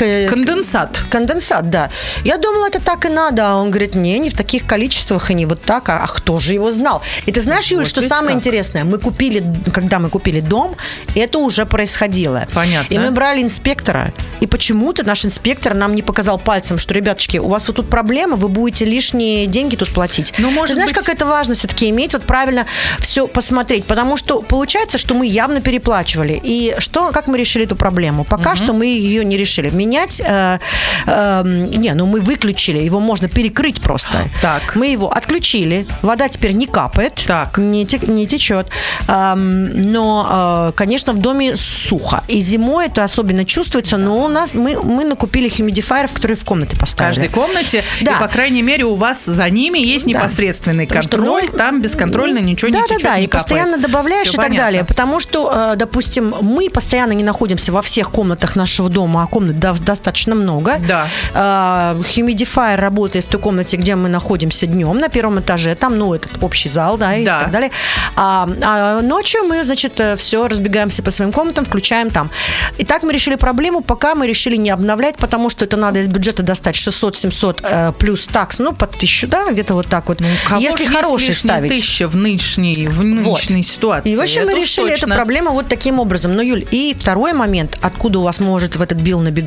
э, 0.00 0.28
Конденсат. 0.28 1.02
Конденсат, 1.10 1.70
да. 1.70 1.90
Я 2.24 2.38
думала, 2.38 2.66
это 2.66 2.80
так 2.80 3.04
и 3.04 3.08
надо. 3.08 3.42
А 3.52 3.56
он 3.56 3.70
говорит, 3.70 3.94
не, 3.94 4.18
не 4.18 4.30
в 4.30 4.34
таких 4.34 4.66
количествах 4.66 5.30
и 5.30 5.34
не 5.34 5.46
вот 5.46 5.62
так. 5.62 5.88
А, 5.88 6.00
а 6.04 6.06
кто 6.06 6.38
же 6.38 6.54
его 6.54 6.70
знал? 6.70 7.02
И 7.26 7.32
ты 7.32 7.40
знаешь, 7.40 7.70
Юль, 7.70 7.80
Вот 7.80 7.88
что 7.88 8.02
самое 8.02 8.28
как. 8.28 8.36
интересное? 8.36 8.84
Мы 8.84 8.98
купили, 8.98 9.44
когда 9.72 9.98
мы 9.98 10.08
купили 10.08 10.40
дом, 10.40 10.76
это 11.14 11.38
уже 11.38 11.66
происходило. 11.66 12.46
Понятно. 12.54 12.94
И 12.94 12.98
мы 12.98 13.10
брали 13.10 13.42
инспектора. 13.42 14.12
И 14.40 14.46
почему-то 14.46 15.04
наш 15.04 15.24
инспектор 15.24 15.74
нам 15.74 15.94
не 15.94 16.02
показал 16.02 16.38
пальцем, 16.38 16.78
что, 16.78 16.94
ребяточки, 16.94 17.38
у 17.38 17.48
вас 17.48 17.66
вот 17.68 17.76
тут 17.76 17.88
проблема, 17.88 18.36
вы 18.36 18.48
будете 18.48 18.84
лишние 18.84 19.46
деньги 19.46 19.76
тут 19.76 19.92
платить. 19.92 20.34
Ну, 20.38 20.50
может 20.50 20.68
Ты 20.68 20.74
знаешь, 20.74 20.90
быть- 20.92 21.04
как 21.04 21.14
это 21.14 21.26
важно 21.26 21.54
все-таки 21.54 21.88
иметь, 21.90 22.12
вот 22.12 22.24
правильно 22.24 22.66
все 22.98 23.26
посмотреть. 23.26 23.84
Потому 23.84 24.16
что 24.16 24.42
получается, 24.42 24.98
что 24.98 25.14
мы 25.14 25.26
явно 25.26 25.60
переплачивали. 25.60 26.40
И 26.42 26.74
что, 26.78 27.10
как 27.12 27.26
мы 27.26 27.38
решили 27.38 27.64
эту 27.64 27.76
проблему? 27.76 28.24
Пока 28.24 28.54
что 28.56 28.72
мы 28.72 28.86
ее 28.86 29.24
не 29.24 29.36
решили. 29.36 29.61
Менять, 29.70 30.20
э, 30.24 30.58
э, 31.06 31.42
не, 31.44 31.92
ну 31.94 32.06
мы 32.06 32.20
выключили, 32.20 32.78
его 32.78 33.00
можно 33.00 33.28
перекрыть 33.28 33.80
просто. 33.80 34.18
Так. 34.40 34.76
Мы 34.76 34.88
его 34.88 35.10
отключили, 35.12 35.86
вода 36.02 36.28
теперь 36.28 36.52
не 36.52 36.66
капает, 36.66 37.22
Так. 37.26 37.58
не, 37.58 37.86
те- 37.86 37.98
не 38.06 38.26
течет. 38.26 38.66
Эм, 39.08 39.80
но, 39.82 40.68
э, 40.70 40.72
конечно, 40.76 41.12
в 41.12 41.18
доме 41.18 41.56
сухо. 41.56 42.22
И 42.28 42.40
зимой 42.40 42.86
это 42.86 43.04
особенно 43.04 43.44
чувствуется, 43.44 43.96
но 43.96 44.24
у 44.24 44.28
нас 44.28 44.54
мы, 44.54 44.78
мы 44.82 45.04
накупили 45.04 45.48
хумидифайеров, 45.48 46.12
которые 46.12 46.36
в 46.36 46.44
комнате 46.44 46.76
В 46.76 46.80
поставили. 46.80 47.14
каждой 47.14 47.28
комнате. 47.28 47.84
Да. 48.00 48.16
И, 48.16 48.20
по 48.20 48.28
крайней 48.28 48.62
мере, 48.62 48.84
у 48.84 48.94
вас 48.94 49.24
за 49.24 49.48
ними 49.50 49.78
есть 49.78 50.04
Да. 50.06 50.10
непосредственный 50.10 50.86
Потому 50.86 51.02
что, 51.02 51.16
контроль. 51.16 51.44
ну, 51.52 51.58
Там 51.58 51.82
бесконтрольно 51.82 52.38
ничего 52.38 52.70
да, 52.70 52.78
не 52.78 52.82
да, 52.82 52.86
течет, 52.88 53.02
да, 53.02 53.18
не 53.18 53.24
и 53.24 53.28
постоянно 53.28 53.72
капает. 53.72 53.86
добавляешь 53.90 54.28
Всё 54.28 54.34
и 54.34 54.36
так 54.36 54.46
понятно. 54.46 54.64
далее. 54.66 54.84
Потому 54.84 55.20
что, 55.20 55.72
э, 55.72 55.76
допустим, 55.76 56.34
мы 56.40 56.70
постоянно 56.70 57.12
не 57.12 57.24
находимся 57.24 57.72
во 57.72 57.82
всех 57.82 58.10
комнатах 58.10 58.56
нашего 58.56 58.88
дома, 58.88 59.22
а 59.24 59.26
до- 59.52 59.74
достаточно 59.80 60.34
много. 60.34 60.76
Да. 60.86 61.06
Э, 61.34 62.00
Humidifier 62.02 62.76
работает 62.76 63.24
в 63.24 63.28
той 63.28 63.40
комнате, 63.40 63.76
где 63.76 63.94
мы 63.94 64.08
находимся 64.08 64.66
днем, 64.66 64.98
на 64.98 65.08
первом 65.08 65.40
этаже. 65.40 65.74
Там, 65.74 65.98
ну, 65.98 66.14
этот 66.14 66.42
общий 66.42 66.68
зал, 66.68 66.96
да, 66.98 67.16
и 67.16 67.24
Да. 67.24 67.40
так 67.40 67.50
далее. 67.50 67.70
А, 68.16 68.48
а 68.62 69.00
ночью 69.00 69.44
мы, 69.44 69.64
значит, 69.64 70.00
все 70.18 70.48
разбегаемся 70.48 71.02
по 71.02 71.10
своим 71.10 71.32
комнатам, 71.32 71.64
включаем 71.64 72.10
там. 72.10 72.30
И 72.78 72.84
так 72.84 73.02
мы 73.02 73.12
решили 73.12 73.36
проблему, 73.36 73.80
пока 73.82 74.14
мы 74.14 74.26
решили 74.26 74.56
не 74.56 74.70
обновлять, 74.70 75.16
потому 75.16 75.50
что 75.50 75.64
это 75.64 75.76
надо 75.76 76.00
из 76.00 76.08
бюджета 76.08 76.42
достать 76.42 76.74
600-700 76.76 77.60
э, 77.62 77.92
плюс 77.98 78.26
такс, 78.26 78.58
ну, 78.58 78.72
под 78.72 78.92
тысячу, 78.98 79.26
да, 79.28 79.50
где-то 79.50 79.74
вот 79.74 79.86
так 79.86 80.08
вот. 80.08 80.20
Ну, 80.20 80.26
Если 80.58 80.86
хороший 80.86 81.34
ставить. 81.34 81.70
тысяча 81.72 82.06
в 82.06 82.16
нынешней, 82.16 82.88
в 82.88 83.02
нынешней 83.04 83.62
ситуации. 83.62 84.10
И, 84.12 84.16
в 84.16 84.20
общем, 84.20 84.44
мы 84.44 84.50
Это 84.52 84.60
уж 84.60 84.66
решили 84.66 84.90
эту 84.92 85.00
точно. 85.02 85.14
проблему 85.16 85.50
вот 85.50 85.68
таким 85.68 85.98
образом. 85.98 86.34
Ну, 86.34 86.42
Юль, 86.42 86.64
и 86.70 86.96
второй 86.98 87.32
момент, 87.32 87.78
откуда 87.82 88.18
у 88.18 88.22
вас 88.22 88.40
может 88.40 88.76
в 88.76 88.82
этот 88.82 88.98
билл 88.98 89.20
набегать, 89.20 89.41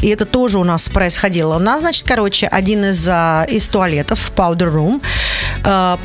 и 0.00 0.08
это 0.08 0.24
тоже 0.24 0.58
у 0.58 0.64
нас 0.64 0.88
происходило. 0.88 1.56
У 1.56 1.58
нас, 1.58 1.80
значит, 1.80 2.04
короче, 2.06 2.46
один 2.46 2.84
из, 2.84 3.06
а, 3.08 3.44
из 3.48 3.66
туалетов, 3.68 4.32
powder 4.36 4.72
room, 4.72 5.02
э, 5.64 5.96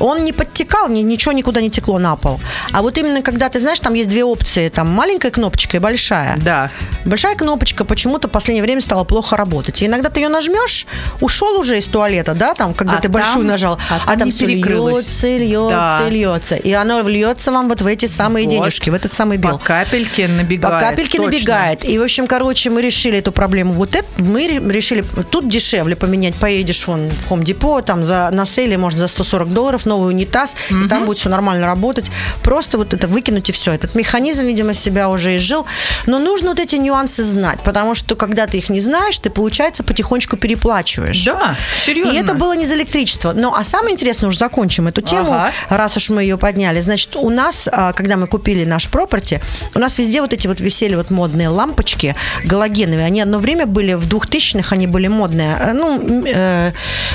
он 0.00 0.24
не 0.24 0.32
подтекал, 0.32 0.88
ни, 0.88 1.00
ничего 1.00 1.32
никуда 1.32 1.60
не 1.60 1.70
текло 1.70 1.98
на 1.98 2.16
пол. 2.16 2.40
А 2.72 2.82
вот 2.82 2.98
именно 2.98 3.22
когда 3.22 3.48
ты 3.48 3.60
знаешь, 3.60 3.80
там 3.80 3.94
есть 3.94 4.08
две 4.08 4.24
опции, 4.24 4.68
там 4.68 4.88
маленькая 4.88 5.30
кнопочка 5.30 5.76
и 5.76 5.80
большая. 5.80 6.36
Да. 6.38 6.70
Большая 7.04 7.36
кнопочка 7.36 7.84
почему-то 7.84 8.28
в 8.28 8.30
последнее 8.30 8.62
время 8.62 8.80
стала 8.80 9.04
плохо 9.04 9.36
работать. 9.36 9.82
И 9.82 9.86
иногда 9.86 10.10
ты 10.10 10.20
ее 10.20 10.28
нажмешь, 10.28 10.86
ушел 11.20 11.58
уже 11.58 11.78
из 11.78 11.86
туалета, 11.86 12.34
да, 12.34 12.54
там, 12.54 12.74
когда 12.74 12.94
А 12.94 12.96
ты 12.96 13.02
там- 13.04 13.12
большую 13.12 13.46
нажал, 13.46 13.78
а 13.88 14.16
там 14.16 14.26
не 14.26 14.30
все 14.30 14.46
льется, 14.46 15.36
льется, 15.36 15.68
Да. 16.00 16.08
льется. 16.08 16.56
И 16.56 16.72
оно 16.72 17.02
вльется 17.02 17.52
вам 17.52 17.68
вот 17.68 17.82
в 17.82 17.86
эти 17.86 18.06
самые 18.06 18.46
Вот. 18.46 18.50
денежки, 18.50 18.90
в 18.90 18.94
этот 18.94 19.14
самый 19.14 19.38
билл. 19.38 19.58
По 19.58 19.64
капельке 19.64 20.28
набегает. 20.28 20.74
По 20.74 20.80
капельке 20.80 21.18
точно. 21.18 21.32
набегает. 21.32 21.84
И, 21.84 21.98
в 21.98 22.02
общем, 22.02 22.26
короче, 22.26 22.63
мы 22.70 22.82
решили 22.82 23.18
эту 23.18 23.32
проблему. 23.32 23.74
Вот 23.74 23.94
это 23.94 24.06
мы 24.18 24.46
ре- 24.48 24.60
решили, 24.72 25.04
тут 25.30 25.48
дешевле 25.48 25.96
поменять. 25.96 26.34
Поедешь 26.34 26.86
вон 26.86 27.10
в 27.10 27.30
Home 27.32 27.42
Depot, 27.42 27.82
там 27.82 28.04
за, 28.04 28.30
на 28.32 28.44
сейле 28.44 28.78
можно 28.78 29.00
за 29.00 29.08
140 29.08 29.52
долларов 29.52 29.86
новый 29.86 30.08
унитаз, 30.10 30.56
и 30.70 30.88
там 30.88 31.04
будет 31.04 31.18
все 31.18 31.28
нормально 31.28 31.66
работать. 31.66 32.10
Просто 32.42 32.78
вот 32.78 32.94
это 32.94 33.06
выкинуть 33.08 33.48
и 33.48 33.52
все. 33.52 33.72
Этот 33.72 33.94
механизм, 33.94 34.44
видимо, 34.46 34.74
себя 34.74 35.08
уже 35.08 35.36
изжил. 35.36 35.66
Но 36.06 36.18
нужно 36.18 36.50
вот 36.50 36.60
эти 36.60 36.76
нюансы 36.76 37.22
знать, 37.22 37.60
потому 37.64 37.94
что 37.94 38.16
когда 38.16 38.46
ты 38.46 38.58
их 38.58 38.68
не 38.70 38.80
знаешь, 38.80 39.18
ты, 39.18 39.30
получается, 39.30 39.82
потихонечку 39.82 40.36
переплачиваешь. 40.36 41.24
Да, 41.24 41.56
серьезно. 41.84 42.12
И 42.12 42.16
это 42.16 42.34
было 42.34 42.54
не 42.56 42.64
за 42.64 42.74
электричество. 42.74 43.32
Ну, 43.34 43.52
а 43.54 43.64
самое 43.64 43.92
интересное, 43.94 44.28
уже 44.28 44.38
закончим 44.38 44.86
эту 44.88 45.00
тему, 45.02 45.32
Ага. 45.32 45.52
раз 45.68 45.96
уж 45.96 46.10
мы 46.10 46.22
ее 46.22 46.36
подняли. 46.38 46.80
Значит, 46.80 47.16
у 47.16 47.30
нас, 47.30 47.68
а, 47.72 47.92
когда 47.92 48.16
мы 48.16 48.26
купили 48.26 48.64
наш 48.64 48.88
пропорти, 48.88 49.40
у 49.74 49.78
нас 49.78 49.98
везде 49.98 50.20
вот 50.20 50.32
эти 50.32 50.46
вот 50.46 50.60
висели 50.60 50.94
вот 50.94 51.10
модные 51.10 51.48
лампочки 51.48 52.14
галогеновые. 52.54 53.06
Они 53.06 53.20
одно 53.20 53.38
время 53.38 53.66
были 53.66 53.94
в 53.94 54.06
2000-х, 54.06 54.74
они 54.74 54.86
были 54.86 55.08
модные. 55.08 55.56
Э, 55.60 55.72
Ну, 55.74 56.24
э, 56.26 56.72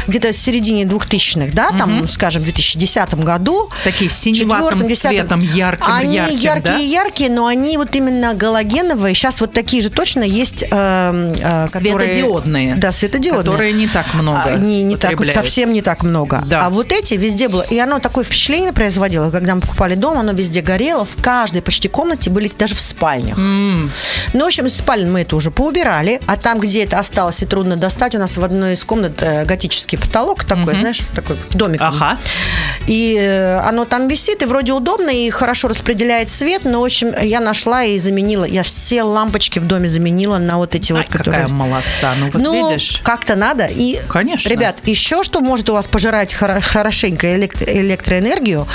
где-то 0.07 0.31
в 0.31 0.35
середине 0.35 0.83
2000-х, 0.83 1.51
да, 1.53 1.69
там, 1.77 2.07
скажем, 2.07 2.41
в 2.41 2.45
2010 2.45 3.13
году. 3.23 3.69
Такие 3.83 4.09
синеватым 4.09 4.59
четвертом, 4.59 4.87
десятом. 4.87 5.39
цветом, 5.39 5.41
ярким, 5.41 5.85
Они 5.87 6.15
ярким, 6.15 6.39
яркие-яркие, 6.39 7.29
но 7.29 7.45
они 7.47 7.77
вот 7.77 7.95
именно 7.95 8.33
галогеновые. 8.33 9.13
Сейчас 9.15 9.41
вот 9.41 9.53
такие 9.53 9.81
же 9.81 9.89
точно 9.89 10.23
есть, 10.23 10.63
э, 10.63 10.67
э, 10.71 11.67
которые- 11.71 12.13
Светодиодные. 12.13 12.75
Да, 12.75 12.91
светодиодные. 12.91 13.43
Которые 13.43 13.73
не 13.73 13.87
так 13.87 14.13
много 14.13 14.41
А, 14.45 14.57
не, 14.57 14.83
не 14.83 14.97
так, 14.97 15.25
совсем 15.25 15.73
не 15.73 15.81
так 15.81 16.03
много. 16.03 16.43
Да. 16.45 16.65
А 16.65 16.69
вот 16.69 16.91
эти 16.91 17.13
везде 17.13 17.47
было. 17.47 17.61
И 17.69 17.77
оно 17.79 17.99
такое 17.99 18.23
впечатление 18.23 18.73
производило, 18.73 19.31
когда 19.31 19.55
мы 19.55 19.61
покупали 19.61 19.95
дом, 19.95 20.17
оно 20.17 20.31
везде 20.33 20.61
горело. 20.61 21.05
В 21.05 21.15
каждой 21.21 21.61
почти 21.61 21.87
комнате 21.87 22.29
были 22.29 22.51
даже 22.59 22.75
в 22.75 22.79
спальнях. 22.79 23.37
Ну, 23.37 24.43
в 24.43 24.47
общем, 24.47 24.65
из 24.65 24.77
спален 24.77 25.11
мы 25.11 25.23
это 25.29 25.35
уже 25.35 25.51
поубирали. 25.51 26.19
А 26.25 26.37
там, 26.37 26.59
где 26.59 26.83
это 26.83 26.97
осталось 26.97 27.43
и 27.43 27.45
трудно 27.45 27.75
достать, 27.75 28.15
у 28.15 28.17
нас 28.17 28.35
в 28.35 28.43
одной 28.43 28.73
из 28.73 28.83
комнат 28.83 29.21
э, 29.21 29.45
готический 29.45 29.97
потолок 29.99 30.43
такой, 30.43 30.73
знаешь, 30.73 31.01
такой 31.13 31.37
домик. 31.51 31.79
Ага. 31.81 32.17
И 32.87 33.15
э, 33.19 33.59
оно 33.59 33.85
там 33.85 34.07
висит, 34.07 34.41
и 34.41 34.45
вроде 34.45 34.73
удобно, 34.73 35.09
и 35.11 35.29
хорошо 35.29 35.67
распределяет 35.67 36.31
свет, 36.31 36.65
но, 36.65 36.81
в 36.81 36.83
общем, 36.83 37.13
я 37.21 37.39
нашла 37.41 37.83
и 37.83 37.99
заменила, 37.99 38.43
я 38.43 38.63
все 38.63 39.03
лампочки 39.03 39.59
в 39.59 39.67
доме 39.67 39.87
заменила 39.87 40.39
на 40.39 40.57
вот 40.57 40.73
эти 40.73 40.91
Ай, 40.93 40.99
вот, 40.99 41.07
которые... 41.07 41.43
какая 41.43 41.55
молодца. 41.55 42.13
Ну, 42.19 42.25
вот 42.31 42.41
ну, 42.41 42.69
видишь. 42.69 42.99
как-то 43.03 43.35
надо. 43.35 43.67
И, 43.67 43.99
Конечно. 44.09 44.49
Ребят, 44.49 44.77
еще 44.85 45.21
что 45.21 45.41
может 45.41 45.69
у 45.69 45.73
вас 45.73 45.87
пожирать 45.87 46.33
хоро- 46.33 46.61
хорошенько 46.61 47.35
элект- 47.35 47.69
электроэнергию? 47.69 48.67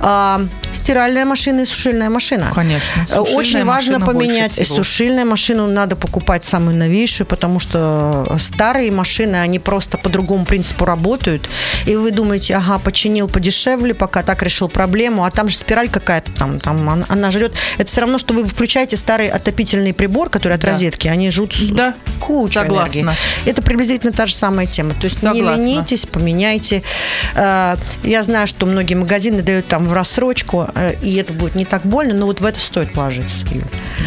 А, 0.00 0.42
стиральная 0.72 1.24
машина 1.24 1.60
и 1.60 1.64
сушильная 1.64 2.10
машина. 2.10 2.50
Конечно. 2.54 3.06
Э, 3.10 3.20
Очень 3.20 3.32
Сушильная 3.44 3.64
важно 3.64 3.98
машина 3.98 4.12
больше 4.12 4.28
поменять. 4.28 4.68
Сушильную 4.68 5.26
машину 5.26 5.66
надо 5.84 5.96
покупать 5.96 6.46
самую 6.46 6.76
новейшую, 6.76 7.26
потому 7.26 7.60
что 7.60 8.26
старые 8.38 8.90
машины, 8.90 9.36
они 9.36 9.58
просто 9.58 9.98
по 9.98 10.08
другому 10.08 10.46
принципу 10.46 10.86
работают. 10.86 11.48
И 11.86 11.94
вы 11.96 12.10
думаете, 12.10 12.56
ага, 12.56 12.78
починил 12.78 13.28
подешевле, 13.28 13.92
пока 13.92 14.22
так 14.22 14.42
решил 14.42 14.68
проблему, 14.70 15.24
а 15.24 15.30
там 15.30 15.48
же 15.48 15.56
спираль 15.58 15.90
какая-то 15.90 16.32
там, 16.32 16.58
там 16.58 16.88
она, 16.88 17.04
она 17.08 17.30
жрет. 17.30 17.52
Это 17.76 17.84
все 17.90 18.00
равно, 18.00 18.16
что 18.16 18.32
вы 18.32 18.46
включаете 18.46 18.96
старый 18.96 19.28
отопительный 19.28 19.92
прибор, 19.92 20.30
который 20.30 20.54
от 20.54 20.60
Да. 20.62 20.68
розетки, 20.68 21.06
они 21.08 21.30
жрут 21.30 21.54
Да, 21.72 21.92
кучу 22.20 22.54
согласна. 22.54 23.00
энергии. 23.00 23.16
Это 23.44 23.60
приблизительно 23.60 24.12
та 24.12 24.24
же 24.26 24.34
самая 24.34 24.66
тема. 24.66 24.94
То 24.94 25.04
есть 25.08 25.20
Согласна. 25.20 25.60
не 25.62 25.74
ленитесь, 25.74 26.06
поменяйте. 26.06 26.82
Э, 27.34 27.76
Я 28.02 28.22
знаю, 28.22 28.46
что 28.46 28.64
многие 28.66 28.94
магазины 28.94 29.42
дают 29.42 29.68
там 29.68 29.86
в 29.86 29.92
рассрочку, 29.92 30.66
э, 30.74 30.94
и 31.02 31.14
это 31.16 31.32
будет 31.34 31.54
не 31.56 31.64
так 31.66 31.82
больно, 31.84 32.14
но 32.14 32.26
вот 32.26 32.40
в 32.40 32.44
это 32.46 32.58
стоит 32.60 32.94
вложиться. 32.94 33.44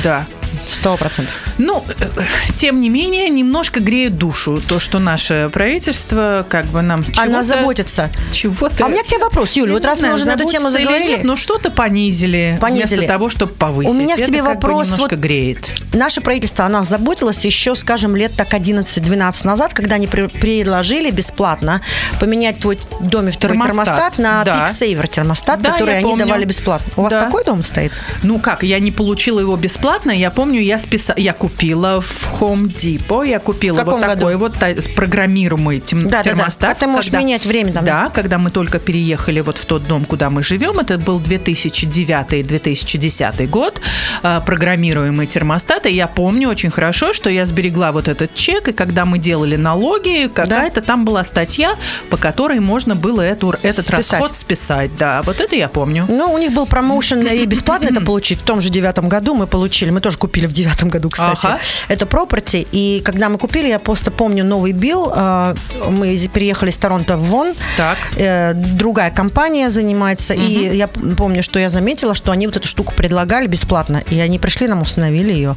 Да. 0.04 0.26
Сто 0.70 0.98
процентов. 0.98 1.34
Ну, 1.58 1.84
э, 2.00 2.06
тем 2.54 2.80
не 2.80 2.90
менее, 2.90 3.30
немножко 3.30 3.80
греет 3.80 4.18
душу 4.18 4.62
то, 4.68 4.80
что 4.80 5.00
наше 5.00 5.50
правительство 5.54 6.46
как 6.50 6.66
бы 6.66 6.82
нам 6.82 7.06
Она 7.18 7.42
чего-то- 7.42 7.44
заботится. 7.44 8.10
Чего-то... 8.32 8.84
А 8.84 8.88
у 8.88 8.90
меня 8.90 9.04
к 9.04 9.06
тебе 9.06 9.20
вопрос, 9.20 9.54
Юля. 9.54 9.70
Я 9.70 9.74
Вот 9.76 9.86
раз 9.86 9.98
мы 10.00 10.02
знаю, 10.02 10.16
уже 10.16 10.26
на 10.26 10.32
эту 10.32 10.46
тему 10.50 10.70
заговорили, 10.70 11.10
Нет, 11.18 11.24
но 11.24 11.36
что-то 11.38 11.72
понизили, 11.72 12.58
Понизили. 12.60 12.98
вместо 12.98 13.08
того, 13.14 13.30
чтобы 13.30 13.54
повысить. 13.54 13.92
У 13.92 13.94
меня 13.94 14.16
к 14.16 14.20
Это 14.20 14.28
тебе 14.28 14.40
как 14.40 14.48
бы 14.48 14.54
вопрос, 14.56 14.88
немножко 14.88 15.16
вот- 15.16 15.20
греет. 15.24 15.70
наше 15.94 16.20
правительство 16.22 16.66
о 16.66 16.70
нас 16.70 16.88
заботилось 16.88 17.44
еще, 17.46 17.74
скажем, 17.76 18.16
лет 18.16 18.34
так 18.36 18.54
11-12 18.54 19.46
назад, 19.46 19.74
когда 19.74 19.96
они 19.96 20.08
при- 20.08 20.28
предложили 20.28 21.12
бесплатно 21.12 21.82
поменять 22.20 22.60
твой 22.60 22.78
доме 23.00 23.32
второй 23.32 23.58
Термостат. 23.58 23.86
термостат, 23.86 24.18
на 24.18 24.44
Да. 24.44 24.66
Saver 24.66 25.08
термостат, 25.08 25.62
Да, 25.62 25.72
который 25.72 25.96
они 26.00 26.04
помню. 26.04 26.26
давали 26.26 26.44
бесплатно. 26.46 26.92
У 26.98 27.04
вас 27.04 27.12
Да. 27.14 27.24
такой 27.26 27.44
дом 27.46 27.64
стоит? 27.64 27.92
Ну 28.24 28.40
как, 28.40 28.64
я 28.64 28.80
не 28.80 28.92
получила 28.92 29.40
его 29.40 29.56
бесплатно. 29.56 30.12
Я 30.12 30.30
помню, 30.38 30.62
я 30.62 30.78
списа... 30.78 31.16
я 31.18 31.34
купила 31.34 32.00
в 32.00 32.40
Home 32.40 32.72
Depot, 32.72 33.28
я 33.28 33.40
купила 33.40 33.84
вот 33.84 34.00
такой 34.00 34.36
году? 34.36 34.38
вот 34.38 34.54
программируемый 34.96 35.80
тем- 35.80 36.02
Да, 36.02 36.10
да, 36.10 36.18
да. 36.18 36.24
термостат. 36.30 36.78
А 36.78 36.80
ты 36.80 36.86
можешь 36.86 37.12
менять 37.12 37.48
время 37.48 37.74
там, 37.74 37.84
Да, 37.84 38.12
когда 38.14 38.38
мы 38.38 38.52
только 38.52 38.78
переехали 38.78 39.40
вот 39.40 39.58
в 39.58 39.66
тот 39.66 39.88
дом, 39.88 40.06
куда 40.06 40.30
мы 40.30 40.44
живем, 40.44 40.78
это 40.78 41.00
был 41.00 41.20
2009-2010 41.20 43.48
год, 43.48 43.82
э, 44.22 44.40
программируемый 44.46 45.26
термостат. 45.26 45.88
И 45.88 45.90
я 45.90 46.06
помню 46.06 46.50
очень 46.50 46.70
хорошо, 46.70 47.14
что 47.14 47.32
я 47.32 47.44
сберегла 47.48 47.92
вот 47.92 48.08
этот 48.08 48.36
чек, 48.36 48.68
и 48.68 48.74
когда 48.74 49.06
мы 49.06 49.18
делали 49.18 49.56
налоги, 49.56 50.30
какая-то 50.32 50.82
там 50.82 51.04
была 51.04 51.26
статья, 51.26 51.72
по 52.12 52.18
которой 52.18 52.60
можно 52.60 52.96
было 52.96 53.22
эту, 53.22 53.56
этот 53.64 53.86
Списать. 53.86 54.12
расход 54.12 54.36
списать. 54.36 54.92
Да, 55.00 55.24
вот 55.24 55.42
это 55.42 55.56
я 55.56 55.68
помню. 55.68 56.06
Ну, 56.08 56.32
у 56.32 56.38
них 56.38 56.54
был 56.54 56.68
промоушен 56.68 57.26
и 57.26 57.44
бесплатно 57.46 57.88
это 57.88 58.02
получить. 58.06 58.38
В 58.38 58.44
том 58.44 58.62
же 58.62 58.70
девятом 58.70 59.10
году 59.10 59.34
мы 59.34 59.48
получили, 59.48 59.90
мы 59.90 60.00
тоже 60.00 60.20
купили 60.20 60.27
в 60.48 60.54
девятом 60.54 60.90
году, 60.90 61.10
кстати. 61.10 61.46
Ага. 61.48 61.60
Это 61.88 62.06
property. 62.06 62.68
И 62.72 63.02
когда 63.04 63.30
мы 63.30 63.38
купили, 63.38 63.68
я 63.68 63.80
просто 63.80 64.12
помню 64.12 64.44
новый 64.46 64.72
билл. 64.72 65.12
э, 65.16 65.56
Мы 65.90 66.18
переехали 66.34 66.70
из 66.70 66.78
Торонто 66.78 67.18
в 67.18 67.24
Вон. 67.24 67.54
Так. 67.78 67.98
Э, 68.18 68.54
Другая 68.56 69.12
компания 69.12 69.70
занимается. 69.70 70.34
И 70.34 70.76
я 70.78 70.88
помню, 70.88 71.44
что 71.44 71.60
я 71.60 71.70
заметила, 71.70 72.16
что 72.16 72.32
они 72.32 72.48
вот 72.48 72.56
эту 72.58 72.68
штуку 72.68 72.94
предлагали 72.96 73.48
бесплатно. 73.48 74.04
И 74.12 74.20
они 74.20 74.40
пришли, 74.40 74.68
нам 74.68 74.82
установили 74.82 75.32
ее. 75.32 75.56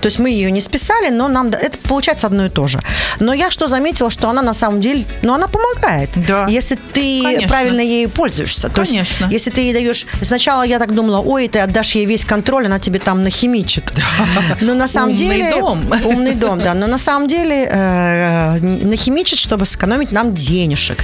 То 0.00 0.06
есть 0.08 0.18
мы 0.18 0.30
ее 0.30 0.50
не 0.50 0.60
списали, 0.60 1.10
но 1.10 1.28
нам... 1.28 1.50
да- 1.50 1.58
Это 1.58 1.78
получается 1.78 2.26
одно 2.26 2.46
и 2.46 2.48
то 2.50 2.66
же. 2.66 2.80
Но 3.20 3.32
я 3.32 3.50
что 3.50 3.68
заметила, 3.68 4.10
что 4.10 4.28
она 4.28 4.42
на 4.42 4.54
самом 4.54 4.80
деле... 4.80 5.04
Ну, 5.22 5.32
она 5.34 5.48
помогает. 5.48 6.10
Да. 6.16 6.46
Если 6.48 6.76
ты 6.92 7.22
Конечно. 7.22 7.48
правильно 7.48 7.80
ею 7.80 8.08
пользуешься. 8.10 8.68
То 8.68 8.80
есть, 8.82 8.92
Конечно. 8.92 9.26
если 9.30 9.50
ты 9.50 9.60
ей 9.60 9.72
даешь... 9.72 10.06
Сначала 10.22 10.62
я 10.62 10.78
так 10.78 10.94
думала, 10.94 11.18
ой, 11.20 11.48
ты 11.48 11.58
отдашь 11.60 11.94
ей 11.96 12.06
весь 12.06 12.24
контроль, 12.24 12.66
она 12.66 12.78
тебе 12.78 12.98
там 12.98 13.22
нахимичит. 13.22 13.84
Но 14.60 14.74
на 14.74 14.88
самом 14.88 15.10
Умный 15.10 15.18
деле... 15.18 15.50
дом. 15.58 15.84
Умный 16.04 16.34
дом, 16.34 16.58
да. 16.58 16.74
Но 16.74 16.86
на 16.86 16.98
самом 16.98 17.28
деле 17.28 17.68
э, 17.70 18.58
нахимичит, 18.60 19.38
чтобы 19.38 19.66
сэкономить 19.66 20.12
нам 20.12 20.32
денежек. 20.32 20.98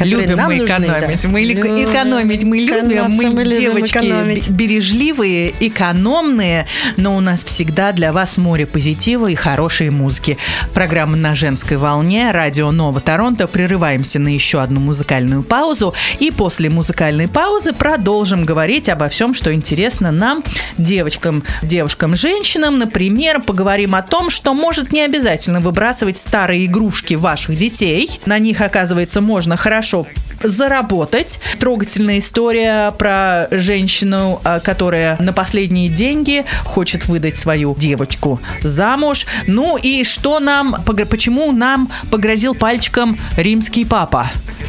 Любим 0.00 0.36
нам 0.36 0.46
мы 0.48 0.56
нужны, 0.56 0.86
да. 0.86 0.98
экономить. 0.98 1.24
Мы 1.24 1.40
ли- 1.42 1.54
Любим 1.54 1.90
экономить 1.90 2.44
мы 2.44 2.58
любим. 2.58 3.10
Мы, 3.10 3.24
любим 3.24 3.48
девочки, 3.48 3.98
экономить. 3.98 4.48
бережливые, 4.50 5.54
экономные, 5.60 6.66
но 6.96 7.16
у 7.16 7.20
нас 7.20 7.44
всегда 7.44 7.92
для 7.92 8.12
вас 8.12 8.38
море 8.38 8.66
позитива 8.66 9.28
и 9.28 9.34
хорошей 9.34 9.90
музыки. 9.90 10.38
Программа 10.74 11.16
на 11.16 11.34
женской 11.34 11.76
волне, 11.76 12.30
радио 12.32 12.70
Нова 12.70 13.00
Торонто. 13.00 13.46
Прерываемся 13.46 14.18
на 14.18 14.28
еще 14.28 14.60
одну 14.60 14.80
музыкальную 14.80 15.42
паузу. 15.42 15.94
И 16.18 16.30
после 16.30 16.70
музыкальной 16.70 17.28
паузы 17.28 17.72
продолжим 17.72 18.44
говорить 18.44 18.88
обо 18.88 19.08
всем, 19.08 19.34
что 19.34 19.52
интересно 19.54 20.10
нам, 20.10 20.42
девочкам, 20.78 21.44
девушкам, 21.62 22.16
женщинам. 22.22 22.78
Например, 22.78 23.42
поговорим 23.42 23.94
о 23.94 24.02
том, 24.02 24.30
что 24.30 24.54
может 24.54 24.92
не 24.92 25.02
обязательно 25.02 25.60
выбрасывать 25.60 26.16
старые 26.16 26.66
игрушки 26.66 27.14
ваших 27.14 27.56
детей. 27.56 28.20
На 28.24 28.38
них, 28.38 28.60
оказывается, 28.60 29.20
можно 29.20 29.56
хорошо 29.56 30.06
заработать. 30.42 31.40
Трогательная 31.58 32.18
история 32.18 32.90
про 32.92 33.48
женщину, 33.50 34.40
а, 34.44 34.60
которая 34.60 35.16
на 35.20 35.32
последние 35.32 35.88
деньги 35.88 36.44
хочет 36.64 37.06
выдать 37.06 37.36
свою 37.36 37.74
девочку 37.74 38.40
замуж. 38.62 39.26
Ну 39.46 39.76
и 39.76 40.04
что 40.04 40.40
нам, 40.40 40.76
почему 40.84 41.52
нам 41.52 41.90
погрозил 42.10 42.54
пальчиком 42.54 43.18
римский 43.36 43.84
папа? 43.84 44.26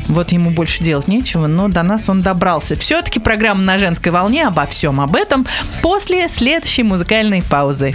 Вот 0.08 0.32
ему 0.32 0.52
больше 0.52 0.84
делать 0.84 1.08
нечего, 1.08 1.48
но 1.48 1.68
до 1.68 1.84
нас 1.84 2.10
он 2.10 2.22
добрался. 2.22 2.76
Все-таки 2.76 3.20
программа 3.20 3.62
на 3.62 3.78
женской 3.78 4.12
волне 4.12 4.48
обо 4.48 4.66
всем 4.66 5.00
об 5.00 5.16
этом 5.16 5.46
после 5.82 6.30
следующей 6.30 6.84
музыкальной 6.84 7.42
паузы. 7.42 7.94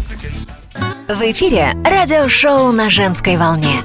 В 1.09 1.23
эфире 1.23 1.73
радиошоу 1.85 2.73
на 2.73 2.91
женской 2.91 3.37
волне. 3.37 3.83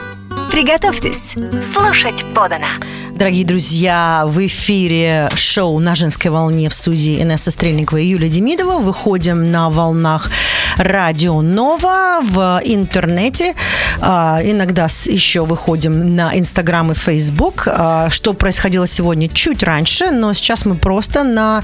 Приготовьтесь 0.51 1.35
слушать 1.61 2.23
подано. 2.35 2.67
Дорогие 3.13 3.45
друзья, 3.45 4.23
в 4.25 4.43
эфире 4.47 5.29
шоу 5.35 5.77
«На 5.77 5.93
женской 5.93 6.31
волне» 6.31 6.67
в 6.67 6.73
студии 6.73 7.21
Инесса 7.21 7.51
Стрельникова 7.51 7.97
и 7.97 8.07
Юлия 8.07 8.27
Демидова. 8.27 8.79
Выходим 8.79 9.51
на 9.51 9.69
волнах 9.69 10.31
радио 10.77 11.41
Нова 11.41 12.21
в 12.23 12.61
интернете. 12.63 13.53
А, 14.01 14.39
иногда 14.43 14.87
еще 15.05 15.45
выходим 15.45 16.15
на 16.15 16.35
Инстаграм 16.37 16.91
и 16.91 16.95
Фейсбук. 16.95 17.67
А, 17.67 18.09
что 18.09 18.33
происходило 18.33 18.87
сегодня 18.87 19.29
чуть 19.29 19.61
раньше, 19.61 20.09
но 20.09 20.33
сейчас 20.33 20.65
мы 20.65 20.75
просто 20.75 21.23
на 21.23 21.63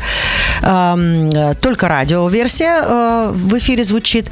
только 1.61 1.87
радиоверсия 1.87 2.83
а, 2.83 3.31
в 3.31 3.57
эфире 3.57 3.83
звучит. 3.83 4.29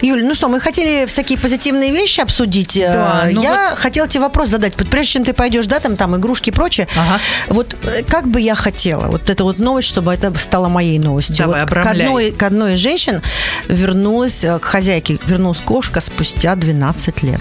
Юля, 0.00 0.24
ну 0.24 0.34
что, 0.34 0.48
мы 0.48 0.58
хотели 0.58 1.06
всякие 1.06 1.38
позитивные 1.38 1.92
вещи 1.92 2.20
обсудить. 2.20 2.78
Да, 2.80 3.28
ну 3.30 3.42
Я 3.42 3.70
вот... 3.70 3.78
хотела 3.78 4.08
тебе 4.08 4.22
вопрос 4.22 4.48
задать. 4.48 4.74
Прежде 4.74 5.12
чем 5.12 5.24
ты 5.24 5.32
пойдешь, 5.32 5.66
да, 5.66 5.78
там, 5.78 5.96
там 5.96 6.16
игрушки 6.16 6.50
прочее. 6.56 6.88
Ага. 6.96 7.20
Вот 7.48 7.76
э, 7.82 8.02
как 8.08 8.26
бы 8.26 8.40
я 8.40 8.54
хотела, 8.54 9.06
вот 9.08 9.30
эта 9.30 9.44
вот 9.44 9.58
новость, 9.58 9.88
чтобы 9.88 10.12
это 10.12 10.36
стало 10.38 10.68
моей 10.68 10.98
новостью. 10.98 11.46
Давай, 11.46 11.60
вот 11.60 11.70
к 11.70 11.86
одной, 11.86 12.32
к 12.32 12.42
одной 12.42 12.74
из 12.74 12.78
женщин 12.78 13.22
вернулась, 13.68 14.42
э, 14.44 14.58
к 14.58 14.64
хозяйке 14.64 15.18
вернулась 15.26 15.60
кошка 15.60 16.00
спустя 16.00 16.54
12 16.54 17.22
лет. 17.22 17.40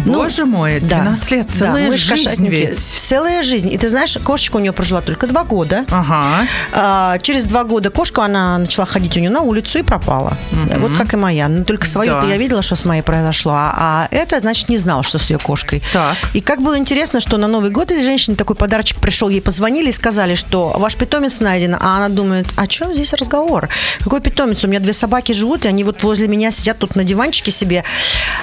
Ну, 0.00 0.14
Боже 0.14 0.44
ну, 0.44 0.58
мой, 0.58 0.80
12 0.80 1.30
да, 1.30 1.36
лет, 1.36 1.50
целая 1.50 1.90
да, 1.90 1.96
жизнь 1.96 2.48
ведь. 2.48 2.78
Целая 2.78 3.42
жизнь. 3.42 3.72
И 3.72 3.78
ты 3.78 3.88
знаешь, 3.88 4.16
кошечка 4.22 4.56
у 4.56 4.58
нее 4.60 4.72
прожила 4.72 5.00
только 5.00 5.26
два 5.26 5.44
года. 5.44 5.84
Ага. 5.90 6.46
А, 6.72 7.18
через 7.18 7.44
два 7.44 7.64
года 7.64 7.90
кошка, 7.90 8.24
она 8.24 8.58
начала 8.58 8.86
ходить 8.86 9.16
у 9.16 9.20
нее 9.20 9.30
на 9.30 9.40
улицу 9.40 9.78
и 9.78 9.82
пропала. 9.82 10.36
Угу. 10.52 10.80
Вот 10.80 10.96
как 10.96 11.14
и 11.14 11.16
моя. 11.16 11.48
Но 11.48 11.64
только 11.64 11.86
свою 11.86 12.12
да. 12.20 12.26
я 12.26 12.36
видела, 12.36 12.62
что 12.62 12.76
с 12.76 12.84
моей 12.84 13.02
произошло. 13.02 13.52
А, 13.54 13.74
а 13.76 14.08
это, 14.10 14.40
значит, 14.40 14.68
не 14.68 14.78
знала, 14.78 15.02
что 15.02 15.18
с 15.18 15.28
ее 15.30 15.38
кошкой. 15.38 15.82
Так. 15.92 16.16
И 16.34 16.40
как 16.40 16.62
было 16.62 16.78
интересно, 16.78 17.20
что 17.20 17.36
на 17.36 17.46
Новый 17.46 17.70
год 17.70 17.90
из 17.90 18.02
женщины 18.02 18.36
такой 18.36 18.56
подарочек 18.56 18.98
пришел, 18.98 19.28
ей 19.28 19.42
позвонили 19.42 19.90
и 19.90 19.92
сказали, 19.92 20.34
что 20.34 20.74
ваш 20.76 20.96
питомец 20.96 21.40
найден. 21.40 21.74
А 21.74 21.96
она 21.96 22.08
думает, 22.08 22.46
о 22.56 22.66
чем 22.66 22.94
здесь 22.94 23.12
разговор? 23.12 23.68
Какой 24.00 24.20
питомец? 24.20 24.64
У 24.64 24.68
меня 24.68 24.80
две 24.80 24.92
собаки 24.92 25.32
живут, 25.32 25.64
и 25.64 25.68
они 25.68 25.84
вот 25.84 26.02
возле 26.02 26.28
меня 26.28 26.50
сидят 26.50 26.78
тут 26.78 26.96
на 26.96 27.04
диванчике 27.04 27.50
себе. 27.50 27.84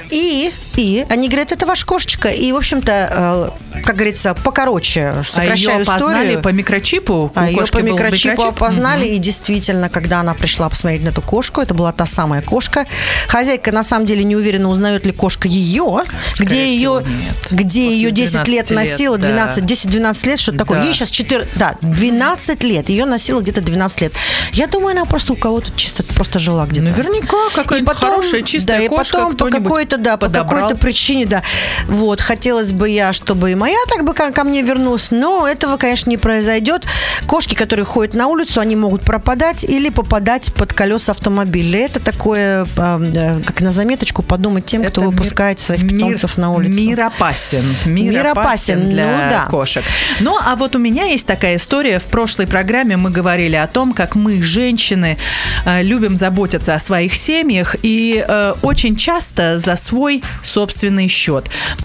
И, 0.10 0.52
и 0.76 1.06
они 1.10 1.28
говорят, 1.28 1.39
это 1.42 1.66
ваша 1.66 1.86
кошечка. 1.86 2.30
И, 2.30 2.52
в 2.52 2.56
общем-то, 2.56 3.52
э, 3.74 3.82
как 3.84 3.96
говорится, 3.96 4.34
покороче 4.34 5.16
сокращаю 5.24 5.78
а 5.78 5.80
ее 5.80 5.84
историю. 5.84 6.42
по 6.42 6.50
микрочипу? 6.50 7.32
А 7.36 7.50
ее 7.50 7.66
по 7.66 7.80
микрочипу 7.80 8.32
микрочип? 8.34 8.56
опознали. 8.56 9.06
Угу. 9.06 9.16
И 9.16 9.18
действительно, 9.18 9.90
когда 9.90 10.20
она 10.20 10.34
пришла 10.34 10.70
посмотреть 10.70 11.04
на 11.04 11.10
эту 11.10 11.22
кошку, 11.22 11.62
это 11.62 11.74
была 11.74 11.92
та 11.92 12.06
самая 12.06 12.42
кошка. 12.42 12.86
Хозяйка, 13.28 13.72
на 13.72 13.84
самом 13.84 14.06
деле, 14.06 14.24
не 14.24 14.36
уверена, 14.36 14.70
узнает 14.70 15.06
ли 15.06 15.12
кошка 15.12 15.48
ее. 15.48 16.04
Скорее 16.34 16.50
где 16.50 16.74
ее, 16.74 17.04
где 17.52 17.92
ее 17.92 18.12
10 18.12 18.48
лет 18.48 18.70
носила, 18.70 19.18
12, 19.18 19.66
да. 19.66 19.74
10-12 19.74 20.28
лет, 20.28 20.40
что-то 20.40 20.58
да. 20.58 20.66
такое. 20.66 20.84
Ей 20.84 20.94
сейчас 20.94 21.12
4, 21.12 21.48
да, 21.56 21.76
12 21.82 22.64
лет. 22.64 22.90
Ее 22.90 23.06
носила 23.06 23.42
где-то 23.42 23.62
12 23.62 24.02
лет. 24.02 24.14
Я 24.54 24.68
думаю, 24.68 24.92
она 24.92 25.06
просто 25.06 25.34
у 25.34 25.36
кого-то 25.36 25.72
чисто 25.76 26.04
просто 26.04 26.40
жила 26.40 26.66
где-то. 26.66 26.88
Наверняка 26.88 27.38
какая-то 27.54 27.94
хорошая, 27.94 28.42
чистая 28.42 28.82
да, 28.82 28.88
кошка. 28.88 29.18
И 29.18 29.22
потом 29.22 29.38
по 29.38 29.50
какой-то, 29.50 29.98
да, 29.98 30.18
по 30.18 30.30
какой-то 30.30 30.76
причине, 30.76 31.26
да. 31.30 31.44
Вот, 31.88 32.20
хотелось 32.22 32.72
бы 32.72 32.90
я, 32.90 33.14
чтобы 33.14 33.52
и 33.52 33.56
моя 33.56 33.78
так 33.88 34.04
бы 34.04 34.14
ко, 34.14 34.32
ко 34.32 34.44
мне 34.44 34.62
вернулась, 34.62 35.12
но 35.12 35.48
этого, 35.48 35.78
конечно, 35.78 36.10
не 36.10 36.18
произойдет. 36.18 36.84
Кошки, 37.28 37.56
которые 37.56 37.86
ходят 37.86 38.14
на 38.14 38.28
улицу, 38.28 38.60
они 38.60 38.76
могут 38.76 39.04
пропадать 39.04 39.64
или 39.64 39.90
попадать 39.90 40.54
под 40.54 40.74
колеса 40.74 41.12
автомобиля. 41.12 41.86
Это 41.86 42.00
такое, 42.00 42.66
э, 42.76 43.42
как 43.46 43.62
на 43.62 43.72
заметочку, 43.72 44.24
подумать 44.24 44.66
тем, 44.66 44.82
Это 44.82 44.92
кто 44.92 45.02
мир, 45.02 45.12
выпускает 45.12 45.60
своих 45.60 45.88
питомцев 45.88 46.38
мир, 46.38 46.48
на 46.48 46.52
улицу. 46.54 46.82
Мир 46.82 47.02
опасен. 47.02 47.76
Мир, 47.86 48.12
мир 48.12 48.28
опасен, 48.28 48.42
опасен 48.42 48.90
для 48.90 49.06
ну, 49.06 49.30
да. 49.30 49.48
кошек. 49.50 49.84
Ну, 50.20 50.38
а 50.40 50.56
вот 50.56 50.76
у 50.76 50.80
меня 50.80 51.06
есть 51.06 51.28
такая 51.28 51.56
история. 51.56 52.00
В 52.00 52.06
прошлой 52.06 52.48
программе 52.48 52.98
мы 52.98 53.10
говорили 53.12 53.56
о 53.56 53.68
том, 53.68 53.94
как 53.94 54.16
мы, 54.16 54.42
женщины, 54.42 55.18
э, 55.66 55.84
любим 55.84 56.16
заботиться 56.18 56.74
о 56.74 56.80
своих 56.80 57.16
семьях 57.16 57.76
и 57.84 58.24
э, 58.28 58.54
очень 58.62 58.96
часто 58.96 59.58
за 59.58 59.76
свой 59.76 60.24
собственный 60.42 61.08
счет 61.08 61.19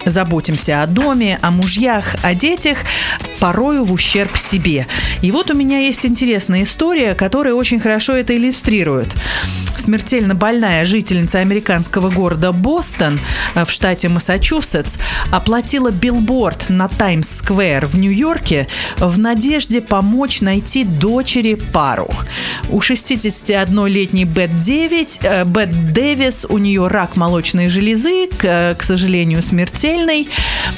заботимся 0.04 0.82
о 0.82 0.86
доме, 0.86 1.38
о 1.42 1.50
мужьях, 1.50 2.16
о 2.22 2.34
детях, 2.34 2.78
порою 3.40 3.84
в 3.84 3.92
ущерб 3.92 4.36
себе. 4.36 4.86
И 5.22 5.30
вот 5.30 5.50
у 5.50 5.54
меня 5.54 5.78
есть 5.78 6.06
интересная 6.06 6.62
история, 6.62 7.14
которая 7.14 7.54
очень 7.54 7.80
хорошо 7.80 8.14
это 8.14 8.36
иллюстрирует. 8.36 9.14
Смертельно 9.76 10.34
больная 10.34 10.86
жительница 10.86 11.40
американского 11.40 12.08
города 12.08 12.52
Бостон 12.52 13.20
э, 13.54 13.64
в 13.64 13.70
штате 13.70 14.08
Массачусетс 14.08 14.98
оплатила 15.30 15.90
билборд 15.90 16.70
на 16.70 16.88
Таймс-сквер 16.88 17.86
в 17.86 17.98
Нью-Йорке 17.98 18.68
в 18.96 19.18
надежде 19.18 19.80
помочь 19.80 20.40
найти 20.40 20.84
дочери 20.84 21.54
пару. 21.54 22.08
У 22.70 22.78
61-летней 22.78 24.24
Бет, 24.24 24.58
9, 24.58 25.20
э, 25.22 25.44
Бет 25.44 25.92
Дэвис 25.92 26.46
у 26.48 26.58
нее 26.58 26.86
рак 26.86 27.16
молочной 27.16 27.68
железы, 27.68 28.28
к, 28.28 28.44
э, 28.44 28.74
к 28.76 28.82
сожалению, 28.82 29.23
смертельный. 29.40 30.28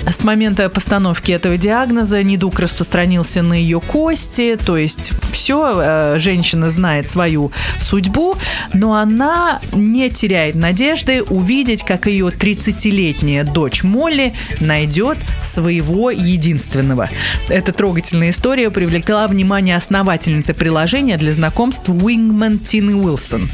С 0.09 0.24
момента 0.24 0.68
постановки 0.68 1.32
этого 1.32 1.57
диагноза 1.57 2.22
недуг 2.22 2.61
распространился 2.61 3.42
на 3.42 3.55
ее 3.55 3.80
кости, 3.80 4.57
то 4.57 4.76
есть 4.76 5.12
все, 5.32 5.80
э, 5.80 6.18
женщина 6.18 6.70
знает 6.70 7.09
свою 7.09 7.51
судьбу, 7.78 8.36
но 8.72 8.94
она 8.94 9.61
не 9.72 10.11
теряет 10.11 10.55
надежды 10.55 11.22
увидеть, 11.22 11.82
как 11.82 12.07
ее 12.07 12.26
30-летняя 12.26 13.44
дочь 13.44 13.82
Молли 13.82 14.32
найдет 14.61 15.18
своего 15.42 16.11
единственного. 16.11 17.09
Эта 17.49 17.72
трогательная 17.72 18.30
история 18.30 18.70
привлекла 18.70 19.26
внимание 19.28 19.76
основательницы 19.76 20.55
приложения 20.55 21.16
для 21.16 21.32
знакомств 21.32 21.88
Wingman 21.88 22.59
Тины 22.59 22.94
Уилсон. 22.94 23.49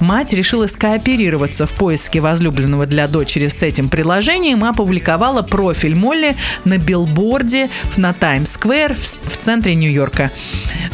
Мать 0.00 0.32
решила 0.32 0.66
скооперироваться 0.66 1.66
в 1.66 1.74
поиске 1.74 2.20
возлюбленного 2.20 2.86
для 2.86 3.08
дочери 3.08 3.48
с 3.48 3.62
этим 3.62 3.88
приложением 3.88 4.37
и 4.38 4.54
опубликовала 4.54 5.42
профиль 5.42 5.94
Молли 5.94 6.36
на 6.64 6.78
билборде 6.78 7.70
на 7.96 8.12
Таймс-сквер 8.12 8.94
в 8.94 9.36
центре 9.36 9.74
Нью-Йорка. 9.74 10.30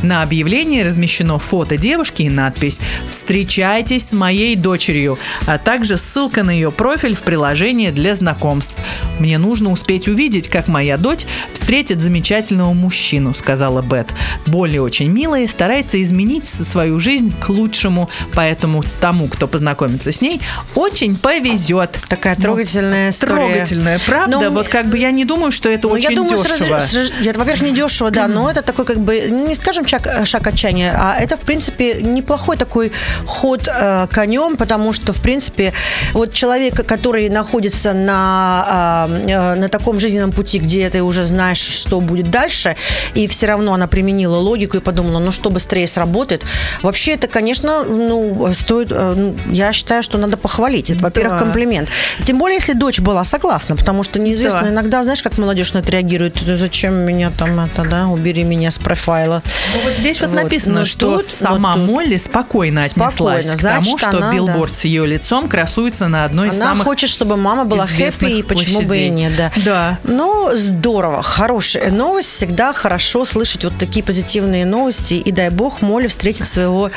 На 0.02 0.22
объявлении 0.22 0.82
размещено 0.82 1.38
фото 1.38 1.76
девушки 1.76 2.22
и 2.22 2.28
надпись 2.28 2.80
«Встречайтесь 3.10 4.08
с 4.08 4.12
моей 4.12 4.56
дочерью», 4.56 5.18
а 5.46 5.58
также 5.58 5.96
ссылка 5.96 6.42
на 6.42 6.50
ее 6.50 6.70
профиль 6.70 7.14
в 7.14 7.22
приложении 7.22 7.90
для 7.90 8.14
знакомств. 8.14 8.76
«Мне 9.18 9.38
нужно 9.38 9.70
успеть 9.70 10.08
увидеть, 10.08 10.48
как 10.48 10.68
моя 10.68 10.96
дочь 10.96 11.26
встретит 11.52 12.00
замечательного 12.00 12.72
мужчину», 12.72 13.34
сказала 13.34 13.82
Бет. 13.82 14.14
Более 14.46 14.82
очень 14.82 15.08
милая, 15.08 15.48
старается 15.48 16.00
изменить 16.02 16.46
свою 16.46 16.98
жизнь 16.98 17.34
к 17.40 17.48
лучшему, 17.48 18.10
поэтому 18.34 18.84
тому, 19.00 19.28
кто 19.28 19.48
познакомится 19.48 20.12
с 20.12 20.20
ней, 20.20 20.40
очень 20.74 21.16
повезет. 21.16 21.98
Такая 22.08 22.36
трогательная 22.36 23.06
ну, 23.06 23.10
история. 23.10 23.33
Трогательная, 23.34 23.98
правда? 24.06 24.38
Но 24.40 24.50
вот 24.50 24.68
как 24.68 24.86
бы 24.86 24.98
я 24.98 25.10
не 25.10 25.24
думаю, 25.24 25.52
что 25.52 25.68
это 25.68 25.88
ну, 25.88 25.94
очень 25.94 26.10
я 26.10 26.16
думаю, 26.16 26.42
дешево. 26.42 26.80
Сразу, 26.80 27.12
это, 27.24 27.38
во-первых, 27.38 27.62
не 27.62 27.74
дешево, 27.74 28.10
да, 28.10 28.28
но 28.28 28.50
это 28.50 28.62
такой 28.62 28.84
как 28.84 28.98
бы, 28.98 29.26
ну, 29.30 29.48
не 29.48 29.54
скажем 29.54 29.86
шаг, 29.86 30.08
шаг 30.24 30.46
отчаяния, 30.46 30.94
а 30.96 31.16
это, 31.18 31.36
в 31.36 31.40
принципе, 31.40 32.02
неплохой 32.02 32.56
такой 32.56 32.92
ход 33.26 33.68
э, 33.68 34.06
конем, 34.12 34.56
потому 34.56 34.92
что, 34.92 35.12
в 35.12 35.20
принципе, 35.20 35.72
вот 36.12 36.32
человек, 36.32 36.86
который 36.86 37.28
находится 37.28 37.92
на, 37.92 39.06
э, 39.08 39.54
на 39.54 39.68
таком 39.68 39.98
жизненном 39.98 40.32
пути, 40.32 40.58
где 40.58 40.88
ты 40.90 41.02
уже 41.02 41.24
знаешь, 41.24 41.58
что 41.58 42.00
будет 42.00 42.30
дальше, 42.30 42.76
и 43.14 43.26
все 43.28 43.46
равно 43.46 43.74
она 43.74 43.86
применила 43.86 44.36
логику 44.36 44.76
и 44.76 44.80
подумала, 44.80 45.18
ну 45.18 45.32
что 45.32 45.50
быстрее 45.50 45.86
сработает. 45.86 46.42
Вообще 46.82 47.12
это, 47.12 47.26
конечно, 47.28 47.84
ну, 47.84 48.48
стоит, 48.52 48.88
э, 48.90 49.14
ну, 49.16 49.36
я 49.50 49.72
считаю, 49.72 50.02
что 50.02 50.18
надо 50.18 50.36
похвалить. 50.36 50.90
Это, 50.90 51.02
во-первых, 51.02 51.38
да. 51.38 51.44
комплимент. 51.44 51.88
Тем 52.24 52.38
более, 52.38 52.56
если 52.56 52.72
дочь 52.72 53.00
была 53.00 53.23
согласна, 53.24 53.76
потому 53.76 54.02
что 54.02 54.18
неизвестно, 54.18 54.62
да. 54.62 54.68
иногда, 54.70 55.02
знаешь, 55.02 55.22
как 55.22 55.38
молодежь 55.38 55.72
на 55.72 55.78
это 55.78 55.92
реагирует, 55.92 56.36
зачем 56.40 56.94
меня 56.94 57.30
там 57.30 57.60
это, 57.60 57.84
да, 57.84 58.06
убери 58.08 58.44
меня 58.44 58.70
с 58.70 58.78
профайла. 58.78 59.42
Ну, 59.74 59.80
вот 59.84 59.92
здесь 59.92 60.20
вот, 60.20 60.30
вот. 60.30 60.42
написано, 60.42 60.80
Но 60.80 60.84
что 60.84 61.16
тут, 61.18 61.26
сама 61.26 61.76
вот 61.76 61.86
Молли 61.86 62.16
спокойно 62.16 62.82
отнеслась 62.82 63.46
спокойно. 63.46 63.56
к 63.56 63.84
тому, 63.84 63.98
что 63.98 64.10
она, 64.10 64.32
билборд 64.32 64.72
да. 64.72 64.78
с 64.78 64.84
ее 64.84 65.06
лицом 65.06 65.48
красуется 65.48 66.08
на 66.08 66.24
одной 66.24 66.48
она 66.48 66.56
из 66.56 66.60
самых 66.60 66.74
Она 66.74 66.84
хочет, 66.84 67.10
чтобы 67.10 67.36
мама 67.36 67.64
была 67.64 67.86
хэппи, 67.86 68.24
и 68.24 68.42
почему 68.42 68.80
площадей. 68.80 68.86
бы 68.86 68.98
и 68.98 69.08
нет, 69.08 69.32
да. 69.36 69.52
Да. 69.64 69.98
Ну, 70.04 70.50
здорово, 70.54 71.22
хорошая 71.22 71.90
новость. 71.90 72.28
Всегда 72.30 72.72
хорошо 72.72 73.24
слышать 73.24 73.64
вот 73.64 73.74
такие 73.78 74.04
позитивные 74.04 74.64
новости. 74.64 75.14
И 75.14 75.32
дай 75.32 75.50
бог 75.50 75.82
Молли 75.82 76.06
встретит 76.06 76.48
своего, 76.48 76.90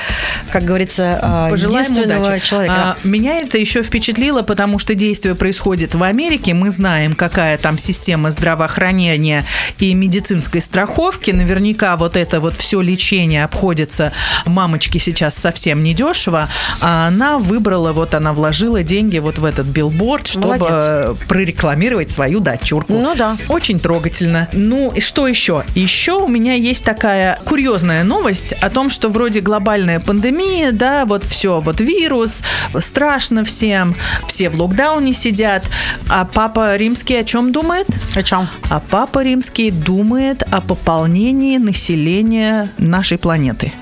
как 0.51 0.63
говорится, 0.65 1.19
а, 1.21 1.49
Пожелаем 1.49 1.81
единственного 1.81 2.21
удачи. 2.21 2.45
человека. 2.45 2.75
А, 2.75 2.97
меня 3.03 3.37
это 3.37 3.57
еще 3.57 3.83
впечатлило, 3.83 4.41
потому 4.41 4.79
что 4.79 4.95
действие 4.95 5.35
происходит 5.35 5.95
в 5.95 6.03
Америке 6.03 6.16
Америке, 6.17 6.55
мы 6.55 6.71
знаем, 6.71 7.13
какая 7.13 7.59
там 7.59 7.77
система 7.77 8.31
здравоохранения 8.31 9.45
и 9.77 9.93
медицинской 9.93 10.61
страховки. 10.61 11.29
Наверняка 11.29 11.95
вот 11.95 12.17
это 12.17 12.39
вот 12.39 12.57
все 12.57 12.81
лечение 12.81 13.43
обходится 13.43 14.11
мамочке 14.47 14.97
сейчас 14.97 15.37
совсем 15.37 15.83
недешево. 15.83 16.49
А 16.81 17.05
она 17.07 17.37
выбрала, 17.37 17.91
вот 17.91 18.15
она 18.15 18.33
вложила 18.33 18.81
деньги 18.81 19.19
вот 19.19 19.37
в 19.37 19.45
этот 19.45 19.67
билборд, 19.67 20.25
чтобы 20.25 20.57
Молодец. 20.57 21.17
прорекламировать 21.27 22.09
свою 22.09 22.39
дочурку. 22.39 22.93
Ну 22.93 23.13
да. 23.13 23.37
Очень 23.47 23.79
трогательно. 23.79 24.49
Ну 24.53 24.91
и 24.95 25.01
что 25.01 25.27
еще? 25.27 25.65
Еще 25.75 26.13
у 26.13 26.27
меня 26.27 26.55
есть 26.55 26.83
такая 26.83 27.39
курьезная 27.45 28.03
новость 28.03 28.53
о 28.53 28.71
том, 28.71 28.89
что 28.89 29.09
вроде 29.09 29.41
глобальная 29.41 29.99
пандемия, 29.99 30.71
да, 30.71 31.05
вот 31.05 31.25
все, 31.25 31.59
вот 31.59 31.79
вирус, 31.79 32.41
страшно 32.79 33.43
всем, 33.43 33.95
все 34.27 34.49
в 34.49 34.59
локдауне 34.59 35.13
сидят. 35.13 35.69
А 36.09 36.25
папа 36.25 36.75
римский 36.77 37.15
о 37.15 37.23
чем 37.23 37.51
думает? 37.51 37.87
О 38.15 38.23
чем? 38.23 38.47
А 38.69 38.79
папа 38.79 39.23
римский 39.23 39.71
думает 39.71 40.43
о 40.51 40.61
пополнении 40.61 41.57
населения 41.57 42.71
нашей 42.77 43.17
планеты. 43.17 43.73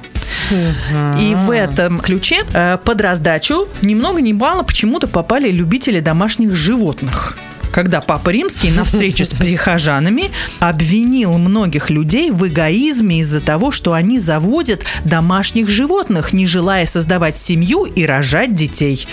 И 1.19 1.35
в 1.35 1.51
этом 1.51 1.99
ключе 1.99 2.43
э, 2.53 2.77
под 2.83 3.01
раздачу 3.01 3.67
ни 3.81 3.95
много 3.95 4.21
ни 4.21 4.33
мало 4.33 4.63
почему-то 4.63 5.07
попали 5.07 5.49
любители 5.51 5.99
домашних 5.99 6.55
животных 6.55 7.37
когда 7.75 7.99
Папа 7.99 8.29
Римский 8.29 8.71
на 8.71 8.85
встрече 8.85 9.25
с 9.25 9.33
прихожанами 9.33 10.31
обвинил 10.59 11.37
многих 11.37 11.89
людей 11.89 12.31
в 12.31 12.47
эгоизме 12.47 13.19
из-за 13.19 13.41
того, 13.41 13.69
что 13.69 13.91
они 13.91 14.17
заводят 14.17 14.85
домашних 15.03 15.67
животных, 15.67 16.31
не 16.31 16.45
желая 16.45 16.85
создавать 16.85 17.37
семью 17.37 17.83
и 17.83 18.05
рожать 18.05 18.55
детей. 18.55 19.05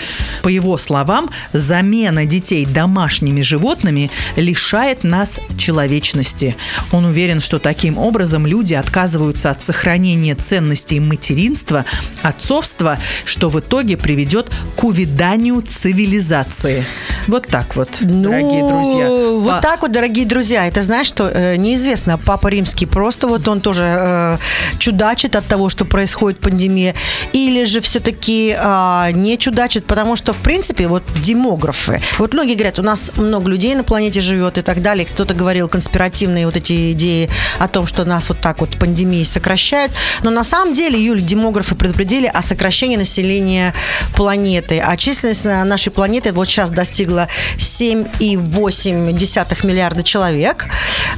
По 0.45 0.49
его 0.49 0.79
словам, 0.79 1.29
замена 1.53 2.25
детей 2.25 2.65
домашними 2.65 3.43
животными 3.43 4.13
лишает 4.37 5.03
нас 5.03 5.41
человечности. 5.59 6.55
Он 6.93 7.07
уверен, 7.07 7.41
что 7.41 7.59
таким 7.59 7.99
образом 7.99 8.47
люди 8.47 8.75
отказываются 8.75 9.51
от 9.51 9.61
сохранения 9.61 10.37
ценностей 10.37 11.01
материнства, 11.01 11.85
отцовства, 12.23 12.97
что 13.25 13.51
в 13.51 13.59
итоге 13.59 13.97
приведет 13.97 14.53
к 14.77 14.85
увяданию 14.85 15.63
цивилизации. 15.63 16.85
Вот 17.27 17.49
так 17.49 17.75
вот, 17.75 17.99
ну, 18.03 18.23
дорогие 18.23 18.52
дорогие 18.53 18.69
друзья. 18.69 19.11
Вот 19.11 19.55
а... 19.55 19.61
так 19.61 19.83
вот, 19.83 19.93
дорогие 19.93 20.27
друзья. 20.27 20.67
Это 20.67 20.83
знаешь, 20.83 21.07
что 21.07 21.29
э, 21.29 21.57
неизвестно, 21.57 22.19
Папа 22.19 22.49
Римский 22.49 22.87
просто 22.87 23.29
вот 23.29 23.47
он 23.49 23.61
тоже 23.61 23.85
э, 23.85 24.39
чудачит 24.79 25.37
от 25.37 25.47
того, 25.47 25.69
что 25.69 25.85
происходит 25.85 26.39
пандемия, 26.41 26.95
или 27.33 27.65
же 27.65 27.81
все-таки 27.81 28.57
э, 28.59 29.11
не 29.13 29.39
чудачит, 29.39 29.85
потому 29.87 30.17
что, 30.17 30.33
в 30.33 30.39
принципе, 30.39 30.87
вот 30.87 31.03
демографы, 31.23 32.01
вот 32.19 32.33
многие 32.33 32.55
говорят, 32.55 32.79
у 32.79 32.83
нас 32.83 33.13
много 33.17 33.49
людей 33.49 33.75
на 33.75 33.85
планете 33.85 34.21
живет 34.21 34.59
и 34.59 34.63
так 34.63 34.83
далее. 34.83 35.07
Кто-то 35.07 35.35
говорил 35.35 35.69
конспиративные 35.69 36.47
вот 36.47 36.57
эти 36.57 36.93
идеи 36.93 37.29
о 37.59 37.69
том, 37.69 37.87
что 37.87 38.05
нас 38.05 38.29
вот 38.29 38.39
так 38.39 38.61
вот 38.61 38.77
пандемии 38.79 39.23
сокращает. 39.23 39.91
Но 40.23 40.31
на 40.31 40.45
самом 40.45 40.75
деле, 40.75 41.03
Юль, 41.03 41.21
демографы 41.21 41.75
предупредили 41.75 42.27
о 42.27 42.43
сокращении 42.43 42.97
населения 42.97 43.75
планеты. 44.15 44.81
А 44.85 44.97
численность 44.97 45.45
нашей 45.45 45.91
планеты 45.91 46.33
вот 46.33 46.49
сейчас 46.49 46.71
достигла 46.71 47.29
7,8 47.59 48.42
1,8 48.43 49.67
миллиарда 49.67 50.03
человек. 50.03 50.67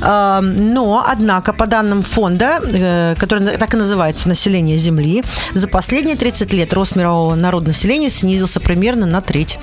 Эм, 0.00 0.74
но, 0.74 1.04
однако, 1.06 1.52
по 1.52 1.66
данным 1.66 2.02
фонда, 2.02 2.60
э, 2.62 3.14
который 3.18 3.56
так 3.56 3.74
и 3.74 3.76
называется 3.76 4.28
«Население 4.28 4.76
Земли», 4.76 5.22
за 5.52 5.68
последние 5.68 6.16
30 6.16 6.52
лет 6.52 6.72
рост 6.72 6.96
мирового 6.96 7.34
народонаселения 7.34 8.10
снизился 8.10 8.60
примерно 8.60 9.06
на 9.06 9.20
треть. 9.20 9.58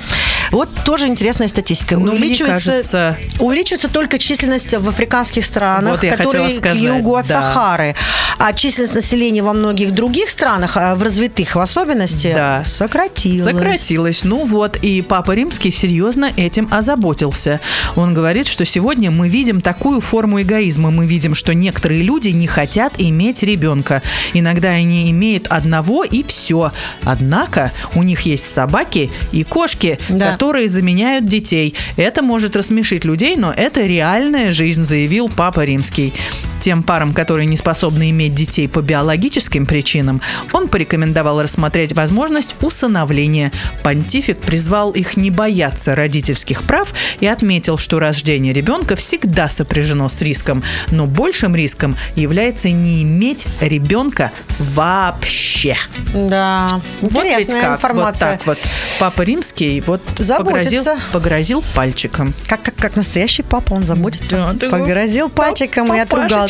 Вот 0.51 0.69
тоже 0.83 1.07
интересная 1.07 1.47
статистика. 1.47 1.97
Ну, 1.97 2.11
увеличивается, 2.11 2.71
кажется... 2.71 3.17
увеличивается 3.39 3.87
только 3.87 4.17
численность 4.17 4.73
в 4.73 4.89
африканских 4.89 5.45
странах, 5.45 6.01
вот 6.01 6.11
которые 6.11 6.51
сказать, 6.51 6.77
к 6.77 6.81
югу 6.81 7.15
от 7.15 7.27
да. 7.27 7.41
Сахары. 7.41 7.95
А 8.37 8.53
численность 8.53 8.93
населения 8.93 9.43
во 9.43 9.53
многих 9.53 9.93
других 9.93 10.29
странах, 10.29 10.77
а 10.77 10.95
в 10.95 11.03
развитых 11.03 11.55
в 11.55 11.59
особенности, 11.59 12.31
да. 12.33 12.63
сократилась. 12.65 13.55
Сократилась. 13.55 14.23
Ну 14.23 14.45
вот, 14.45 14.77
и 14.77 15.01
Папа 15.01 15.31
Римский 15.31 15.71
серьезно 15.71 16.31
этим 16.35 16.67
озаботился. 16.71 17.50
Он 17.95 18.13
говорит, 18.13 18.47
что 18.47 18.65
сегодня 18.65 19.11
мы 19.11 19.29
видим 19.29 19.61
такую 19.61 20.01
форму 20.01 20.41
эгоизма. 20.41 20.91
Мы 20.91 21.05
видим, 21.05 21.35
что 21.35 21.53
некоторые 21.53 22.03
люди 22.03 22.29
не 22.29 22.47
хотят 22.47 22.93
иметь 22.99 23.43
ребенка. 23.43 24.01
Иногда 24.33 24.69
они 24.69 25.11
имеют 25.11 25.47
одного 25.47 26.03
и 26.03 26.23
все. 26.23 26.71
Однако 27.03 27.71
у 27.95 28.03
них 28.03 28.21
есть 28.21 28.51
собаки 28.51 29.11
и 29.31 29.43
кошки, 29.43 29.99
да 30.09 30.31
которые 30.31 30.67
заменяют 30.67 31.25
детей. 31.25 31.75
Это 31.97 32.21
может 32.21 32.55
рассмешить 32.55 33.05
людей, 33.05 33.35
но 33.35 33.51
это 33.51 33.81
реальная 33.81 34.51
жизнь, 34.51 34.85
заявил 34.85 35.29
Папа 35.29 35.63
Римский. 35.63 36.13
Тем 36.61 36.83
парам, 36.83 37.11
которые 37.11 37.47
не 37.47 37.57
способны 37.57 38.11
иметь 38.11 38.35
детей 38.35 38.67
по 38.67 38.81
биологическим 38.81 39.65
причинам, 39.65 40.21
он 40.53 40.67
порекомендовал 40.67 41.41
рассмотреть 41.41 41.93
возможность 41.93 42.55
усыновления. 42.61 43.51
Понтифик 43.83 44.39
призвал 44.39 44.91
их 44.91 45.17
не 45.17 45.31
бояться 45.31 45.95
родительских 45.95 46.61
прав 46.63 46.93
и 47.19 47.25
отметил, 47.31 47.77
что 47.77 47.99
рождение 47.99 48.53
ребенка 48.53 48.95
всегда 48.95 49.49
сопряжено 49.49 50.09
с 50.09 50.21
риском, 50.21 50.63
но 50.89 51.05
большим 51.05 51.55
риском 51.55 51.95
является 52.15 52.69
не 52.69 53.03
иметь 53.03 53.47
ребенка 53.59 54.31
вообще. 54.59 55.75
Да, 56.13 56.81
вот 57.01 57.23
ведь 57.23 57.51
как, 57.51 57.73
информация. 57.73 58.31
Вот 58.31 58.37
так 58.37 58.47
вот. 58.47 58.57
Папа 58.99 59.21
Римский 59.21 59.81
вот 59.81 60.01
погрозил, 60.37 60.83
погрозил 61.11 61.63
пальчиком. 61.75 62.33
Как, 62.47 62.61
как, 62.61 62.75
как 62.75 62.95
настоящий 62.95 63.43
папа, 63.43 63.73
он 63.73 63.85
заботится. 63.85 64.53
Да, 64.53 64.69
погрозил 64.69 65.29
пальчиком 65.29 65.87
пап, 65.87 65.97
и 65.97 65.99
отругал. 65.99 66.47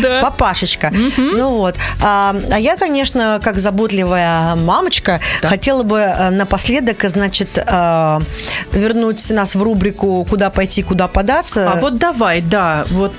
Да. 0.00 0.22
Папашечка. 0.22 0.92
Угу. 0.92 1.22
Ну 1.36 1.50
вот. 1.56 1.76
А, 2.02 2.36
а 2.50 2.58
я, 2.58 2.76
конечно, 2.76 3.40
как 3.42 3.58
заботливая 3.58 4.54
мамочка, 4.56 5.20
да. 5.42 5.48
хотела 5.48 5.82
бы 5.82 5.98
э, 5.98 6.30
напоследок, 6.30 7.04
значит, 7.08 7.58
э, 7.58 8.20
вернуть 8.72 9.30
нас 9.30 9.54
в 9.54 9.62
рубрику 9.62 10.21
«Куда 10.24 10.50
пойти, 10.50 10.82
куда 10.82 11.08
податься». 11.08 11.70
А 11.70 11.76
вот 11.76 11.96
давай, 11.96 12.40
да. 12.40 12.84
Вот 12.90 13.12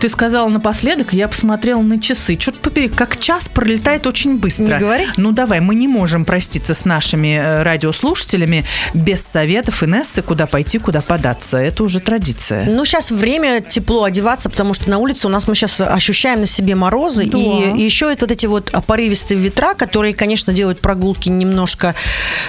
ты 0.00 0.08
сказала 0.08 0.48
напоследок, 0.48 1.12
я 1.12 1.28
посмотрела 1.28 1.80
на 1.80 2.00
часы. 2.00 2.36
Что-то 2.38 2.58
побери, 2.58 2.88
как 2.88 3.18
час 3.18 3.48
пролетает 3.48 4.06
очень 4.06 4.38
быстро. 4.38 4.64
Не 4.64 4.78
говори. 4.78 5.06
Ну 5.16 5.32
давай, 5.32 5.60
мы 5.60 5.74
не 5.74 5.88
можем 5.88 6.24
проститься 6.24 6.74
с 6.74 6.84
нашими 6.84 7.40
э, 7.42 7.62
радиослушателями 7.62 8.64
без 8.94 9.22
советов 9.22 9.82
Инессы, 9.82 10.22
куда 10.22 10.46
пойти, 10.46 10.78
куда 10.78 11.00
податься. 11.00 11.58
Это 11.58 11.84
уже 11.84 12.00
традиция. 12.00 12.66
Ну, 12.66 12.84
сейчас 12.84 13.10
время 13.10 13.60
тепло 13.60 14.04
одеваться, 14.04 14.50
потому 14.50 14.74
что 14.74 14.90
на 14.90 14.98
улице 14.98 15.26
у 15.26 15.30
нас 15.30 15.46
мы 15.48 15.54
сейчас 15.54 15.80
ощущаем 15.80 16.40
на 16.40 16.46
себе 16.46 16.74
морозы. 16.74 17.24
Да. 17.26 17.38
И, 17.38 17.78
и 17.78 17.82
еще 17.82 18.12
это 18.12 18.26
вот 18.26 18.32
эти 18.32 18.46
вот 18.46 18.72
порывистые 18.86 19.38
ветра, 19.38 19.74
которые, 19.74 20.14
конечно, 20.14 20.52
делают 20.52 20.80
прогулки 20.80 21.28
немножко 21.28 21.94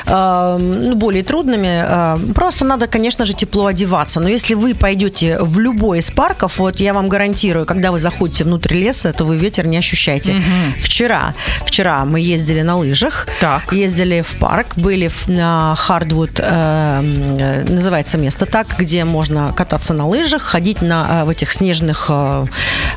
э, 0.06 0.58
ну, 0.60 0.95
более 0.95 1.24
трудными. 1.24 1.84
Э, 1.84 2.18
просто 2.34 2.66
надо, 2.66 2.88
конечно 2.88 3.26
же, 3.26 3.34
тепло 3.34 3.68
одеваться. 3.68 3.93
Но 4.20 4.28
если 4.28 4.54
вы 4.54 4.76
пойдете 4.76 5.38
в 5.39 5.60
любой 5.60 6.00
из 6.00 6.12
парков, 6.12 6.58
вот 6.58 6.80
я 6.80 6.94
вам 6.94 7.10
гарантирую, 7.10 7.66
когда 7.66 7.91
вы 7.91 8.00
заходите 8.00 8.44
внутрь 8.44 8.76
леса, 8.76 9.14
то 9.14 9.26
вы 9.26 9.38
ветер 9.38 9.68
не 9.68 9.78
ощущаете. 9.78 10.34
Угу. 10.34 10.41
Вчера, 10.80 11.34
вчера 11.66 12.06
мы 12.06 12.20
ездили 12.20 12.62
на 12.62 12.78
лыжах, 12.78 13.28
так. 13.39 13.72
ездили 13.74 14.22
в 14.22 14.38
парк, 14.38 14.76
были 14.76 15.10
на 15.28 15.76
Хардвуд 15.78 16.39
э, 16.39 16.94
Э, 16.94 17.64
называется 17.68 18.18
место 18.18 18.46
так, 18.46 18.68
где 18.78 19.04
можно 19.06 19.54
кататься 19.54 19.94
на 19.94 20.08
лыжах, 20.08 20.41
ходить 20.41 20.82
на 20.82 21.22
э, 21.22 21.24
в 21.26 21.30
этих 21.30 21.52
снежных, 21.52 22.08
э, 22.10 22.46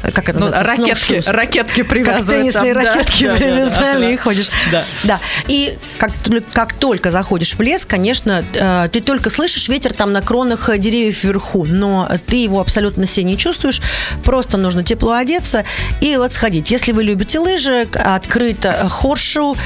как 0.03 0.29
это 0.29 0.39
ну, 0.39 0.47
называется? 0.47 0.77
Ракетки, 0.77 1.31
ракетки 1.31 1.83
привязывают. 1.83 2.27
Как 2.27 2.63
теннисные 2.63 2.75
там, 2.75 2.85
ракетки 2.85 3.27
да, 3.27 3.35
привязали 3.35 4.03
да, 4.03 4.09
да, 4.09 4.13
и 4.13 4.17
ходишь. 4.17 4.51
Да. 4.73 4.85
да. 5.05 5.21
И 5.49 5.77
как, 5.99 6.11
как 6.53 6.75
только 6.75 7.11
заходишь 7.11 7.55
в 7.55 7.61
лес, 7.61 7.85
конечно, 7.85 8.45
ты 8.93 9.01
только 9.01 9.31
слышишь 9.31 9.69
ветер 9.69 9.93
там 9.93 10.13
на 10.13 10.23
кронах 10.23 10.69
деревьев 10.91 11.25
вверху, 11.25 11.65
но 11.67 12.09
ты 12.27 12.37
его 12.37 12.61
абсолютно 12.61 13.05
все 13.07 13.23
не 13.25 13.37
чувствуешь. 13.37 13.81
Просто 14.25 14.57
нужно 14.57 14.83
тепло 14.85 15.13
одеться 15.13 15.65
и 16.01 16.17
вот 16.17 16.33
сходить. 16.33 16.71
Если 16.71 16.93
вы 16.93 17.03
любите 17.05 17.39
лыжи, 17.39 17.89
открыто 17.93 18.87
хоршу, 18.89 19.57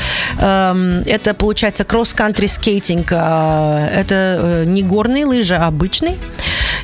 эм, 0.41 1.03
это 1.07 1.35
получается 1.35 1.85
кросс-кантри 1.85 2.47
скейтинг, 2.47 3.13
это 3.13 4.39
э, 4.41 4.65
не 4.67 4.83
горные 4.83 5.25
лыжи, 5.27 5.55
а 5.57 5.67
обычный. 5.67 6.17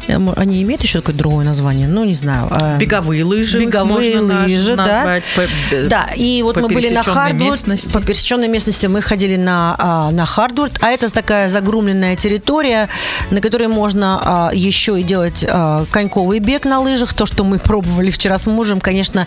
Э, 0.09 0.18
Они 0.37 0.62
имеют 0.62 0.82
еще 0.82 1.01
какое-то 1.01 1.18
другое 1.18 1.45
название? 1.45 1.89
Ну, 1.89 2.05
не 2.05 2.14
знаю. 2.14 2.49
э, 2.51 2.78
Беговые 2.78 3.24
лыжи. 3.24 3.59
Беговые 3.59 4.20
лыжи, 4.20 4.76
да. 4.76 5.20
по- 5.37 5.74
э, 5.74 5.89
Да, 5.89 6.07
и 6.16 6.43
вот 6.43 6.57
мы 6.57 6.68
были 6.68 6.89
на 6.91 7.03
Хардвуд, 7.03 7.59
по 7.93 8.01
пересеченной 8.01 8.49
местности 8.49 8.87
мы 8.87 9.01
ходили 9.03 9.37
на, 9.37 9.74
а, 9.78 10.11
на 10.11 10.26
Хардвуд, 10.26 10.72
а 10.80 10.91
это 10.91 11.12
такая 11.12 11.49
загрумленная 11.49 12.16
территория, 12.16 12.89
на 13.30 13.41
которой 13.41 13.68
можно 13.68 14.20
а, 14.27 14.51
еще 14.53 15.01
и 15.01 15.03
делать 15.03 15.45
а, 15.49 15.85
коньковый 15.91 16.39
бег 16.41 16.64
на 16.64 16.81
лыжах, 16.81 17.14
то, 17.14 17.27
что 17.27 17.45
мы 17.45 17.59
пробовали 17.59 18.11
вчера 18.11 18.39
с 18.39 18.47
мужем, 18.47 18.81
конечно, 18.81 19.27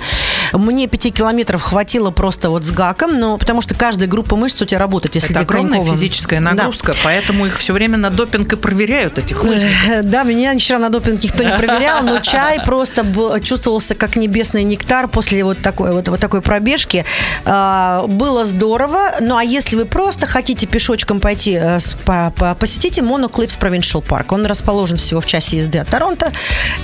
мне 0.53 0.87
пяти 0.87 1.09
километров 1.11 1.61
хватило 1.61 2.11
просто 2.11 2.49
вот 2.49 2.65
с 2.65 2.71
гаком, 2.71 3.19
но 3.19 3.37
потому 3.37 3.61
что 3.61 3.73
каждая 3.75 4.07
группа 4.09 4.35
мышц 4.35 4.61
у 4.61 4.65
тебя 4.65 4.79
работает, 4.79 5.15
если 5.15 5.31
Это 5.31 5.39
огромная 5.41 5.71
коньковым. 5.79 5.95
физическая 5.95 6.41
Да. 6.41 6.51
нагрузка, 6.51 6.93
поэтому 7.03 7.45
их 7.45 7.57
все 7.57 7.73
время 7.73 7.97
на 7.97 8.09
допинг 8.09 8.53
и 8.53 8.55
проверяют, 8.55 9.17
этих 9.17 9.43
лыжников. 9.43 10.03
Да, 10.03 10.23
меня 10.23 10.57
вчера 10.57 10.79
на 10.79 10.89
допинг 10.89 11.23
никто 11.23 11.43
не 11.43 11.55
проверял, 11.57 12.03
но 12.03 12.19
чай 12.19 12.59
просто 12.65 13.05
чувствовался 13.43 13.95
как 13.95 14.15
небесный 14.15 14.63
нектар 14.63 15.07
после 15.07 15.43
вот 15.43 15.61
такой 15.61 15.93
вот, 15.93 16.07
вот 16.09 16.19
такой 16.19 16.41
пробежки. 16.41 17.05
А, 17.45 18.05
Было 18.07 18.43
здорово. 18.45 19.11
Ну 19.21 19.37
а 19.37 19.43
если 19.43 19.75
вы 19.75 19.85
просто 19.85 20.25
хотите 20.25 20.67
пешочком 20.67 21.19
пойти, 21.19 21.53
э, 21.53 21.79
с- 21.79 21.93
по- 22.05 22.33
по- 22.35 22.55
посетите 22.55 23.01
Mono 23.01 23.31
Cliffs 23.31 23.57
Provincial 23.59 24.03
Park. 24.05 24.25
Он 24.29 24.45
расположен 24.45 24.88
всего 24.97 25.21
в 25.21 25.25
часе 25.25 25.57
езды 25.57 25.79
от 25.79 25.89
Торонто. 25.89 26.31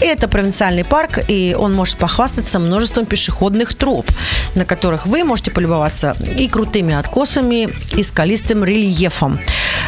И 0.01 0.05
это 0.05 0.27
провинциальный 0.27 0.83
парк, 0.83 1.19
и 1.27 1.55
он 1.57 1.73
может 1.73 1.97
похвастаться 1.97 2.59
множеством 2.59 3.05
пешеходных 3.05 3.75
троп, 3.75 4.07
на 4.55 4.65
которых 4.65 5.05
вы 5.05 5.23
можете 5.23 5.51
полюбоваться 5.51 6.15
и 6.37 6.47
крутыми 6.47 6.93
откосами, 6.93 7.69
и 7.95 8.03
скалистым 8.03 8.63
рельефом. 8.63 9.39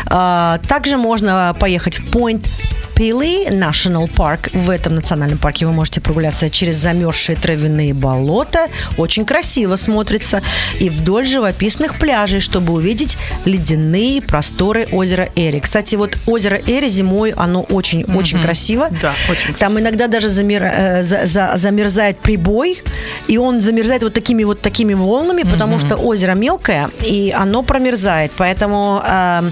А, 0.05 0.59
Также 0.67 0.97
можно 0.97 1.55
поехать 1.59 1.99
в 1.99 2.11
Пили 2.97 3.47
National 3.51 4.09
Park. 4.09 4.49
В 4.57 4.71
этом 4.71 4.95
национальном 4.95 5.37
парке 5.37 5.67
вы 5.67 5.71
можете 5.71 6.01
прогуляться 6.01 6.49
через 6.49 6.77
замерзшие 6.77 7.35
травяные 7.35 7.93
болота. 7.93 8.69
Очень 8.97 9.23
красиво 9.23 9.75
смотрится. 9.75 10.41
И 10.79 10.89
вдоль 10.89 11.27
живописных 11.27 11.99
пляжей, 11.99 12.39
чтобы 12.39 12.73
увидеть 12.73 13.19
ледяные 13.45 14.19
просторы 14.23 14.87
озера 14.91 15.29
Эри. 15.35 15.59
Кстати, 15.59 15.95
вот 15.95 16.17
озеро 16.25 16.59
Эри 16.65 16.87
зимой, 16.87 17.33
оно 17.37 17.61
очень-очень 18.15 18.41
красиво. 18.41 18.89
Да, 19.01 19.13
очень 19.29 19.53
Там 19.53 19.71
красиво. 19.71 19.79
иногда 19.79 20.07
даже 20.07 20.27
замер- 20.29 20.63
э, 20.73 21.03
за- 21.03 21.25
за- 21.25 21.51
замерзает 21.55 22.19
прибой, 22.19 22.81
и 23.27 23.37
он 23.37 23.61
замерзает 23.61 24.03
вот 24.03 24.13
такими 24.13 24.43
вот 24.43 24.61
такими 24.61 24.93
волнами, 24.93 25.43
потому 25.43 25.79
что 25.79 25.95
озеро 25.95 26.33
мелкое, 26.33 26.89
и 27.03 27.33
оно 27.37 27.63
промерзает. 27.63 28.31
Поэтому 28.37 29.01
э, 29.05 29.51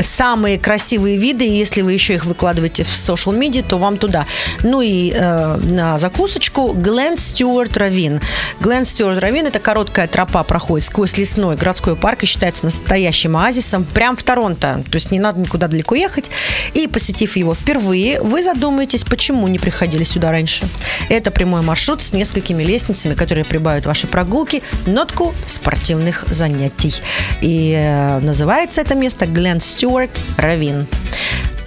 самые 0.00 0.58
красивые 0.58 1.16
виды, 1.16 1.44
если 1.44 1.82
вы 1.82 1.92
еще 1.92 2.14
их 2.14 2.26
выкладываете 2.26 2.84
в 2.84 2.88
social 2.88 3.36
media, 3.38 3.64
то 3.66 3.78
вам 3.78 3.96
туда. 3.96 4.26
Ну 4.62 4.80
и 4.80 5.12
э, 5.14 5.56
на 5.56 5.98
закусочку 5.98 6.72
Глен 6.72 7.16
Стюарт 7.16 7.76
Равин. 7.76 8.20
Глен 8.60 8.84
Стюарт 8.84 9.18
Равин 9.18 9.46
это 9.46 9.58
короткая 9.58 10.06
тропа 10.08 10.42
проходит 10.44 10.86
сквозь 10.86 11.16
лесной 11.18 11.56
городской 11.56 11.96
парк 11.96 12.22
и 12.22 12.26
считается 12.26 12.64
настоящим 12.64 13.36
оазисом 13.36 13.84
прям 13.84 14.16
в 14.16 14.22
Торонто. 14.22 14.82
То 14.90 14.96
есть 14.96 15.10
не 15.10 15.18
надо 15.20 15.40
никуда 15.40 15.68
далеко 15.68 15.94
ехать. 15.94 16.30
И 16.74 16.86
посетив 16.86 17.36
его 17.36 17.54
впервые, 17.54 17.79
вы 17.80 18.42
задумаетесь, 18.42 19.04
почему 19.04 19.48
не 19.48 19.58
приходили 19.58 20.04
сюда 20.04 20.30
раньше. 20.30 20.66
Это 21.08 21.30
прямой 21.30 21.62
маршрут 21.62 22.02
с 22.02 22.12
несколькими 22.12 22.62
лестницами, 22.62 23.14
которые 23.14 23.44
прибавят 23.44 23.86
вашей 23.86 24.08
прогулки 24.08 24.62
нотку 24.86 25.34
спортивных 25.46 26.24
занятий. 26.28 26.94
И 27.40 27.74
э, 27.76 28.20
называется 28.20 28.80
это 28.80 28.94
место 28.94 29.26
Глен 29.26 29.60
Стюарт 29.60 30.10
Равин. 30.36 30.86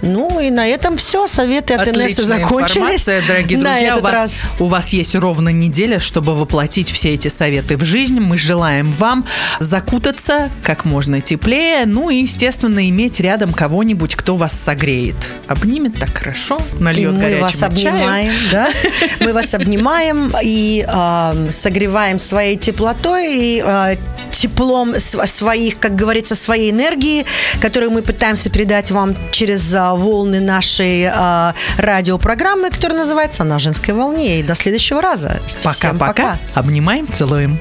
Ну 0.04 0.38
и 0.38 0.50
на 0.50 0.66
этом 0.66 0.96
все. 0.96 1.26
Советы 1.26 1.74
от 1.74 1.88
Инессы 1.88 2.20
Отличная 2.20 2.38
закончились. 2.38 2.76
информация, 2.76 3.22
дорогие 3.26 3.58
друзья. 3.60 3.96
У 3.96 4.00
вас, 4.00 4.12
раз. 4.12 4.42
у 4.58 4.66
вас 4.66 4.92
есть 4.92 5.14
ровно 5.14 5.48
неделя, 5.48 5.98
чтобы 5.98 6.34
воплотить 6.34 6.90
все 6.90 7.14
эти 7.14 7.28
советы 7.28 7.76
в 7.76 7.84
жизнь. 7.84 8.20
Мы 8.20 8.36
желаем 8.36 8.92
вам 8.92 9.24
закутаться 9.60 10.50
как 10.62 10.84
можно 10.84 11.20
теплее, 11.20 11.86
ну 11.86 12.10
и, 12.10 12.16
естественно, 12.16 12.86
иметь 12.88 13.20
рядом 13.20 13.52
кого-нибудь, 13.52 14.14
кто 14.14 14.36
вас 14.36 14.52
согреет. 14.52 15.16
Обнимет 15.48 15.93
так 15.94 16.16
хорошо, 16.16 16.58
И 16.78 16.82
нальет 16.82 17.12
мы 17.12 17.20
горячего 17.20 17.42
вас 17.42 17.62
обнимаем, 17.62 18.32
да? 18.52 18.68
Мы 19.20 19.32
вас 19.32 19.54
обнимаем 19.54 20.32
и 20.42 20.84
э, 20.86 21.50
согреваем 21.50 22.18
своей 22.18 22.56
теплотой 22.56 23.34
и 23.34 23.62
э, 23.64 23.96
теплом 24.30 24.94
св- 24.98 25.28
своих, 25.28 25.78
как 25.78 25.94
говорится, 25.96 26.34
своей 26.34 26.70
энергии, 26.70 27.24
которую 27.60 27.90
мы 27.92 28.02
пытаемся 28.02 28.50
передать 28.50 28.90
вам 28.90 29.16
через 29.30 29.74
э, 29.74 29.90
волны 29.92 30.40
нашей 30.40 31.02
э, 31.02 31.52
радиопрограммы, 31.78 32.70
которая 32.70 32.98
называется 32.98 33.44
«На 33.44 33.58
женской 33.58 33.94
волне». 33.94 34.40
И 34.40 34.42
до 34.42 34.54
следующего 34.54 35.00
раза. 35.00 35.40
Всем 35.60 35.98
Пока-пока. 35.98 36.38
Обнимаем, 36.54 37.06
целуем. 37.12 37.58